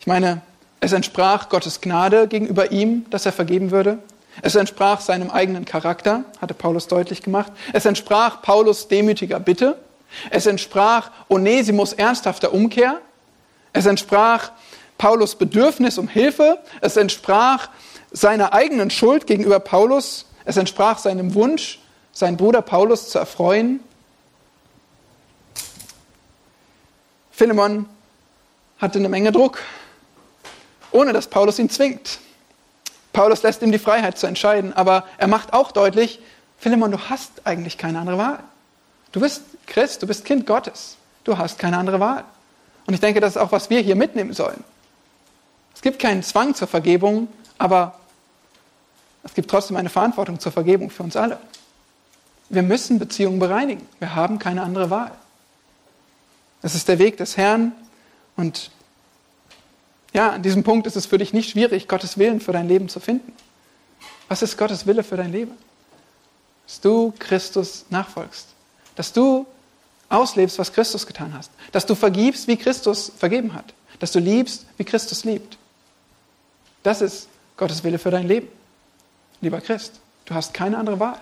Ich 0.00 0.06
meine, 0.06 0.42
es 0.86 0.92
entsprach 0.92 1.48
Gottes 1.48 1.80
Gnade 1.80 2.28
gegenüber 2.28 2.70
ihm, 2.70 3.06
dass 3.10 3.26
er 3.26 3.32
vergeben 3.32 3.72
würde. 3.72 3.98
Es 4.40 4.54
entsprach 4.54 5.00
seinem 5.00 5.30
eigenen 5.30 5.64
Charakter, 5.64 6.22
hatte 6.40 6.54
Paulus 6.54 6.86
deutlich 6.86 7.22
gemacht. 7.22 7.50
Es 7.72 7.86
entsprach 7.86 8.40
Paulus 8.40 8.86
demütiger 8.86 9.40
Bitte. 9.40 9.78
Es 10.30 10.46
entsprach 10.46 11.10
Onesimus 11.28 11.92
ernsthafter 11.92 12.52
Umkehr. 12.52 13.00
Es 13.72 13.86
entsprach 13.86 14.52
Paulus 14.96 15.34
Bedürfnis 15.34 15.98
um 15.98 16.06
Hilfe. 16.06 16.60
Es 16.80 16.96
entsprach 16.96 17.68
seiner 18.12 18.52
eigenen 18.52 18.90
Schuld 18.90 19.26
gegenüber 19.26 19.58
Paulus. 19.58 20.26
Es 20.44 20.56
entsprach 20.56 20.98
seinem 20.98 21.34
Wunsch, 21.34 21.80
seinen 22.12 22.36
Bruder 22.36 22.62
Paulus 22.62 23.08
zu 23.08 23.18
erfreuen. 23.18 23.80
Philemon 27.32 27.86
hatte 28.78 29.00
eine 29.00 29.08
Menge 29.08 29.32
Druck 29.32 29.58
ohne 30.96 31.12
dass 31.12 31.28
Paulus 31.28 31.58
ihn 31.58 31.68
zwingt. 31.68 32.18
Paulus 33.12 33.42
lässt 33.42 33.60
ihm 33.62 33.70
die 33.70 33.78
Freiheit 33.78 34.18
zu 34.18 34.26
entscheiden, 34.26 34.72
aber 34.72 35.04
er 35.18 35.26
macht 35.26 35.52
auch 35.52 35.70
deutlich, 35.70 36.20
Philemon, 36.58 36.90
du 36.90 36.98
hast 36.98 37.30
eigentlich 37.44 37.76
keine 37.76 37.98
andere 37.98 38.16
Wahl. 38.16 38.38
Du 39.12 39.20
bist 39.20 39.42
Christ, 39.66 40.02
du 40.02 40.06
bist 40.06 40.24
Kind 40.24 40.46
Gottes. 40.46 40.96
Du 41.24 41.36
hast 41.36 41.58
keine 41.58 41.76
andere 41.76 42.00
Wahl. 42.00 42.24
Und 42.86 42.94
ich 42.94 43.00
denke, 43.00 43.20
das 43.20 43.36
ist 43.36 43.42
auch, 43.42 43.52
was 43.52 43.68
wir 43.68 43.80
hier 43.80 43.94
mitnehmen 43.94 44.32
sollen. 44.32 44.64
Es 45.74 45.82
gibt 45.82 45.98
keinen 45.98 46.22
Zwang 46.22 46.54
zur 46.54 46.68
Vergebung, 46.68 47.28
aber 47.58 47.98
es 49.22 49.34
gibt 49.34 49.50
trotzdem 49.50 49.76
eine 49.76 49.90
Verantwortung 49.90 50.40
zur 50.40 50.52
Vergebung 50.52 50.88
für 50.88 51.02
uns 51.02 51.16
alle. 51.16 51.38
Wir 52.48 52.62
müssen 52.62 52.98
Beziehungen 52.98 53.38
bereinigen. 53.38 53.86
Wir 53.98 54.14
haben 54.14 54.38
keine 54.38 54.62
andere 54.62 54.88
Wahl. 54.88 55.10
Es 56.62 56.74
ist 56.74 56.88
der 56.88 56.98
Weg 56.98 57.18
des 57.18 57.36
Herrn 57.36 57.72
und 58.36 58.70
ja, 60.16 60.30
an 60.30 60.42
diesem 60.42 60.64
Punkt 60.64 60.88
ist 60.88 60.96
es 60.96 61.06
für 61.06 61.18
dich 61.18 61.32
nicht 61.32 61.50
schwierig, 61.50 61.86
Gottes 61.86 62.18
Willen 62.18 62.40
für 62.40 62.52
dein 62.52 62.66
Leben 62.66 62.88
zu 62.88 62.98
finden. 62.98 63.32
Was 64.28 64.42
ist 64.42 64.58
Gottes 64.58 64.86
Wille 64.86 65.04
für 65.04 65.16
dein 65.16 65.30
Leben? 65.30 65.52
dass 66.66 66.80
du 66.80 67.14
Christus 67.18 67.84
nachfolgst, 67.90 68.48
dass 68.96 69.12
du 69.12 69.46
auslebst, 70.08 70.58
was 70.58 70.72
Christus 70.72 71.06
getan 71.06 71.32
hast, 71.32 71.50
dass 71.72 71.86
du 71.86 71.94
vergibst, 71.94 72.48
wie 72.48 72.56
Christus 72.56 73.12
vergeben 73.16 73.54
hat, 73.54 73.72
dass 74.00 74.12
du 74.12 74.18
liebst, 74.18 74.66
wie 74.76 74.84
Christus 74.84 75.24
liebt. 75.24 75.56
Das 76.82 77.00
ist 77.00 77.28
Gottes 77.56 77.82
Wille 77.84 77.98
für 77.98 78.10
dein 78.10 78.26
Leben. 78.26 78.48
Lieber 79.40 79.60
Christ, 79.60 80.00
du 80.24 80.34
hast 80.34 80.52
keine 80.54 80.76
andere 80.76 80.98
Wahl. 80.98 81.20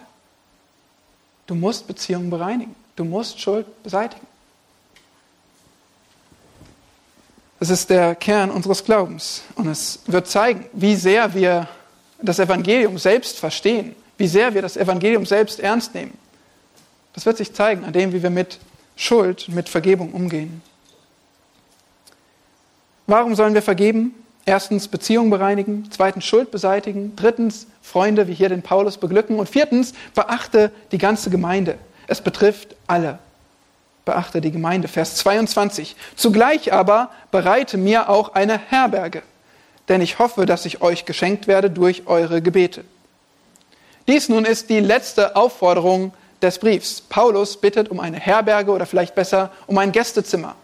Du 1.47 1.55
musst 1.55 1.87
Beziehungen 1.87 2.31
bereinigen. 2.31 2.75
Du 2.97 3.05
musst 3.05 3.39
Schuld 3.41 3.67
beseitigen. 3.83 4.27
Das 7.65 7.71
ist 7.71 7.89
der 7.89 8.15
Kern 8.15 8.51
unseres 8.51 8.85
Glaubens. 8.85 9.41
Und 9.55 9.69
es 9.69 10.01
wird 10.05 10.29
zeigen, 10.29 10.67
wie 10.75 10.97
sehr 10.97 11.33
wir 11.33 11.67
das 12.21 12.39
Evangelium 12.39 12.99
selbst 12.99 13.39
verstehen, 13.39 13.97
wie 14.19 14.27
sehr 14.27 14.53
wir 14.53 14.61
das 14.61 14.77
Evangelium 14.77 15.25
selbst 15.25 15.61
ernst 15.61 15.95
nehmen. 15.95 16.13
Das 17.15 17.25
wird 17.25 17.39
sich 17.39 17.55
zeigen 17.55 17.83
an 17.87 17.95
dem, 17.95 18.13
wie 18.13 18.23
wir 18.23 18.29
mit 18.29 18.59
Schuld, 18.97 19.49
mit 19.49 19.71
Vergebung 19.71 20.13
umgehen. 20.13 20.61
Warum 23.07 23.35
sollen 23.35 23.55
wir 23.55 23.63
vergeben? 23.63 24.15
Erstens 24.45 24.87
Beziehung 24.87 25.31
bereinigen, 25.31 25.89
zweitens 25.91 26.27
Schuld 26.27 26.51
beseitigen, 26.51 27.17
drittens 27.17 27.67
Freunde 27.81 28.29
wie 28.29 28.35
hier 28.35 28.51
den 28.51 28.61
Paulus 28.61 28.99
beglücken 28.99 29.39
und 29.39 29.49
viertens 29.49 29.95
beachte 30.15 30.71
die 30.93 30.99
ganze 30.99 31.31
Gemeinde. 31.31 31.79
Es 32.09 32.21
betrifft 32.21 32.77
alle. 32.87 33.21
Beachte 34.05 34.41
die 34.41 34.51
Gemeinde. 34.51 34.89
Vers 34.89 35.17
22. 35.17 35.97
Zugleich 36.17 36.73
aber 36.73 37.11
bereite 37.31 37.77
mir 37.77 38.09
auch 38.09 38.35
eine 38.35 38.59
Herberge, 38.59 39.23
denn 39.89 40.01
ich 40.01 40.19
hoffe, 40.19 40.47
dass 40.47 40.67
ich 40.67 40.83
euch 40.83 41.05
geschenkt 41.05 41.47
werde 41.47 41.71
durch 41.71 42.07
eure 42.07 42.43
Gebete. 42.43 42.85
Dies 44.07 44.29
nun 44.29 44.45
ist 44.45 44.69
die 44.69 44.81
letzte 44.81 45.35
Aufforderung 45.37 46.13
des 46.43 46.59
Briefs. 46.59 47.01
Paulus 47.01 47.57
bittet 47.57 47.89
um 47.89 48.01
eine 48.01 48.21
Herberge 48.21 48.71
oder 48.71 48.85
vielleicht 48.85 49.15
besser 49.15 49.51
um 49.67 49.79
ein 49.79 49.93
Gästezimmer. 49.93 50.55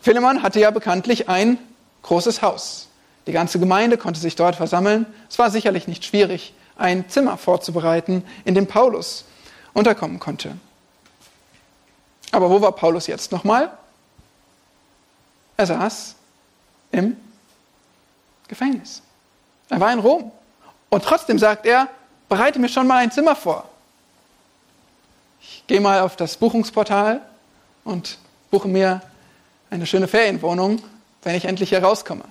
Philemon 0.00 0.44
hatte 0.44 0.60
ja 0.60 0.70
bekanntlich 0.70 1.28
ein 1.28 1.58
großes 2.02 2.42
Haus. 2.42 2.86
Die 3.26 3.32
ganze 3.32 3.58
Gemeinde 3.58 3.98
konnte 3.98 4.20
sich 4.20 4.36
dort 4.36 4.54
versammeln. 4.54 5.06
Es 5.28 5.38
war 5.40 5.50
sicherlich 5.50 5.88
nicht 5.88 6.04
schwierig, 6.04 6.54
ein 6.76 7.08
Zimmer 7.08 7.36
vorzubereiten, 7.36 8.22
in 8.44 8.54
dem 8.54 8.68
Paulus 8.68 9.24
unterkommen 9.72 10.20
konnte. 10.20 10.56
Aber 12.36 12.50
wo 12.50 12.60
war 12.60 12.72
Paulus 12.72 13.06
jetzt 13.06 13.32
nochmal? 13.32 13.70
Er 15.56 15.64
saß 15.64 16.14
im 16.92 17.16
Gefängnis. 18.46 19.00
Er 19.70 19.80
war 19.80 19.90
in 19.90 20.00
Rom. 20.00 20.30
Und 20.90 21.02
trotzdem 21.02 21.38
sagt 21.38 21.64
er, 21.64 21.88
bereite 22.28 22.58
mir 22.58 22.68
schon 22.68 22.86
mal 22.86 22.98
ein 22.98 23.10
Zimmer 23.10 23.36
vor. 23.36 23.66
Ich 25.40 25.66
gehe 25.66 25.80
mal 25.80 26.00
auf 26.00 26.16
das 26.16 26.36
Buchungsportal 26.36 27.22
und 27.84 28.18
buche 28.50 28.68
mir 28.68 29.00
eine 29.70 29.86
schöne 29.86 30.06
Ferienwohnung, 30.06 30.82
wenn 31.22 31.36
ich 31.36 31.46
endlich 31.46 31.70
hier 31.70 31.82
rauskomme. 31.82 32.24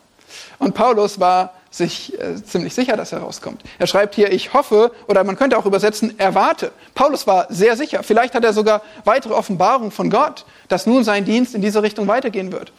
Und 0.60 0.76
Paulus 0.76 1.20
war 1.20 1.56
sich 1.78 2.20
äh, 2.20 2.36
ziemlich 2.44 2.74
sicher, 2.74 2.96
dass 2.96 3.12
er 3.12 3.20
rauskommt. 3.20 3.62
Er 3.80 3.88
schreibt 3.88 4.16
hier, 4.16 4.32
ich 4.32 4.54
hoffe, 4.54 4.92
oder 5.08 5.24
man 5.24 5.36
könnte 5.36 5.58
auch 5.58 5.66
übersetzen, 5.66 6.18
erwarte. 6.20 6.72
Paulus 6.94 7.28
war 7.28 7.48
sehr 7.50 7.76
sicher. 7.76 8.04
Vielleicht 8.04 8.34
hat 8.34 8.44
er 8.44 8.54
sogar 8.54 8.82
weitere 9.04 9.34
Offenbarungen 9.34 9.92
von 9.92 10.10
Gott, 10.10 10.46
dass 10.68 10.86
nun 10.86 11.04
sein 11.04 11.26
Dienst 11.26 11.56
in 11.56 11.62
diese 11.62 11.84
Richtung 11.84 12.08
weitergehen 12.08 12.52
wird. 12.52 12.72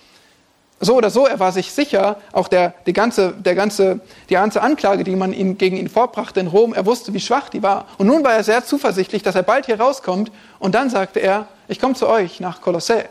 So 0.79 0.95
oder 0.95 1.09
so, 1.09 1.27
er 1.27 1.41
war 1.41 1.53
sich 1.53 1.73
sicher, 1.73 2.17
auch 2.33 2.49
der, 2.49 2.75
die, 2.87 2.93
ganze, 2.93 3.33
der 3.33 3.55
ganze, 3.55 4.01
die 4.29 4.35
ganze 4.35 4.61
Anklage, 4.61 5.05
die 5.05 5.17
man 5.17 5.33
ihm, 5.33 5.57
gegen 5.57 5.79
ihn 5.79 5.89
vorbrachte 5.89 6.41
in 6.41 6.49
Rom, 6.49 6.75
er 6.75 6.85
wusste, 6.85 7.15
wie 7.15 7.21
schwach 7.21 7.49
die 7.49 7.63
war. 7.63 7.87
Und 7.97 8.07
nun 8.09 8.23
war 8.25 8.35
er 8.35 8.45
sehr 8.45 8.63
zuversichtlich, 8.63 9.23
dass 9.23 9.35
er 9.35 9.43
bald 9.43 9.67
hier 9.67 9.81
rauskommt. 9.81 10.31
Und 10.59 10.75
dann 10.75 10.91
sagte 10.91 11.21
er, 11.21 11.49
ich 11.69 11.81
komme 11.81 11.95
zu 11.95 12.07
euch 12.07 12.41
nach 12.41 12.61
Kolossä. 12.61 13.05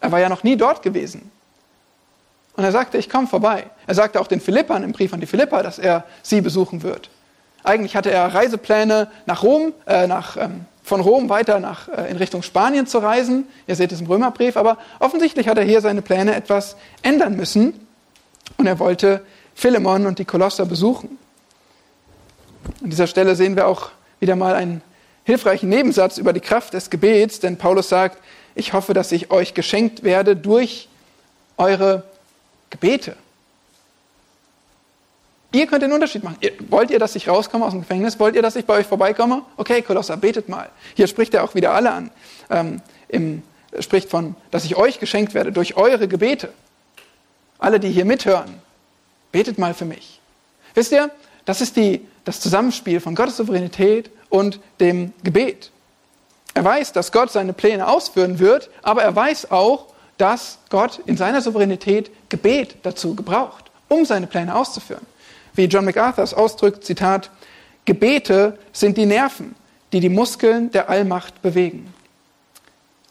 Er 0.00 0.12
war 0.12 0.20
ja 0.20 0.30
noch 0.30 0.44
nie 0.44 0.56
dort 0.56 0.82
gewesen. 0.82 1.30
Und 2.56 2.64
er 2.64 2.72
sagte, 2.72 2.96
ich 2.98 3.10
komme 3.10 3.26
vorbei. 3.26 3.64
Er 3.86 3.94
sagte 3.94 4.20
auch 4.20 4.26
den 4.26 4.40
Philippern 4.40 4.82
im 4.82 4.92
Brief 4.92 5.12
an 5.12 5.20
die 5.20 5.26
Philipper, 5.26 5.62
dass 5.62 5.78
er 5.78 6.04
sie 6.22 6.40
besuchen 6.40 6.82
wird. 6.82 7.10
Eigentlich 7.62 7.96
hatte 7.96 8.10
er 8.10 8.32
Reisepläne 8.32 9.08
nach 9.26 9.42
Rom, 9.42 9.74
äh, 9.86 10.06
nach, 10.06 10.36
ähm, 10.36 10.64
von 10.82 11.00
Rom 11.00 11.28
weiter 11.28 11.60
nach, 11.60 11.88
äh, 11.88 12.10
in 12.10 12.16
Richtung 12.16 12.42
Spanien 12.42 12.86
zu 12.86 12.98
reisen. 12.98 13.46
Ihr 13.66 13.76
seht 13.76 13.92
es 13.92 14.00
im 14.00 14.06
Römerbrief, 14.06 14.56
aber 14.56 14.78
offensichtlich 15.00 15.48
hat 15.48 15.58
er 15.58 15.64
hier 15.64 15.80
seine 15.80 16.00
Pläne 16.00 16.34
etwas 16.34 16.76
ändern 17.02 17.36
müssen. 17.36 17.86
Und 18.56 18.66
er 18.66 18.78
wollte 18.78 19.22
Philemon 19.54 20.06
und 20.06 20.18
die 20.18 20.24
Kolosser 20.24 20.64
besuchen. 20.64 21.18
An 22.82 22.90
dieser 22.90 23.06
Stelle 23.06 23.34
sehen 23.34 23.56
wir 23.56 23.66
auch 23.66 23.90
wieder 24.20 24.36
mal 24.36 24.54
einen 24.54 24.80
hilfreichen 25.24 25.68
Nebensatz 25.68 26.18
über 26.18 26.32
die 26.32 26.40
Kraft 26.40 26.72
des 26.72 26.88
Gebets, 26.88 27.40
denn 27.40 27.58
Paulus 27.58 27.88
sagt, 27.88 28.18
ich 28.54 28.72
hoffe, 28.72 28.94
dass 28.94 29.12
ich 29.12 29.30
euch 29.30 29.54
geschenkt 29.54 30.04
werde 30.04 30.36
durch 30.36 30.88
eure 31.58 32.04
Gebete. 32.70 33.16
Ihr 35.52 35.66
könnt 35.66 35.82
den 35.82 35.92
Unterschied 35.92 36.22
machen. 36.22 36.38
wollt 36.68 36.90
ihr, 36.90 36.98
dass 36.98 37.14
ich 37.14 37.28
rauskomme 37.28 37.64
aus 37.64 37.72
dem 37.72 37.80
Gefängnis? 37.80 38.18
Wollt 38.18 38.34
ihr, 38.34 38.42
dass 38.42 38.56
ich 38.56 38.66
bei 38.66 38.74
euch 38.74 38.86
vorbeikomme? 38.86 39.42
Okay, 39.56 39.80
Kolosser, 39.80 40.16
betet 40.16 40.48
mal. 40.48 40.68
Hier 40.94 41.06
spricht 41.06 41.32
er 41.34 41.44
auch 41.44 41.54
wieder 41.54 41.72
alle 41.72 41.92
an. 41.92 42.10
Ähm, 42.50 42.82
im, 43.08 43.42
spricht 43.80 44.10
von, 44.10 44.34
dass 44.50 44.64
ich 44.64 44.76
euch 44.76 44.98
geschenkt 45.00 45.34
werde 45.34 45.52
durch 45.52 45.76
eure 45.76 46.08
Gebete. 46.08 46.52
Alle, 47.58 47.80
die 47.80 47.90
hier 47.90 48.04
mithören, 48.04 48.60
betet 49.32 49.58
mal 49.58 49.72
für 49.72 49.84
mich. 49.84 50.20
Wisst 50.74 50.92
ihr, 50.92 51.10
das 51.44 51.60
ist 51.60 51.76
die, 51.76 52.06
das 52.24 52.40
Zusammenspiel 52.40 53.00
von 53.00 53.14
Gottes 53.14 53.36
Souveränität 53.36 54.10
und 54.28 54.60
dem 54.80 55.14
Gebet. 55.22 55.70
Er 56.54 56.64
weiß, 56.64 56.92
dass 56.92 57.12
Gott 57.12 57.30
seine 57.30 57.52
Pläne 57.52 57.88
ausführen 57.88 58.38
wird, 58.38 58.68
aber 58.82 59.02
er 59.02 59.14
weiß 59.14 59.50
auch, 59.50 59.86
dass 60.18 60.58
Gott 60.70 61.00
in 61.06 61.16
seiner 61.16 61.42
Souveränität 61.42 62.10
Gebet 62.28 62.76
dazu 62.82 63.14
gebraucht, 63.14 63.70
um 63.88 64.04
seine 64.04 64.26
Pläne 64.26 64.54
auszuführen. 64.54 65.06
Wie 65.54 65.64
John 65.64 65.84
MacArthur 65.84 66.24
es 66.24 66.34
ausdrückt, 66.34 66.84
Zitat, 66.84 67.30
Gebete 67.84 68.58
sind 68.72 68.96
die 68.96 69.06
Nerven, 69.06 69.54
die 69.92 70.00
die 70.00 70.08
Muskeln 70.08 70.70
der 70.70 70.90
Allmacht 70.90 71.40
bewegen. 71.42 71.92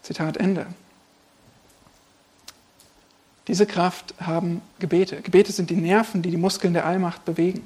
Zitat 0.02 0.38
Ende. 0.38 0.68
Diese 3.48 3.66
Kraft 3.66 4.14
haben 4.20 4.62
Gebete. 4.80 5.22
Gebete 5.22 5.52
sind 5.52 5.70
die 5.70 5.76
Nerven, 5.76 6.22
die 6.22 6.32
die 6.32 6.38
Muskeln 6.38 6.74
der 6.74 6.86
Allmacht 6.86 7.26
bewegen. 7.26 7.66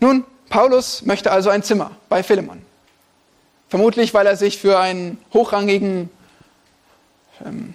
Nun, 0.00 0.24
Paulus 0.48 1.02
möchte 1.02 1.30
also 1.30 1.50
ein 1.50 1.62
Zimmer 1.62 1.92
bei 2.08 2.22
Philemon. 2.22 2.62
Vermutlich, 3.68 4.12
weil 4.14 4.26
er 4.26 4.36
sich 4.36 4.58
für 4.58 4.78
einen 4.78 5.18
hochrangigen, 5.32 6.10
ähm, 7.44 7.74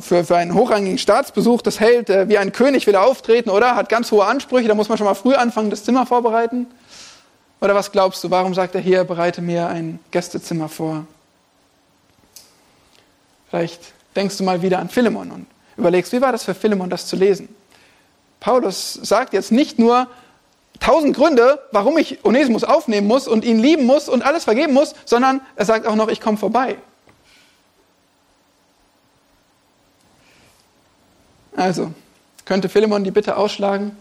für, 0.00 0.24
für 0.24 0.36
einen 0.36 0.54
hochrangigen 0.54 0.98
Staatsbesuch 0.98 1.62
das 1.62 1.80
hält, 1.80 2.10
äh, 2.10 2.28
wie 2.28 2.38
ein 2.38 2.52
König 2.52 2.86
will 2.86 2.94
er 2.94 3.06
auftreten, 3.06 3.50
oder? 3.50 3.74
Hat 3.74 3.88
ganz 3.88 4.10
hohe 4.12 4.24
Ansprüche, 4.24 4.68
da 4.68 4.74
muss 4.74 4.88
man 4.88 4.98
schon 4.98 5.06
mal 5.06 5.14
früh 5.14 5.34
anfangen, 5.34 5.70
das 5.70 5.84
Zimmer 5.84 6.06
vorbereiten. 6.06 6.66
Oder 7.60 7.74
was 7.74 7.92
glaubst 7.92 8.22
du, 8.24 8.30
warum 8.30 8.54
sagt 8.54 8.74
er 8.74 8.80
hier, 8.80 9.04
bereite 9.04 9.40
mir 9.40 9.68
ein 9.68 9.98
Gästezimmer 10.10 10.68
vor? 10.68 11.06
Vielleicht 13.48 13.92
denkst 14.16 14.36
du 14.36 14.44
mal 14.44 14.62
wieder 14.62 14.78
an 14.78 14.88
Philemon 14.88 15.30
und 15.30 15.46
überlegst, 15.76 16.12
wie 16.12 16.20
war 16.20 16.32
das 16.32 16.44
für 16.44 16.54
Philemon, 16.54 16.90
das 16.90 17.06
zu 17.06 17.16
lesen? 17.16 17.48
Paulus 18.40 18.94
sagt 18.94 19.32
jetzt 19.32 19.52
nicht 19.52 19.78
nur, 19.78 20.08
tausend 20.80 21.16
Gründe, 21.16 21.60
warum 21.70 21.96
ich 21.96 22.24
Onesimus 22.24 22.64
aufnehmen 22.64 23.06
muss 23.06 23.28
und 23.28 23.44
ihn 23.44 23.58
lieben 23.58 23.86
muss 23.86 24.08
und 24.08 24.22
alles 24.22 24.44
vergeben 24.44 24.72
muss, 24.72 24.94
sondern 25.04 25.40
er 25.54 25.64
sagt 25.64 25.86
auch 25.86 25.94
noch, 25.94 26.08
ich 26.08 26.20
komme 26.20 26.36
vorbei. 26.36 26.76
Also, 31.54 31.92
könnte 32.44 32.68
Philemon 32.68 33.04
die 33.04 33.10
Bitte 33.10 33.36
ausschlagen? 33.36 33.96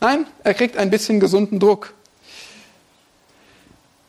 Nein, 0.00 0.26
er 0.44 0.54
kriegt 0.54 0.76
ein 0.76 0.90
bisschen 0.90 1.20
gesunden 1.20 1.60
Druck. 1.60 1.92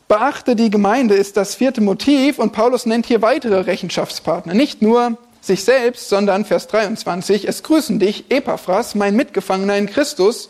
Beachte 0.08 0.56
die 0.56 0.70
Gemeinde 0.70 1.14
ist 1.14 1.36
das 1.36 1.54
vierte 1.54 1.80
Motiv 1.80 2.38
und 2.38 2.52
Paulus 2.52 2.86
nennt 2.86 3.06
hier 3.06 3.22
weitere 3.22 3.60
Rechenschaftspartner. 3.60 4.52
Nicht 4.52 4.82
nur 4.82 5.16
sich 5.40 5.64
selbst, 5.64 6.08
sondern 6.08 6.44
Vers 6.44 6.68
23, 6.68 7.48
es 7.48 7.62
grüßen 7.62 7.98
dich, 7.98 8.30
Epaphras, 8.30 8.94
mein 8.94 9.16
Mitgefangener 9.16 9.76
in 9.76 9.86
Christus, 9.86 10.48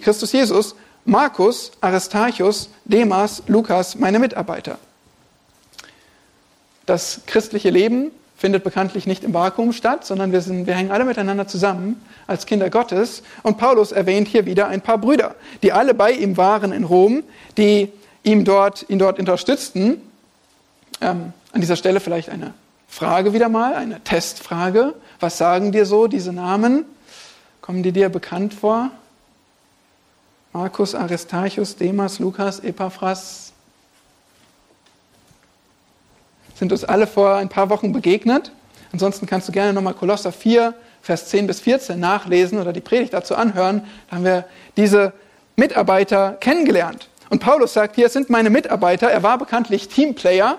Christus 0.00 0.32
Jesus, 0.32 0.74
Markus, 1.04 1.72
Aristarchus, 1.80 2.70
Demas, 2.84 3.42
Lukas, 3.46 3.96
meine 3.96 4.18
Mitarbeiter. 4.18 4.78
Das 6.86 7.20
christliche 7.26 7.70
Leben 7.70 8.10
findet 8.44 8.62
bekanntlich 8.62 9.06
nicht 9.06 9.24
im 9.24 9.32
Vakuum 9.32 9.72
statt, 9.72 10.04
sondern 10.04 10.30
wir, 10.30 10.42
sind, 10.42 10.66
wir 10.66 10.74
hängen 10.74 10.90
alle 10.90 11.06
miteinander 11.06 11.46
zusammen 11.46 11.98
als 12.26 12.44
Kinder 12.44 12.68
Gottes. 12.68 13.22
Und 13.42 13.56
Paulus 13.56 13.90
erwähnt 13.90 14.28
hier 14.28 14.44
wieder 14.44 14.68
ein 14.68 14.82
paar 14.82 14.98
Brüder, 14.98 15.34
die 15.62 15.72
alle 15.72 15.94
bei 15.94 16.12
ihm 16.12 16.36
waren 16.36 16.70
in 16.70 16.84
Rom, 16.84 17.22
die 17.56 17.90
ihm 18.22 18.44
dort, 18.44 18.84
ihn 18.90 18.98
dort 18.98 19.18
unterstützten. 19.18 20.02
Ähm, 21.00 21.32
an 21.52 21.60
dieser 21.62 21.76
Stelle 21.76 22.00
vielleicht 22.00 22.28
eine 22.28 22.52
Frage 22.86 23.32
wieder 23.32 23.48
mal, 23.48 23.76
eine 23.76 24.04
Testfrage. 24.04 24.92
Was 25.20 25.38
sagen 25.38 25.72
dir 25.72 25.86
so 25.86 26.06
diese 26.06 26.34
Namen? 26.34 26.84
Kommen 27.62 27.82
die 27.82 27.92
dir 27.92 28.10
bekannt 28.10 28.52
vor? 28.52 28.90
Markus, 30.52 30.94
Aristarchus, 30.94 31.76
Demas, 31.76 32.18
Lukas, 32.18 32.60
Epaphras 32.60 33.53
sind 36.54 36.72
uns 36.72 36.84
alle 36.84 37.06
vor 37.06 37.36
ein 37.36 37.48
paar 37.48 37.70
Wochen 37.70 37.92
begegnet. 37.92 38.52
Ansonsten 38.92 39.26
kannst 39.26 39.48
du 39.48 39.52
gerne 39.52 39.72
nochmal 39.72 39.94
Kolosser 39.94 40.32
4, 40.32 40.74
Vers 41.02 41.26
10 41.26 41.46
bis 41.46 41.60
14 41.60 41.98
nachlesen 41.98 42.58
oder 42.58 42.72
die 42.72 42.80
Predigt 42.80 43.12
dazu 43.12 43.34
anhören. 43.34 43.82
Da 44.08 44.16
haben 44.16 44.24
wir 44.24 44.44
diese 44.76 45.12
Mitarbeiter 45.56 46.36
kennengelernt. 46.40 47.08
Und 47.30 47.40
Paulus 47.40 47.72
sagt 47.72 47.96
hier, 47.96 48.06
es 48.06 48.12
sind 48.12 48.30
meine 48.30 48.50
Mitarbeiter. 48.50 49.10
Er 49.10 49.22
war 49.22 49.38
bekanntlich 49.38 49.88
Teamplayer. 49.88 50.58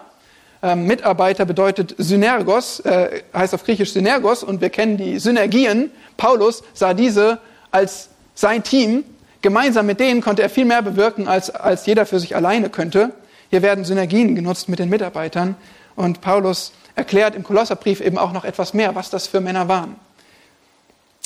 Ähm, 0.61 0.87
Mitarbeiter 0.87 1.45
bedeutet 1.45 1.95
Synergos, 1.97 2.79
äh, 2.81 3.21
heißt 3.33 3.53
auf 3.53 3.63
Griechisch 3.63 3.93
Synergos 3.93 4.43
und 4.43 4.61
wir 4.61 4.69
kennen 4.69 4.97
die 4.97 5.19
Synergien. 5.19 5.91
Paulus 6.17 6.63
sah 6.73 6.93
diese 6.93 7.39
als 7.71 8.09
sein 8.33 8.63
Team. 8.63 9.03
Gemeinsam 9.41 9.85
mit 9.85 9.99
denen 9.99 10.21
konnte 10.21 10.41
er 10.41 10.49
viel 10.49 10.65
mehr 10.65 10.81
bewirken, 10.81 11.27
als, 11.27 11.49
als 11.49 11.85
jeder 11.85 12.05
für 12.05 12.19
sich 12.19 12.35
alleine 12.35 12.69
könnte. 12.69 13.11
Hier 13.49 13.61
werden 13.61 13.85
Synergien 13.85 14.35
genutzt 14.35 14.69
mit 14.69 14.79
den 14.79 14.89
Mitarbeitern. 14.89 15.55
Und 15.95 16.21
Paulus 16.21 16.71
erklärt 16.95 17.35
im 17.35 17.43
Kolosserbrief 17.43 18.01
eben 18.01 18.17
auch 18.17 18.31
noch 18.31 18.45
etwas 18.45 18.73
mehr, 18.73 18.95
was 18.95 19.09
das 19.09 19.27
für 19.27 19.41
Männer 19.41 19.67
waren. 19.67 19.95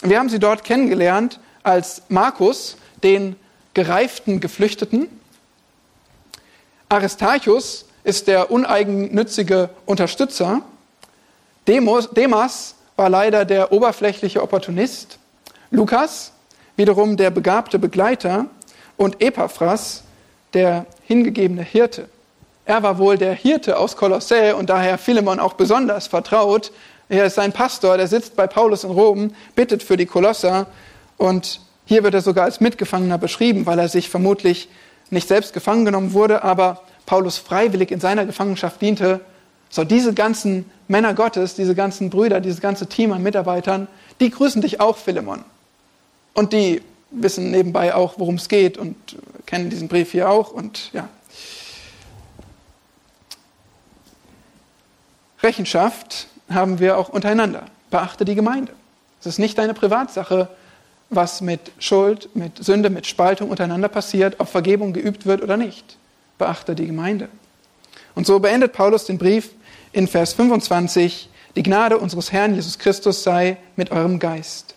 Wir 0.02 0.20
haben 0.20 0.30
sie 0.30 0.40
dort 0.40 0.64
kennengelernt 0.64 1.40
als 1.64 2.04
Markus, 2.10 2.78
den 3.04 3.36
gereiften 3.74 4.40
Geflüchteten. 4.40 5.08
Aristarchus 6.88 7.86
ist 8.04 8.28
der 8.28 8.50
uneigennützige 8.52 9.70
Unterstützer. 9.86 10.62
Demos, 11.68 12.10
Demas 12.12 12.76
war 12.96 13.10
leider 13.10 13.46
der 13.46 13.72
oberflächliche 13.72 14.42
Opportunist. 14.42 15.20
Lukas 15.72 16.32
wiederum 16.76 17.18
der 17.18 17.30
begabte 17.30 17.78
Begleiter 17.78 18.46
und 18.98 19.22
Epaphras 19.22 20.04
der 20.54 20.86
hingegebene 21.06 21.62
Hirte. 21.62 22.10
Er 22.70 22.84
war 22.84 23.00
wohl 23.00 23.18
der 23.18 23.34
Hirte 23.34 23.80
aus 23.80 23.98
Kolossä 23.98 24.56
und 24.56 24.70
daher 24.70 25.00
Philemon 25.00 25.40
auch 25.40 25.54
besonders 25.54 26.06
vertraut. 26.06 26.72
Er 27.10 27.26
ist 27.26 27.34
sein 27.34 27.52
Pastor, 27.52 27.98
der 27.98 28.06
sitzt 28.06 28.36
bei 28.36 28.46
Paulus 28.46 28.84
in 28.84 28.92
Rom, 28.92 29.34
bittet 29.56 29.82
für 29.82 29.98
die 29.98 30.06
Kolosser 30.06 30.68
und 31.18 31.62
hier 31.86 32.04
wird 32.04 32.14
er 32.14 32.22
sogar 32.22 32.46
als 32.46 32.60
Mitgefangener 32.60 33.18
beschrieben, 33.18 33.66
weil 33.66 33.80
er 33.80 33.90
sich 33.90 34.08
vermutlich 34.08 34.70
nicht 35.10 35.28
selbst 35.28 35.54
gefangen 35.54 35.84
genommen 35.84 36.14
wurde, 36.14 36.44
aber 36.44 36.84
Paulus 37.08 37.40
freiwillig 37.40 37.90
in 37.90 38.00
seiner 38.00 38.28
Gefangenschaft 38.28 38.80
diente. 38.80 39.22
So, 39.72 39.84
diese 39.84 40.14
ganzen 40.14 40.70
Männer 40.88 41.16
Gottes, 41.16 41.56
diese 41.56 41.74
ganzen 41.74 42.12
Brüder, 42.12 42.40
dieses 42.40 42.62
ganze 42.62 42.86
Team 42.86 43.12
an 43.14 43.24
Mitarbeitern, 43.24 43.88
die 44.20 44.30
grüßen 44.30 44.62
dich 44.62 44.80
auch, 44.80 44.98
Philemon. 44.98 45.44
Und 46.36 46.54
die 46.54 46.84
wissen 47.10 47.50
nebenbei 47.50 47.96
auch, 47.96 48.20
worum 48.20 48.36
es 48.36 48.48
geht 48.48 48.78
und 48.78 48.96
kennen 49.48 49.72
diesen 49.72 49.88
Brief 49.88 50.12
hier 50.12 50.30
auch. 50.30 50.52
Und 50.52 50.92
ja. 50.94 51.10
Rechenschaft 55.42 56.28
haben 56.50 56.80
wir 56.80 56.98
auch 56.98 57.10
untereinander. 57.10 57.66
Beachte 57.90 58.26
die 58.26 58.36
Gemeinde. 58.36 58.74
Es 59.20 59.26
ist 59.26 59.40
nicht 59.40 59.58
deine 59.58 59.74
Privatsache, 59.74 60.50
was 61.10 61.42
mit 61.42 61.72
Schuld, 61.80 62.30
mit 62.36 62.64
Sünde, 62.64 62.90
mit 62.90 63.08
Spaltung 63.08 63.50
untereinander 63.50 63.90
passiert, 63.90 64.36
ob 64.40 64.48
Vergebung 64.48 64.94
geübt 64.94 65.26
wird 65.26 65.42
oder 65.42 65.58
nicht. 65.58 65.98
Beachte 66.38 66.76
die 66.76 66.88
Gemeinde. 66.88 67.30
Und 68.16 68.28
so 68.28 68.40
beendet 68.40 68.74
Paulus 68.74 69.06
den 69.06 69.18
Brief 69.18 69.50
in 69.92 70.08
Vers 70.08 70.34
25, 70.34 71.30
die 71.56 71.64
Gnade 71.64 71.98
unseres 71.98 72.32
Herrn 72.32 72.54
Jesus 72.54 72.78
Christus 72.78 73.24
sei 73.24 73.58
mit 73.76 73.92
eurem 73.92 74.20
Geist. 74.20 74.76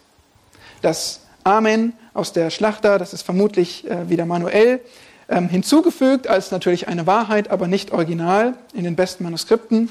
Das 0.80 1.20
Amen 1.44 1.92
aus 2.14 2.32
der 2.32 2.50
Schlachter, 2.50 2.98
das 2.98 3.12
ist 3.12 3.22
vermutlich 3.22 3.88
äh, 3.88 4.08
wieder 4.08 4.26
manuell 4.26 4.80
ähm, 5.28 5.48
hinzugefügt 5.48 6.28
als 6.28 6.50
natürlich 6.50 6.88
eine 6.88 7.06
Wahrheit, 7.06 7.50
aber 7.50 7.68
nicht 7.68 7.92
original 7.92 8.54
in 8.74 8.84
den 8.84 8.96
besten 8.96 9.24
Manuskripten. 9.24 9.90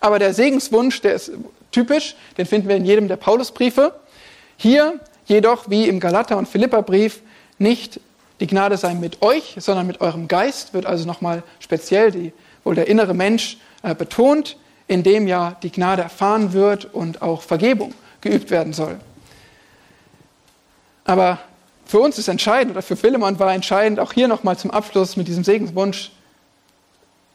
Aber 0.00 0.18
der 0.18 0.34
Segenswunsch, 0.34 1.00
der 1.02 1.14
ist 1.14 1.32
typisch, 1.70 2.16
den 2.38 2.46
finden 2.46 2.68
wir 2.68 2.76
in 2.76 2.84
jedem 2.84 3.08
der 3.08 3.16
Paulusbriefe. 3.16 3.94
Hier 4.56 4.98
jedoch, 5.26 5.68
wie 5.68 5.88
im 5.88 6.00
Galater- 6.00 6.38
und 6.38 6.48
Philipperbrief, 6.48 7.20
nicht 7.58 8.00
die 8.40 8.46
Gnade 8.46 8.76
sei 8.78 8.94
mit 8.94 9.22
euch, 9.22 9.56
sondern 9.58 9.86
mit 9.86 10.00
eurem 10.00 10.26
Geist, 10.26 10.72
wird 10.72 10.86
also 10.86 11.06
nochmal 11.06 11.42
speziell 11.60 12.10
die, 12.10 12.32
wohl 12.64 12.74
der 12.74 12.88
innere 12.88 13.14
Mensch 13.14 13.58
äh, 13.82 13.94
betont, 13.94 14.56
in 14.88 15.02
dem 15.02 15.28
ja 15.28 15.56
die 15.62 15.70
Gnade 15.70 16.02
erfahren 16.02 16.52
wird 16.52 16.86
und 16.86 17.22
auch 17.22 17.42
Vergebung 17.42 17.94
geübt 18.22 18.50
werden 18.50 18.72
soll. 18.72 18.98
Aber 21.04 21.38
für 21.84 22.00
uns 22.00 22.18
ist 22.18 22.28
entscheidend, 22.28 22.72
oder 22.72 22.82
für 22.82 22.96
Philemon 22.96 23.38
war 23.38 23.52
entscheidend, 23.52 24.00
auch 24.00 24.12
hier 24.12 24.28
nochmal 24.28 24.56
zum 24.56 24.70
Abschluss 24.70 25.16
mit 25.16 25.28
diesem 25.28 25.44
Segenswunsch, 25.44 26.12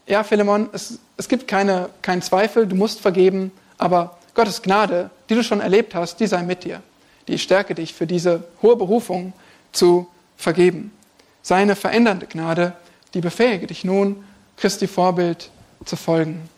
ja, 0.07 0.24
Philemon, 0.24 0.70
es, 0.72 0.99
es 1.18 1.28
gibt 1.28 1.47
keine, 1.47 1.89
keinen 2.01 2.22
Zweifel, 2.22 2.68
du 2.68 2.76
musst 2.76 2.99
vergeben, 2.99 3.51
aber 3.78 4.18
Gottes 4.34 4.61
Gnade, 4.61 5.09
die 5.30 5.36
du 5.36 5.43
schon 5.43 5.61
erlebt 5.61 5.95
hast, 5.95 6.20
die 6.20 6.28
sei 6.28 6.43
mit 6.43 6.63
dir 6.63 6.82
die 7.28 7.39
stärke 7.39 7.76
dich 7.76 7.93
für 7.93 8.07
diese 8.07 8.43
hohe 8.61 8.76
Berufung 8.76 9.34
zu 9.72 10.07
vergeben. 10.38 10.91
Seine 11.41 11.76
verändernde 11.76 12.28
Gnade, 12.28 12.74
die 13.13 13.22
befähige 13.22 13.68
dich 13.68 13.84
nun, 13.84 14.24
Christi 14.57 14.88
Vorbild 14.88 15.49
zu 15.86 15.95
folgen. 15.95 16.49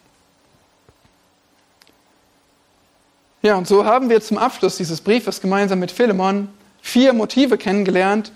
Ja, 3.42 3.56
und 3.56 3.68
so 3.68 3.86
haben 3.86 4.10
wir 4.10 4.22
zum 4.22 4.38
Abschluss 4.38 4.78
dieses 4.78 5.02
Briefes 5.02 5.42
gemeinsam 5.42 5.80
mit 5.80 5.92
Philemon 5.92 6.50
vier 6.82 7.14
Motive 7.14 7.58
kennengelernt, 7.58 8.32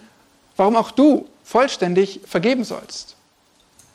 warum 0.56 0.76
auch 0.76 0.92
du 0.92 1.28
vollständig 1.44 2.22
vergeben 2.26 2.64
sollst. 2.64 3.16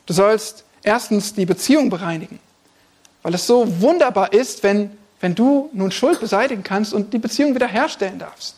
Du 0.05 0.13
sollst 0.13 0.63
erstens 0.87 1.33
die 1.33 1.45
Beziehung 1.45 1.89
bereinigen, 1.89 2.39
weil 3.23 3.33
es 3.33 3.45
so 3.45 3.81
wunderbar 3.81 4.33
ist, 4.33 4.63
wenn 4.63 4.91
wenn 5.19 5.35
du 5.35 5.69
nun 5.73 5.91
Schuld 5.91 6.19
beseitigen 6.19 6.63
kannst 6.63 6.93
und 6.93 7.13
die 7.13 7.17
Beziehung 7.17 7.55
wiederherstellen 7.55 8.19
darfst. 8.19 8.55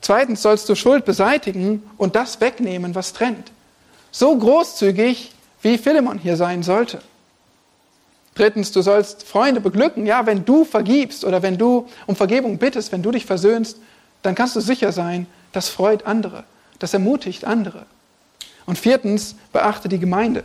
Zweitens 0.00 0.42
sollst 0.42 0.68
du 0.68 0.74
Schuld 0.74 1.04
beseitigen 1.04 1.82
und 1.96 2.16
das 2.16 2.40
wegnehmen, 2.40 2.94
was 2.94 3.12
trennt. 3.12 3.52
So 4.10 4.36
großzügig, 4.36 5.32
wie 5.62 5.78
Philemon 5.78 6.18
hier 6.18 6.36
sein 6.36 6.62
sollte. 6.62 7.00
Drittens, 8.34 8.72
du 8.72 8.82
sollst 8.82 9.24
Freunde 9.24 9.60
beglücken. 9.60 10.06
Ja, 10.06 10.26
wenn 10.26 10.44
du 10.44 10.64
vergibst 10.64 11.24
oder 11.24 11.42
wenn 11.42 11.58
du 11.58 11.88
um 12.06 12.16
Vergebung 12.16 12.58
bittest, 12.58 12.90
wenn 12.90 13.02
du 13.02 13.10
dich 13.10 13.26
versöhnst, 13.26 13.78
dann 14.22 14.34
kannst 14.34 14.56
du 14.56 14.60
sicher 14.60 14.92
sein, 14.92 15.26
das 15.52 15.68
freut 15.68 16.06
andere, 16.06 16.44
das 16.78 16.94
ermutigt 16.94 17.44
andere. 17.44 17.86
Und 18.64 18.78
viertens, 18.78 19.34
beachte 19.52 19.88
die 19.88 19.98
Gemeinde. 19.98 20.44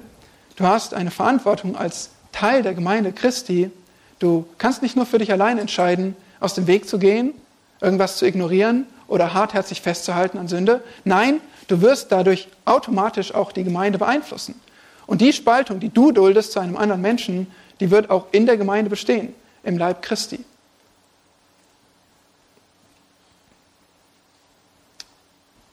Du 0.58 0.66
hast 0.66 0.94
eine 0.94 1.12
Verantwortung 1.12 1.78
als 1.78 2.10
Teil 2.32 2.62
der 2.62 2.74
Gemeinde 2.74 3.14
Christi, 3.14 3.72
Du 4.20 4.48
kannst 4.58 4.82
nicht 4.82 4.96
nur 4.96 5.06
für 5.06 5.20
dich 5.20 5.32
allein 5.32 5.58
entscheiden, 5.58 6.16
aus 6.40 6.56
dem 6.56 6.68
Weg 6.68 6.88
zu 6.88 6.98
gehen, 6.98 7.34
irgendwas 7.82 8.18
zu 8.18 8.26
ignorieren 8.26 8.88
oder 9.08 9.34
hartherzig 9.34 9.82
festzuhalten 9.82 10.38
an 10.38 10.48
Sünde. 10.48 10.84
Nein, 11.04 11.40
du 11.68 11.82
wirst 11.82 12.12
dadurch 12.12 12.48
automatisch 12.66 13.34
auch 13.34 13.52
die 13.52 13.64
Gemeinde 13.64 14.00
beeinflussen. 14.00 14.60
Und 15.06 15.22
die 15.22 15.34
Spaltung, 15.34 15.80
die 15.80 15.90
du 15.90 16.12
duldest 16.12 16.52
zu 16.52 16.60
einem 16.60 16.76
anderen 16.76 17.02
Menschen, 17.02 17.48
die 17.80 17.92
wird 17.92 18.10
auch 18.10 18.28
in 18.32 18.46
der 18.46 18.58
Gemeinde 18.58 18.90
bestehen, 18.90 19.34
im 19.64 19.78
Leib 19.78 20.02
Christi. 20.02 20.44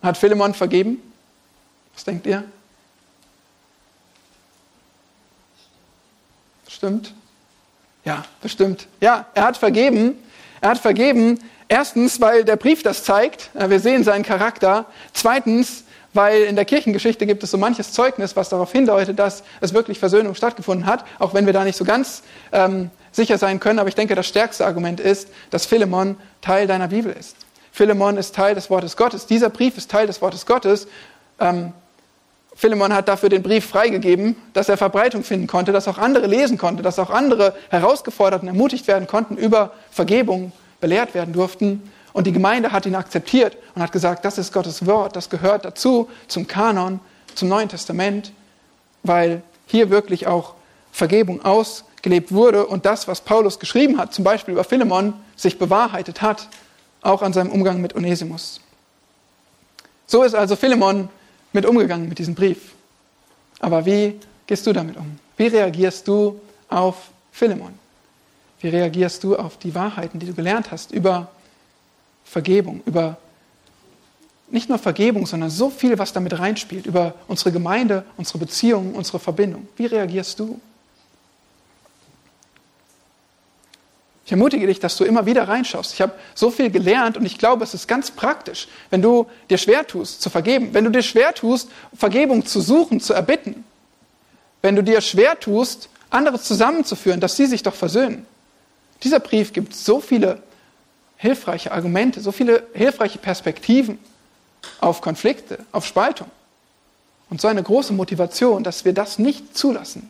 Hat 0.02 0.18
Philemon 0.18 0.52
vergeben? 0.52 1.00
Was 1.94 2.04
denkt 2.04 2.26
ihr? 2.26 2.44
Stimmt? 6.84 7.14
Ja, 8.04 8.26
bestimmt. 8.42 8.88
Ja, 9.00 9.24
er 9.32 9.44
hat 9.44 9.56
vergeben. 9.56 10.18
Er 10.60 10.68
hat 10.68 10.78
vergeben. 10.78 11.38
Erstens, 11.66 12.20
weil 12.20 12.44
der 12.44 12.56
Brief 12.56 12.82
das 12.82 13.04
zeigt. 13.04 13.48
Wir 13.54 13.80
sehen 13.80 14.04
seinen 14.04 14.22
Charakter. 14.22 14.84
Zweitens, 15.14 15.84
weil 16.12 16.42
in 16.42 16.56
der 16.56 16.66
Kirchengeschichte 16.66 17.24
gibt 17.24 17.42
es 17.42 17.52
so 17.52 17.56
manches 17.56 17.92
Zeugnis, 17.92 18.36
was 18.36 18.50
darauf 18.50 18.70
hindeutet, 18.70 19.18
dass 19.18 19.44
es 19.62 19.72
wirklich 19.72 19.98
Versöhnung 19.98 20.34
stattgefunden 20.34 20.84
hat, 20.84 21.06
auch 21.18 21.32
wenn 21.32 21.46
wir 21.46 21.54
da 21.54 21.64
nicht 21.64 21.78
so 21.78 21.86
ganz 21.86 22.22
ähm, 22.52 22.90
sicher 23.12 23.38
sein 23.38 23.60
können. 23.60 23.78
Aber 23.78 23.88
ich 23.88 23.94
denke, 23.94 24.14
das 24.14 24.26
stärkste 24.26 24.66
Argument 24.66 25.00
ist, 25.00 25.30
dass 25.48 25.64
Philemon 25.64 26.16
Teil 26.42 26.66
deiner 26.66 26.88
Bibel 26.88 27.16
ist. 27.18 27.34
Philemon 27.72 28.18
ist 28.18 28.34
Teil 28.34 28.54
des 28.54 28.68
Wortes 28.68 28.98
Gottes. 28.98 29.24
Dieser 29.24 29.48
Brief 29.48 29.78
ist 29.78 29.90
Teil 29.90 30.06
des 30.06 30.20
Wortes 30.20 30.44
Gottes. 30.44 30.86
Ähm, 31.40 31.72
Philemon 32.56 32.92
hat 32.92 33.08
dafür 33.08 33.28
den 33.28 33.42
Brief 33.42 33.66
freigegeben, 33.66 34.36
dass 34.52 34.68
er 34.68 34.76
Verbreitung 34.76 35.24
finden 35.24 35.46
konnte, 35.46 35.72
dass 35.72 35.88
auch 35.88 35.98
andere 35.98 36.26
lesen 36.26 36.56
konnten, 36.56 36.82
dass 36.82 36.98
auch 36.98 37.10
andere 37.10 37.54
herausgefordert 37.68 38.42
und 38.42 38.48
ermutigt 38.48 38.86
werden 38.86 39.06
konnten, 39.06 39.36
über 39.36 39.72
Vergebung 39.90 40.52
belehrt 40.80 41.14
werden 41.14 41.34
durften. 41.34 41.90
Und 42.12 42.28
die 42.28 42.32
Gemeinde 42.32 42.70
hat 42.70 42.86
ihn 42.86 42.94
akzeptiert 42.94 43.56
und 43.74 43.82
hat 43.82 43.90
gesagt, 43.90 44.24
das 44.24 44.38
ist 44.38 44.52
Gottes 44.52 44.86
Wort, 44.86 45.16
das 45.16 45.30
gehört 45.30 45.64
dazu, 45.64 46.08
zum 46.28 46.46
Kanon, 46.46 47.00
zum 47.34 47.48
Neuen 47.48 47.68
Testament, 47.68 48.32
weil 49.02 49.42
hier 49.66 49.90
wirklich 49.90 50.28
auch 50.28 50.54
Vergebung 50.92 51.44
ausgelebt 51.44 52.30
wurde 52.30 52.66
und 52.66 52.86
das, 52.86 53.08
was 53.08 53.20
Paulus 53.20 53.58
geschrieben 53.58 53.98
hat, 53.98 54.14
zum 54.14 54.22
Beispiel 54.22 54.52
über 54.52 54.62
Philemon, 54.62 55.14
sich 55.34 55.58
bewahrheitet 55.58 56.22
hat, 56.22 56.48
auch 57.02 57.22
an 57.22 57.32
seinem 57.32 57.50
Umgang 57.50 57.80
mit 57.80 57.96
Onesimus. 57.96 58.60
So 60.06 60.22
ist 60.22 60.36
also 60.36 60.54
Philemon 60.54 61.08
mit 61.54 61.64
umgegangen 61.64 62.08
mit 62.08 62.18
diesem 62.18 62.34
Brief. 62.34 62.74
Aber 63.60 63.86
wie 63.86 64.20
gehst 64.46 64.66
du 64.66 64.72
damit 64.72 64.96
um? 64.96 65.18
Wie 65.36 65.46
reagierst 65.46 66.06
du 66.06 66.40
auf 66.68 67.10
Philemon? 67.32 67.72
Wie 68.60 68.68
reagierst 68.68 69.24
du 69.24 69.36
auf 69.36 69.56
die 69.58 69.74
Wahrheiten, 69.74 70.18
die 70.18 70.26
du 70.26 70.34
gelernt 70.34 70.70
hast 70.70 70.92
über 70.92 71.30
Vergebung, 72.24 72.82
über 72.86 73.16
nicht 74.50 74.68
nur 74.68 74.78
Vergebung, 74.78 75.26
sondern 75.26 75.50
so 75.50 75.70
viel, 75.70 75.98
was 75.98 76.12
damit 76.12 76.38
reinspielt, 76.38 76.86
über 76.86 77.14
unsere 77.28 77.52
Gemeinde, 77.52 78.04
unsere 78.16 78.38
Beziehungen, 78.38 78.94
unsere 78.94 79.18
Verbindung. 79.18 79.68
Wie 79.76 79.86
reagierst 79.86 80.38
du? 80.38 80.60
Ich 84.26 84.32
ermutige 84.32 84.66
dich, 84.66 84.80
dass 84.80 84.96
du 84.96 85.04
immer 85.04 85.26
wieder 85.26 85.46
reinschaust. 85.48 85.92
Ich 85.92 86.00
habe 86.00 86.12
so 86.34 86.50
viel 86.50 86.70
gelernt 86.70 87.18
und 87.18 87.26
ich 87.26 87.36
glaube, 87.36 87.62
es 87.62 87.74
ist 87.74 87.86
ganz 87.86 88.10
praktisch, 88.10 88.68
wenn 88.88 89.02
du 89.02 89.26
dir 89.50 89.58
schwer 89.58 89.86
tust, 89.86 90.22
zu 90.22 90.30
vergeben, 90.30 90.70
wenn 90.72 90.84
du 90.84 90.90
dir 90.90 91.02
schwer 91.02 91.34
tust, 91.34 91.68
Vergebung 91.94 92.46
zu 92.46 92.60
suchen, 92.60 93.00
zu 93.00 93.12
erbitten, 93.12 93.64
wenn 94.62 94.76
du 94.76 94.82
dir 94.82 95.02
schwer 95.02 95.38
tust, 95.38 95.90
andere 96.08 96.40
zusammenzuführen, 96.40 97.20
dass 97.20 97.36
sie 97.36 97.46
sich 97.46 97.62
doch 97.62 97.74
versöhnen. 97.74 98.24
Dieser 99.02 99.20
Brief 99.20 99.52
gibt 99.52 99.74
so 99.74 100.00
viele 100.00 100.42
hilfreiche 101.16 101.72
Argumente, 101.72 102.20
so 102.20 102.32
viele 102.32 102.66
hilfreiche 102.72 103.18
Perspektiven 103.18 103.98
auf 104.80 105.02
Konflikte, 105.02 105.58
auf 105.72 105.84
Spaltung. 105.84 106.28
Und 107.28 107.40
so 107.40 107.48
eine 107.48 107.62
große 107.62 107.92
Motivation, 107.92 108.64
dass 108.64 108.86
wir 108.86 108.94
das 108.94 109.18
nicht 109.18 109.56
zulassen, 109.56 110.08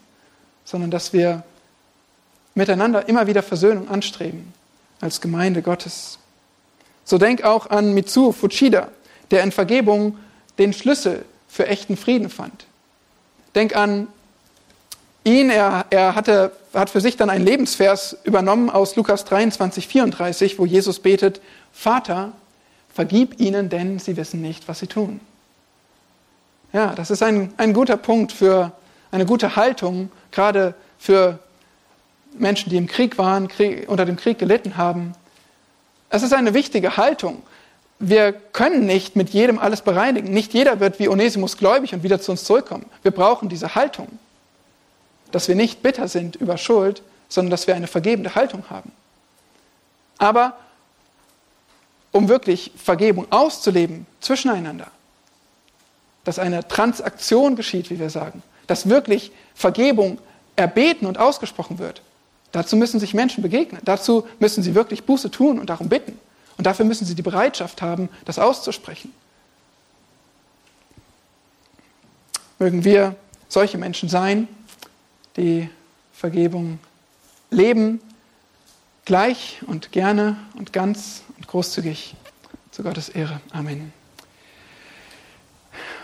sondern 0.64 0.90
dass 0.90 1.12
wir 1.12 1.42
miteinander 2.54 3.08
immer 3.08 3.26
wieder 3.26 3.42
Versöhnung 3.42 3.88
anstreben 3.88 4.52
als 5.00 5.20
Gemeinde 5.20 5.62
Gottes. 5.62 6.18
So 7.04 7.18
denk 7.18 7.44
auch 7.44 7.68
an 7.68 7.92
Mitsuo 7.92 8.32
Fuchida, 8.32 8.88
der 9.30 9.42
in 9.42 9.52
Vergebung 9.52 10.16
den 10.58 10.72
Schlüssel 10.72 11.24
für 11.48 11.66
echten 11.66 11.96
Frieden 11.96 12.30
fand. 12.30 12.66
Denk 13.54 13.76
an 13.76 14.08
ihn, 15.24 15.50
er, 15.50 15.86
er 15.90 16.14
hatte, 16.14 16.52
hat 16.72 16.90
für 16.90 17.00
sich 17.00 17.16
dann 17.16 17.30
einen 17.30 17.44
Lebensvers 17.44 18.16
übernommen 18.24 18.70
aus 18.70 18.96
Lukas 18.96 19.24
23, 19.24 19.88
34, 19.88 20.58
wo 20.58 20.66
Jesus 20.66 21.00
betet, 21.00 21.40
Vater, 21.72 22.32
vergib 22.92 23.40
ihnen, 23.40 23.68
denn 23.68 23.98
sie 23.98 24.16
wissen 24.16 24.40
nicht, 24.40 24.68
was 24.68 24.78
sie 24.78 24.86
tun. 24.86 25.20
Ja, 26.72 26.94
das 26.94 27.10
ist 27.10 27.22
ein, 27.22 27.52
ein 27.56 27.72
guter 27.72 27.96
Punkt 27.96 28.32
für 28.32 28.72
eine 29.10 29.26
gute 29.26 29.56
Haltung, 29.56 30.10
gerade 30.32 30.74
für 30.98 31.38
Menschen, 32.38 32.70
die 32.70 32.76
im 32.76 32.86
Krieg 32.86 33.18
waren, 33.18 33.48
Krieg, 33.48 33.88
unter 33.88 34.04
dem 34.04 34.16
Krieg 34.16 34.38
gelitten 34.38 34.76
haben. 34.76 35.14
Es 36.10 36.22
ist 36.22 36.32
eine 36.32 36.54
wichtige 36.54 36.96
Haltung. 36.96 37.42
Wir 37.98 38.32
können 38.32 38.86
nicht 38.86 39.16
mit 39.16 39.30
jedem 39.30 39.58
alles 39.58 39.82
bereinigen. 39.82 40.32
Nicht 40.32 40.52
jeder 40.52 40.80
wird 40.80 40.98
wie 40.98 41.08
Onesimus 41.08 41.56
gläubig 41.56 41.94
und 41.94 42.02
wieder 42.02 42.20
zu 42.20 42.32
uns 42.32 42.44
zurückkommen. 42.44 42.86
Wir 43.02 43.12
brauchen 43.12 43.48
diese 43.48 43.74
Haltung, 43.74 44.08
dass 45.32 45.48
wir 45.48 45.54
nicht 45.54 45.82
bitter 45.82 46.08
sind 46.08 46.36
über 46.36 46.58
Schuld, 46.58 47.02
sondern 47.28 47.50
dass 47.50 47.66
wir 47.66 47.74
eine 47.74 47.86
vergebende 47.86 48.34
Haltung 48.34 48.64
haben. 48.70 48.92
Aber 50.18 50.56
um 52.12 52.28
wirklich 52.28 52.70
Vergebung 52.76 53.26
auszuleben 53.30 54.06
zwischeneinander, 54.20 54.86
dass 56.24 56.38
eine 56.38 56.66
Transaktion 56.66 57.56
geschieht, 57.56 57.90
wie 57.90 57.98
wir 57.98 58.10
sagen, 58.10 58.42
dass 58.66 58.88
wirklich 58.88 59.32
Vergebung 59.54 60.18
erbeten 60.56 61.06
und 61.06 61.18
ausgesprochen 61.18 61.78
wird, 61.78 62.02
Dazu 62.54 62.76
müssen 62.76 63.00
sich 63.00 63.14
Menschen 63.14 63.42
begegnen. 63.42 63.82
Dazu 63.84 64.28
müssen 64.38 64.62
sie 64.62 64.76
wirklich 64.76 65.02
Buße 65.02 65.28
tun 65.32 65.58
und 65.58 65.70
darum 65.70 65.88
bitten. 65.88 66.16
Und 66.56 66.68
dafür 66.68 66.84
müssen 66.84 67.04
sie 67.04 67.16
die 67.16 67.22
Bereitschaft 67.22 67.82
haben, 67.82 68.08
das 68.26 68.38
auszusprechen. 68.38 69.12
Mögen 72.60 72.84
wir 72.84 73.16
solche 73.48 73.76
Menschen 73.76 74.08
sein, 74.08 74.46
die 75.36 75.68
Vergebung 76.12 76.78
leben, 77.50 78.00
gleich 79.04 79.58
und 79.66 79.90
gerne 79.90 80.36
und 80.56 80.72
ganz 80.72 81.22
und 81.36 81.48
großzügig 81.48 82.14
zu 82.70 82.84
Gottes 82.84 83.08
Ehre. 83.08 83.40
Amen. 83.50 83.92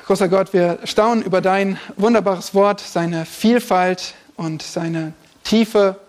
Großer 0.07 0.29
Gott, 0.29 0.53
wir 0.53 0.81
staunen 0.83 1.23
über 1.23 1.41
dein 1.41 1.79
wunderbares 1.97 2.55
Wort, 2.55 2.81
seine 2.81 3.25
Vielfalt 3.25 4.15
und 4.35 4.63
seine 4.63 5.13
Tiefe 5.45 6.01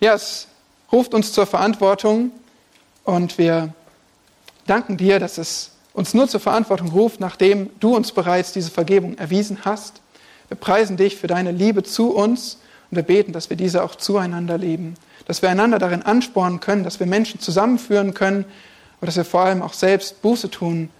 ja, 0.00 0.14
es 0.14 0.48
ruft 0.92 1.14
uns 1.14 1.32
zur 1.32 1.46
Verantwortung 1.46 2.30
und 3.04 3.38
wir 3.38 3.72
danken 4.66 4.96
dir, 4.96 5.18
dass 5.18 5.38
es 5.38 5.72
uns 5.92 6.12
nur 6.12 6.28
zur 6.28 6.40
Verantwortung 6.40 6.88
ruft, 6.88 7.20
nachdem 7.20 7.70
du 7.80 7.96
uns 7.96 8.12
bereits 8.12 8.52
diese 8.52 8.70
Vergebung 8.70 9.16
erwiesen 9.16 9.64
hast. 9.64 10.00
Wir 10.48 10.56
preisen 10.56 10.96
dich 10.96 11.16
für 11.16 11.26
deine 11.26 11.52
Liebe 11.52 11.82
zu 11.82 12.10
uns 12.10 12.58
und 12.90 12.96
wir 12.96 13.02
beten, 13.02 13.32
dass 13.32 13.50
wir 13.50 13.56
diese 13.56 13.82
auch 13.82 13.94
zueinander 13.94 14.58
leben, 14.58 14.94
dass 15.26 15.42
wir 15.42 15.50
einander 15.50 15.78
darin 15.78 16.02
anspornen 16.02 16.60
können, 16.60 16.84
dass 16.84 17.00
wir 17.00 17.06
Menschen 17.06 17.40
zusammenführen 17.40 18.14
können 18.14 18.44
und 19.00 19.06
dass 19.06 19.16
wir 19.16 19.24
vor 19.24 19.40
allem 19.40 19.62
auch 19.62 19.72
selbst 19.72 20.20
Buße 20.22 20.50
tun, 20.50 20.90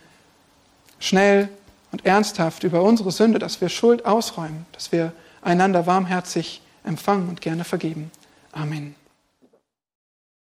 schnell 0.99 1.49
und 1.92 2.07
ernsthaft 2.07 2.64
über 2.64 2.82
unsere 2.82 3.12
Sünde, 3.12 3.38
dass 3.38 3.61
wir 3.61 3.68
Schuld 3.68 4.07
ausräumen, 4.07 4.66
dass 4.72 4.92
wir 4.92 5.12
einander 5.42 5.86
warmherzig 5.86 6.62
empfangen 6.84 7.28
und 7.28 7.40
gerne 7.40 7.64
vergeben. 7.64 8.11
Amen. 8.57 9.05